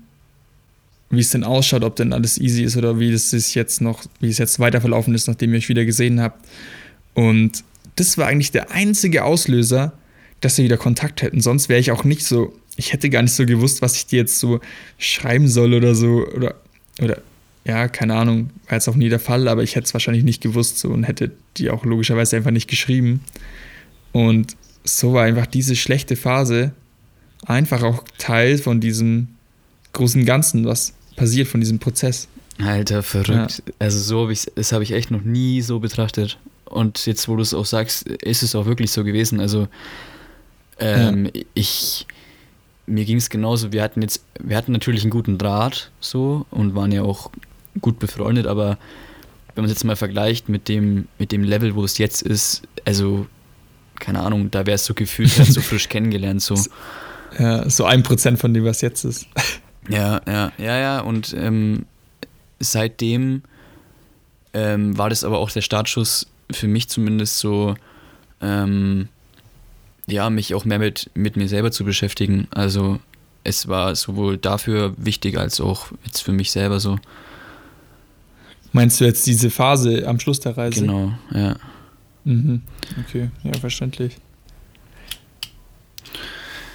wie 1.10 1.20
es 1.20 1.30
denn 1.30 1.44
ausschaut, 1.44 1.82
ob 1.82 1.96
denn 1.96 2.12
alles 2.12 2.38
easy 2.38 2.62
ist 2.62 2.76
oder 2.76 2.98
wie 3.00 3.10
es 3.10 3.30
sich 3.30 3.54
jetzt 3.54 3.80
noch, 3.80 4.04
wie 4.20 4.28
es 4.28 4.38
jetzt 4.38 4.60
weiter 4.60 4.80
verlaufen 4.80 5.14
ist, 5.14 5.26
nachdem 5.26 5.52
ihr 5.52 5.58
euch 5.58 5.68
wieder 5.68 5.84
gesehen 5.84 6.20
habt. 6.20 6.46
Und 7.14 7.64
das 7.96 8.16
war 8.16 8.28
eigentlich 8.28 8.52
der 8.52 8.70
einzige 8.70 9.24
Auslöser, 9.24 9.92
dass 10.40 10.56
wir 10.56 10.64
wieder 10.64 10.76
Kontakt 10.76 11.22
hätten. 11.22 11.40
Sonst 11.40 11.68
wäre 11.68 11.80
ich 11.80 11.90
auch 11.90 12.04
nicht 12.04 12.24
so, 12.24 12.54
ich 12.76 12.92
hätte 12.92 13.10
gar 13.10 13.22
nicht 13.22 13.34
so 13.34 13.44
gewusst, 13.44 13.82
was 13.82 13.96
ich 13.96 14.06
dir 14.06 14.20
jetzt 14.20 14.38
so 14.38 14.60
schreiben 14.98 15.48
soll 15.48 15.74
oder 15.74 15.96
so. 15.96 16.26
Oder, 16.28 16.54
oder 17.02 17.18
ja, 17.64 17.88
keine 17.88 18.14
Ahnung, 18.14 18.50
war 18.68 18.76
jetzt 18.76 18.88
auch 18.88 18.94
nie 18.94 19.08
der 19.08 19.20
Fall, 19.20 19.48
aber 19.48 19.64
ich 19.64 19.74
hätte 19.74 19.86
es 19.86 19.92
wahrscheinlich 19.92 20.24
nicht 20.24 20.40
gewusst 20.40 20.78
so 20.78 20.88
und 20.88 21.04
hätte 21.04 21.32
die 21.56 21.70
auch 21.70 21.84
logischerweise 21.84 22.36
einfach 22.36 22.52
nicht 22.52 22.68
geschrieben. 22.68 23.20
Und 24.12 24.56
so 24.84 25.12
war 25.12 25.24
einfach 25.24 25.46
diese 25.46 25.76
schlechte 25.76 26.16
Phase 26.16 26.72
einfach 27.44 27.82
auch 27.82 28.04
Teil 28.18 28.58
von 28.58 28.80
diesem 28.80 29.28
großen 29.92 30.24
Ganzen, 30.24 30.64
was 30.64 30.94
passiert, 31.20 31.48
von 31.48 31.60
diesem 31.60 31.78
Prozess. 31.78 32.28
Alter, 32.58 33.02
verrückt. 33.02 33.62
Ja. 33.66 33.74
Also 33.78 33.98
so 33.98 34.22
habe 34.22 34.32
ich 34.32 34.46
das 34.54 34.72
habe 34.72 34.82
ich 34.82 34.92
echt 34.92 35.10
noch 35.10 35.22
nie 35.22 35.62
so 35.62 35.80
betrachtet. 35.80 36.38
Und 36.64 37.06
jetzt, 37.06 37.28
wo 37.28 37.36
du 37.36 37.42
es 37.42 37.54
auch 37.54 37.66
sagst, 37.66 38.06
ist 38.06 38.42
es 38.42 38.54
auch 38.54 38.66
wirklich 38.66 38.90
so 38.92 39.02
gewesen. 39.02 39.40
Also 39.40 39.68
ähm, 40.78 41.30
ja. 41.32 41.42
ich 41.54 42.06
mir 42.86 43.04
ging 43.04 43.16
es 43.16 43.30
genauso. 43.30 43.72
Wir 43.72 43.82
hatten 43.82 44.02
jetzt, 44.02 44.24
wir 44.40 44.56
hatten 44.56 44.72
natürlich 44.72 45.02
einen 45.02 45.10
guten 45.10 45.38
Draht 45.38 45.90
so 46.00 46.46
und 46.50 46.74
waren 46.74 46.92
ja 46.92 47.02
auch 47.02 47.30
gut 47.80 47.98
befreundet, 47.98 48.46
aber 48.46 48.78
wenn 49.54 49.62
man 49.62 49.66
es 49.66 49.72
jetzt 49.72 49.84
mal 49.84 49.96
vergleicht 49.96 50.48
mit 50.48 50.68
dem, 50.68 51.06
mit 51.18 51.32
dem 51.32 51.44
Level, 51.44 51.74
wo 51.74 51.84
es 51.84 51.98
jetzt 51.98 52.22
ist, 52.22 52.62
also 52.84 53.26
keine 53.98 54.20
Ahnung, 54.20 54.50
da 54.50 54.66
wäre 54.66 54.76
es 54.76 54.84
so 54.84 54.94
gefühlt, 54.94 55.38
halt 55.38 55.52
so 55.52 55.60
frisch 55.60 55.88
kennengelernt. 55.88 56.42
So. 56.42 56.56
Ja, 57.38 57.68
so 57.68 57.84
ein 57.84 58.02
Prozent 58.02 58.38
von 58.38 58.52
dem, 58.52 58.64
was 58.64 58.80
jetzt 58.80 59.04
ist. 59.04 59.26
Ja, 59.90 60.20
ja, 60.26 60.52
ja, 60.58 60.78
ja. 60.78 61.00
Und 61.00 61.34
ähm, 61.36 61.86
seitdem 62.58 63.42
ähm, 64.52 64.96
war 64.96 65.10
das 65.10 65.24
aber 65.24 65.38
auch 65.38 65.50
der 65.50 65.62
Startschuss 65.62 66.26
für 66.50 66.68
mich 66.68 66.88
zumindest 66.88 67.38
so, 67.38 67.74
ähm, 68.40 69.08
ja, 70.06 70.30
mich 70.30 70.54
auch 70.54 70.64
mehr 70.64 70.78
mit, 70.78 71.10
mit 71.14 71.36
mir 71.36 71.48
selber 71.48 71.70
zu 71.70 71.84
beschäftigen. 71.84 72.48
Also 72.50 72.98
es 73.44 73.68
war 73.68 73.94
sowohl 73.94 74.36
dafür 74.36 74.94
wichtig 74.96 75.38
als 75.38 75.60
auch 75.60 75.86
jetzt 76.04 76.20
für 76.20 76.32
mich 76.32 76.50
selber 76.50 76.80
so. 76.80 76.98
Meinst 78.72 79.00
du 79.00 79.04
jetzt 79.04 79.26
diese 79.26 79.50
Phase 79.50 80.06
am 80.06 80.20
Schluss 80.20 80.40
der 80.40 80.56
Reise? 80.56 80.82
Genau, 80.82 81.12
ja. 81.32 81.56
Mhm. 82.24 82.62
Okay, 83.00 83.30
ja, 83.42 83.52
verständlich. 83.54 84.16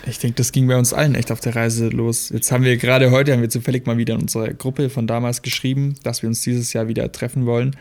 Ich 0.07 0.19
denke, 0.19 0.35
das 0.35 0.51
ging 0.51 0.67
bei 0.67 0.77
uns 0.77 0.93
allen 0.93 1.15
echt 1.15 1.31
auf 1.31 1.39
der 1.39 1.55
Reise 1.55 1.89
los. 1.89 2.29
Jetzt 2.29 2.51
haben 2.51 2.63
wir 2.63 2.77
gerade 2.77 3.11
heute, 3.11 3.33
haben 3.33 3.41
wir 3.41 3.49
zufällig 3.49 3.85
mal 3.87 3.97
wieder 3.97 4.13
in 4.13 4.21
unserer 4.21 4.53
Gruppe 4.53 4.89
von 4.89 5.07
damals 5.07 5.41
geschrieben, 5.41 5.95
dass 6.03 6.21
wir 6.21 6.29
uns 6.29 6.41
dieses 6.41 6.73
Jahr 6.73 6.87
wieder 6.87 7.11
treffen 7.11 7.45
wollen. 7.45 7.75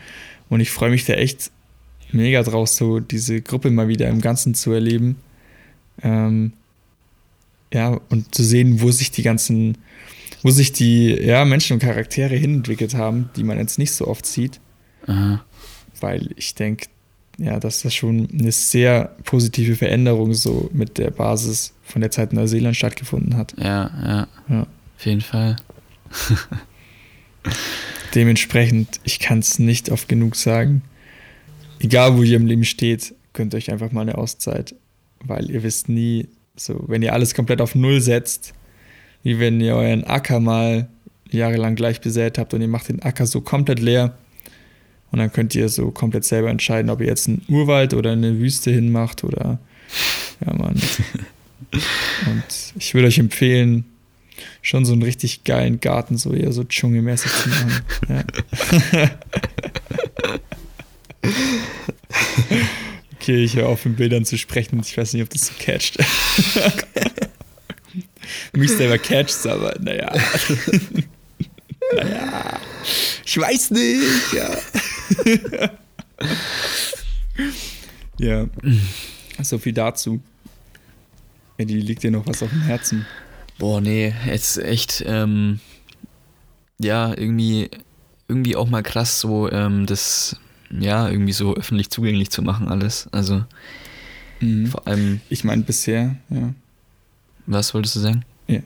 Und 0.49 0.59
ich 0.59 0.71
freue 0.71 0.89
mich 0.89 1.05
da 1.05 1.13
echt 1.13 1.51
mega 2.11 2.41
drauf, 2.41 2.69
so 2.69 2.99
diese 2.99 3.41
Gruppe 3.41 3.69
mal 3.69 3.87
wieder 3.87 4.07
im 4.07 4.21
Ganzen 4.21 4.55
zu 4.55 4.71
erleben. 4.71 5.17
Ähm, 6.01 6.53
ja, 7.73 7.99
und 8.09 8.33
zu 8.33 8.43
sehen, 8.43 8.81
wo 8.81 8.91
sich 8.91 9.11
die 9.11 9.23
ganzen, 9.23 9.77
wo 10.41 10.49
sich 10.49 10.71
die 10.71 11.09
ja, 11.09 11.45
Menschen 11.45 11.73
und 11.73 11.79
Charaktere 11.79 12.35
hinentwickelt 12.35 12.95
haben, 12.95 13.29
die 13.35 13.43
man 13.43 13.59
jetzt 13.59 13.77
nicht 13.77 13.91
so 13.91 14.07
oft 14.07 14.25
sieht. 14.25 14.59
Aha. 15.05 15.43
Weil 15.99 16.31
ich 16.37 16.55
denke, 16.55 16.87
ja, 17.37 17.59
dass 17.59 17.81
das 17.81 17.93
schon 17.93 18.29
eine 18.31 18.51
sehr 18.51 19.15
positive 19.25 19.75
Veränderung 19.75 20.33
so 20.33 20.69
mit 20.73 20.97
der 20.97 21.11
Basis 21.11 21.74
von 21.85 22.01
der 22.01 22.11
Zeit 22.11 22.31
in 22.31 22.39
Neuseeland 22.39 22.75
stattgefunden 22.75 23.37
hat. 23.37 23.53
Ja, 23.57 23.91
ja. 24.03 24.27
ja. 24.49 24.61
Auf 24.97 25.05
jeden 25.05 25.21
Fall. 25.21 25.55
Dementsprechend, 28.15 28.99
ich 29.03 29.19
kann 29.19 29.39
es 29.39 29.59
nicht 29.59 29.89
oft 29.89 30.09
genug 30.09 30.35
sagen. 30.35 30.81
egal 31.79 32.17
wo 32.17 32.23
ihr 32.23 32.37
im 32.37 32.47
Leben 32.47 32.65
steht, 32.65 33.13
könnt 33.33 33.53
ihr 33.53 33.57
euch 33.57 33.71
einfach 33.71 33.91
mal 33.91 34.01
eine 34.01 34.17
Auszeit, 34.17 34.75
weil 35.23 35.51
ihr 35.51 35.63
wisst 35.63 35.89
nie, 35.89 36.27
so, 36.55 36.83
wenn 36.87 37.01
ihr 37.01 37.13
alles 37.13 37.35
komplett 37.35 37.61
auf 37.61 37.75
Null 37.75 38.01
setzt, 38.01 38.53
wie 39.23 39.39
wenn 39.39 39.59
ihr 39.59 39.75
euren 39.75 40.05
Acker 40.05 40.39
mal 40.39 40.87
jahrelang 41.29 41.75
gleich 41.75 42.01
besät 42.01 42.37
habt 42.37 42.53
und 42.53 42.61
ihr 42.61 42.67
macht 42.67 42.87
den 42.87 43.01
Acker 43.01 43.25
so 43.25 43.41
komplett 43.41 43.79
leer 43.79 44.17
und 45.11 45.19
dann 45.19 45.31
könnt 45.31 45.53
ihr 45.53 45.67
so 45.69 45.91
komplett 45.91 46.23
selber 46.23 46.49
entscheiden, 46.49 46.89
ob 46.89 47.01
ihr 47.01 47.07
jetzt 47.07 47.27
einen 47.27 47.43
Urwald 47.49 47.93
oder 47.93 48.13
eine 48.13 48.39
Wüste 48.39 48.71
hinmacht 48.71 49.23
oder 49.23 49.59
ja, 50.45 50.53
Mann. 50.53 50.81
Und 51.71 52.73
ich 52.77 52.93
würde 52.93 53.07
euch 53.07 53.17
empfehlen, 53.17 53.85
schon 54.61 54.85
so 54.85 54.93
einen 54.93 55.03
richtig 55.03 55.43
geilen 55.43 55.79
Garten, 55.79 56.17
so 56.17 56.33
eher 56.33 56.51
so 56.51 56.63
dschungelmäßig 56.63 57.31
zu 57.31 57.49
machen. 57.49 57.81
Ja. 58.09 58.23
okay, 63.13 63.43
ich 63.43 63.55
höre 63.55 63.67
auf, 63.67 63.85
in 63.85 63.95
Bildern 63.95 64.25
zu 64.25 64.37
sprechen. 64.37 64.79
Ich 64.83 64.97
weiß 64.97 65.13
nicht, 65.13 65.23
ob 65.23 65.29
das 65.29 65.47
so 65.47 65.53
catcht. 65.59 65.97
Mich 68.53 68.71
selber 68.71 68.97
catcht 68.97 69.45
aber 69.45 69.75
naja. 69.79 70.11
naja. 71.95 72.59
Ich 73.25 73.37
weiß 73.37 73.71
nicht, 73.71 74.33
ja. 74.33 74.49
ja. 78.17 78.47
So 79.41 79.57
viel 79.57 79.73
dazu. 79.73 80.21
Eddie, 81.57 81.79
liegt 81.79 82.03
dir 82.03 82.11
noch 82.11 82.27
was 82.27 82.43
auf 82.43 82.49
dem 82.49 82.61
Herzen? 82.61 83.05
Boah, 83.57 83.79
nee, 83.81 84.13
jetzt 84.25 84.57
echt, 84.57 85.03
ähm, 85.07 85.59
ja, 86.79 87.09
irgendwie, 87.17 87.69
irgendwie 88.27 88.55
auch 88.55 88.67
mal 88.69 88.83
krass, 88.83 89.19
so 89.21 89.49
ähm, 89.51 89.85
das, 89.85 90.37
ja, 90.77 91.09
irgendwie 91.09 91.31
so 91.31 91.55
öffentlich 91.55 91.89
zugänglich 91.89 92.29
zu 92.29 92.41
machen, 92.41 92.67
alles. 92.67 93.07
Also, 93.11 93.43
Mhm. 94.41 94.67
vor 94.67 94.85
allem, 94.85 95.21
Ich 95.29 95.45
meine, 95.45 95.63
bisher, 95.63 96.17
ja. 96.29 96.53
was 97.45 97.73
wolltest 97.73 97.95
du 97.95 97.99
sagen? 98.01 98.25
ja. 98.47 98.59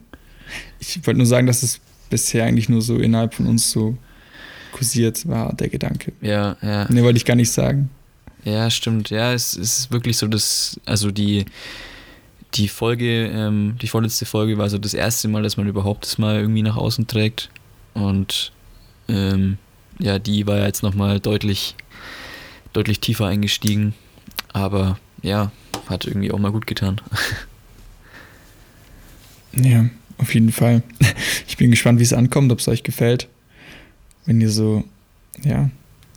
Ich 0.80 0.96
wollte 1.06 1.20
nur 1.20 1.28
sagen, 1.28 1.46
dass 1.46 1.62
es 1.62 1.80
bisher 2.10 2.46
eigentlich 2.46 2.70
nur 2.70 2.82
so 2.82 2.98
innerhalb 2.98 3.36
von 3.36 3.46
uns 3.46 3.70
so 3.70 3.96
kursiert 4.72 5.28
war, 5.28 5.54
der 5.54 5.70
Gedanke. 5.70 6.12
Ja, 6.22 6.58
ja. 6.64 6.92
Ne, 6.92 7.04
wollte 7.04 7.18
ich 7.18 7.26
gar 7.26 7.36
nicht 7.36 7.52
sagen. 7.52 7.92
Ja, 8.46 8.72
stimmt. 8.72 9.12
Ja, 9.12 9.32
es 9.34 9.54
ist 9.54 9.92
wirklich 9.92 10.18
so, 10.18 10.26
dass, 10.28 10.80
also 10.88 11.12
die, 11.12 11.46
die 12.56 12.68
Folge, 12.68 13.28
ähm, 13.28 13.76
die 13.82 13.88
vorletzte 13.88 14.26
Folge 14.26 14.58
war 14.58 14.70
so 14.70 14.78
das 14.78 14.94
erste 14.94 15.28
Mal, 15.28 15.44
dass 15.44 15.58
man 15.58 15.68
überhaupt 15.68 16.06
das 16.06 16.18
mal 16.18 16.40
irgendwie 16.40 16.64
nach 16.64 16.78
außen 16.78 17.08
trägt. 17.08 17.50
Und 17.94 18.52
ähm, 19.08 19.58
ja, 20.00 20.20
die 20.20 20.48
war 20.48 20.58
ja 20.58 20.66
jetzt 20.66 20.84
nochmal 20.84 21.20
deutlich, 21.20 21.76
deutlich 22.74 23.00
tiefer 23.00 23.28
eingestiegen. 23.28 23.94
Aber 24.54 24.98
ja, 25.22 25.52
hat 25.88 26.06
irgendwie 26.06 26.32
auch 26.32 26.40
mal 26.40 26.52
gut 26.52 26.68
getan. 26.68 27.02
Ja, 29.52 29.90
auf 30.20 30.34
jeden 30.36 30.52
Fall. 30.52 30.84
Ich 31.48 31.58
bin 31.58 31.72
gespannt, 31.72 32.00
wie 32.00 32.04
es 32.04 32.14
ankommt, 32.14 32.52
ob 32.52 32.60
es 32.60 32.68
euch 32.68 32.84
gefällt. 32.84 33.28
Wenn 34.26 34.40
ihr 34.40 34.52
so, 34.52 34.86
ja, 35.44 35.70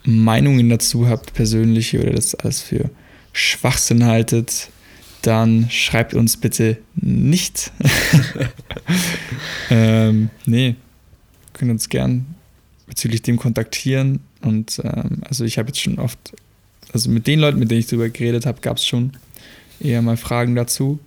Meinungen 0.05 0.69
dazu 0.69 1.09
habt, 1.09 1.33
persönliche 1.33 2.01
oder 2.01 2.13
das 2.13 2.35
alles 2.37 2.61
für 2.61 2.91
Schwachsinn 3.33 4.05
haltet, 4.05 4.69
dann 5.23 5.71
schreibt 5.71 6.15
uns 6.15 6.37
bitte 6.37 6.79
nicht. 6.95 7.73
ähm, 9.71 10.31
nee, 10.47 10.75
könnt 11.53 11.71
uns 11.71 11.89
gern 11.89 12.27
bezüglich 12.87 13.23
dem 13.23 13.37
kontaktieren. 13.37 14.21
Und 14.43 14.81
ähm, 14.85 15.23
also 15.29 15.45
ich 15.45 15.59
habe 15.59 15.69
jetzt 15.69 15.81
schon 15.81 15.99
oft, 15.99 16.35
also 16.93 17.11
mit 17.11 17.27
den 17.27 17.39
Leuten, 17.41 17.59
mit 17.59 17.71
denen 17.71 17.81
ich 17.81 17.87
darüber 17.87 18.09
geredet 18.09 18.47
habe, 18.47 18.61
gab 18.61 18.77
es 18.77 18.85
schon 18.85 19.13
eher 19.81 20.03
mal 20.03 20.17
Fragen 20.17 20.55
dazu. 20.55 20.99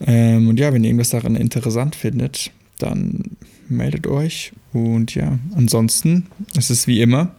Ähm, 0.00 0.48
und 0.48 0.58
ja, 0.58 0.72
wenn 0.72 0.84
ihr 0.84 0.90
irgendwas 0.90 1.10
daran 1.10 1.36
interessant 1.36 1.96
findet, 1.96 2.50
dann 2.78 3.36
meldet 3.68 4.06
euch. 4.06 4.52
Und 4.72 5.14
ja, 5.14 5.38
ansonsten, 5.54 6.26
es 6.56 6.70
ist 6.70 6.86
wie 6.86 7.00
immer. 7.00 7.34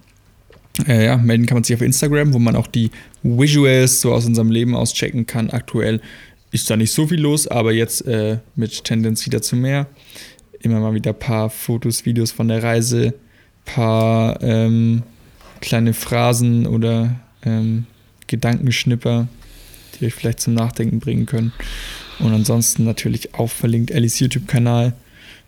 Äh, 0.88 1.06
ja, 1.06 1.18
melden 1.18 1.46
kann 1.46 1.56
man 1.56 1.64
sich 1.64 1.76
auf 1.76 1.82
Instagram, 1.82 2.34
wo 2.34 2.40
man 2.40 2.56
auch 2.56 2.68
die 2.68 2.92
Visuals 3.24 4.02
so 4.02 4.14
aus 4.14 4.26
unserem 4.26 4.52
Leben 4.52 4.76
auschecken 4.76 5.26
kann. 5.26 5.50
Aktuell 5.50 6.02
ist 6.52 6.70
da 6.70 6.78
nicht 6.78 6.92
so 6.92 7.08
viel 7.08 7.20
los, 7.20 7.48
aber 7.48 7.74
jetzt 7.74 8.06
äh, 8.08 8.38
mit 8.56 8.84
Tendenz 8.84 9.26
wieder 9.26 9.42
zu 9.42 9.56
mehr. 9.56 9.88
Immer 10.62 10.80
mal 10.80 10.94
wieder 10.94 11.12
ein 11.12 11.20
paar 11.20 11.50
Fotos, 11.50 12.06
Videos 12.06 12.32
von 12.32 12.48
der 12.48 12.64
Reise, 12.64 13.14
paar 13.66 14.42
ähm, 14.42 15.04
kleine 15.62 15.94
Phrasen 15.94 16.66
oder 16.66 17.16
ähm, 17.44 17.86
Gedankenschnipper, 18.28 19.28
die 20.00 20.06
euch 20.06 20.14
vielleicht 20.14 20.40
zum 20.40 20.54
Nachdenken 20.54 21.00
bringen 21.00 21.26
können. 21.26 21.54
Und 22.20 22.34
ansonsten 22.34 22.84
natürlich 22.84 23.36
auch 23.36 23.50
verlinkt 23.50 23.92
Ellis 23.92 24.20
YouTube-Kanal 24.20 24.94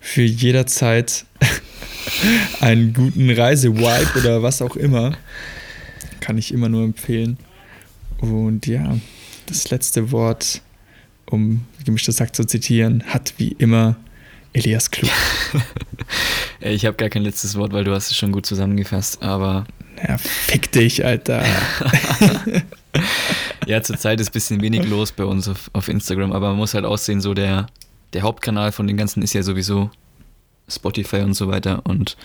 für 0.02 0.22
jederzeit 0.22 1.24
einen 2.60 2.92
guten 2.92 3.30
Reise-Vibe 3.30 4.18
oder 4.18 4.42
was 4.42 4.60
auch 4.60 4.76
immer. 4.76 5.16
Kann 6.20 6.36
ich 6.36 6.52
immer 6.52 6.68
nur 6.68 6.84
empfehlen. 6.84 7.38
Und 8.20 8.66
ja, 8.66 8.98
das 9.46 9.70
letzte 9.70 10.10
Wort, 10.12 10.60
um 11.26 11.64
gemischtes 11.84 12.16
Sack 12.16 12.36
zu 12.36 12.44
zitieren, 12.44 13.02
hat 13.06 13.34
wie 13.38 13.52
immer 13.58 13.96
Elias 14.52 14.90
Klug. 14.90 15.10
Ich 16.64 16.86
habe 16.86 16.96
gar 16.96 17.08
kein 17.08 17.22
letztes 17.22 17.56
Wort, 17.56 17.72
weil 17.72 17.82
du 17.82 17.92
hast 17.92 18.12
es 18.12 18.16
schon 18.16 18.30
gut 18.30 18.46
zusammengefasst. 18.46 19.20
Aber 19.20 19.66
Ja, 20.06 20.16
fick 20.16 20.70
dich, 20.70 21.04
Alter. 21.04 21.44
ja, 23.66 23.82
zurzeit 23.82 24.20
ist 24.20 24.28
ein 24.28 24.32
bisschen 24.32 24.60
wenig 24.60 24.86
los 24.88 25.10
bei 25.10 25.24
uns 25.24 25.48
auf, 25.48 25.70
auf 25.72 25.88
Instagram. 25.88 26.30
Aber 26.30 26.50
man 26.50 26.58
muss 26.58 26.74
halt 26.74 26.84
aussehen, 26.84 27.20
so 27.20 27.34
der, 27.34 27.66
der 28.12 28.22
Hauptkanal 28.22 28.72
von 28.72 28.86
den 28.86 28.96
ganzen 28.96 29.22
ist 29.22 29.32
ja 29.32 29.42
sowieso 29.42 29.90
Spotify 30.68 31.18
und 31.20 31.34
so 31.34 31.48
weiter. 31.48 31.84
Und 31.84 32.16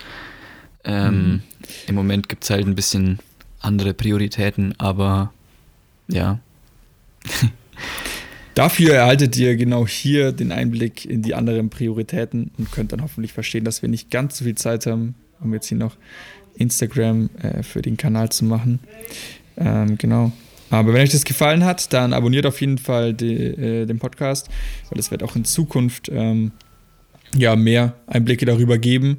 ähm, 0.84 1.14
Mhm. 1.32 1.42
im 1.88 1.94
Moment 1.94 2.28
gibt 2.28 2.44
es 2.44 2.50
halt 2.50 2.66
ein 2.66 2.74
bisschen 2.74 3.18
andere 3.60 3.94
Prioritäten. 3.94 4.74
Aber 4.78 5.32
ja, 6.08 6.38
Dafür 8.54 8.94
erhaltet 8.94 9.36
ihr 9.36 9.54
genau 9.56 9.86
hier 9.86 10.32
den 10.32 10.50
Einblick 10.50 11.04
in 11.04 11.22
die 11.22 11.34
anderen 11.34 11.70
Prioritäten 11.70 12.50
und 12.58 12.72
könnt 12.72 12.92
dann 12.92 13.02
hoffentlich 13.02 13.32
verstehen, 13.32 13.64
dass 13.64 13.82
wir 13.82 13.88
nicht 13.88 14.10
ganz 14.10 14.38
so 14.38 14.44
viel 14.44 14.56
Zeit 14.56 14.86
haben, 14.86 15.14
um 15.40 15.54
jetzt 15.54 15.68
hier 15.68 15.78
noch 15.78 15.96
Instagram 16.56 17.30
äh, 17.40 17.62
für 17.62 17.82
den 17.82 17.96
Kanal 17.96 18.30
zu 18.30 18.44
machen. 18.44 18.80
Ähm, 19.56 19.96
genau. 19.96 20.32
Aber 20.70 20.92
wenn 20.92 21.02
euch 21.02 21.10
das 21.10 21.24
gefallen 21.24 21.64
hat, 21.64 21.92
dann 21.92 22.12
abonniert 22.12 22.46
auf 22.46 22.60
jeden 22.60 22.78
Fall 22.78 23.14
die, 23.14 23.34
äh, 23.34 23.86
den 23.86 23.98
Podcast, 23.98 24.48
weil 24.90 24.98
es 24.98 25.10
wird 25.10 25.22
auch 25.22 25.36
in 25.36 25.44
Zukunft 25.44 26.08
ähm, 26.12 26.52
ja, 27.36 27.56
mehr 27.56 27.94
Einblicke 28.06 28.46
darüber 28.46 28.78
geben. 28.78 29.18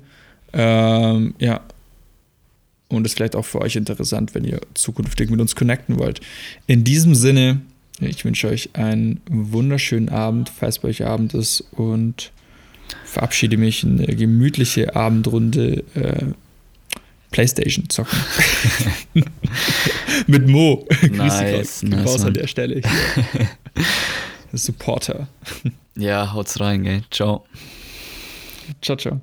Ähm, 0.54 1.34
ja. 1.40 1.62
Und 2.88 3.06
ist 3.06 3.16
vielleicht 3.16 3.36
auch 3.36 3.46
für 3.46 3.62
euch 3.62 3.76
interessant, 3.76 4.34
wenn 4.34 4.44
ihr 4.44 4.62
zukünftig 4.74 5.30
mit 5.30 5.40
uns 5.40 5.56
connecten 5.56 6.00
wollt. 6.00 6.22
In 6.66 6.84
diesem 6.84 7.14
Sinne, 7.14 7.62
ich 8.00 8.26
wünsche 8.26 8.48
euch 8.48 8.72
einen 8.74 9.22
wunderschönen 9.30 10.10
Abend, 10.10 10.50
falls 10.50 10.80
bei 10.80 10.88
euch 10.88 11.06
Abend 11.06 11.36
ist, 11.36 11.62
und 11.72 12.32
verabschiede 13.06 13.58
mich 13.58 13.84
in 13.84 14.02
eine 14.02 14.16
gemütliche 14.16 14.96
Abendrunde 14.96 15.84
äh, 15.94 16.34
Playstation 17.32 17.90
zocken. 17.90 18.18
Mit 20.28 20.48
Mo. 20.48 20.86
Grüße 20.90 21.12
Nice, 21.14 21.58
raus, 21.58 21.84
nice, 21.84 22.06
raus 22.08 22.24
an 22.26 22.34
der 22.34 22.48
Stelle. 22.48 22.82
Supporter. 24.54 25.28
ja, 25.96 26.34
haut's 26.34 26.60
rein, 26.60 26.84
gell. 26.84 27.04
Ciao. 27.12 27.46
Ciao, 28.82 28.98
ciao. 28.98 29.22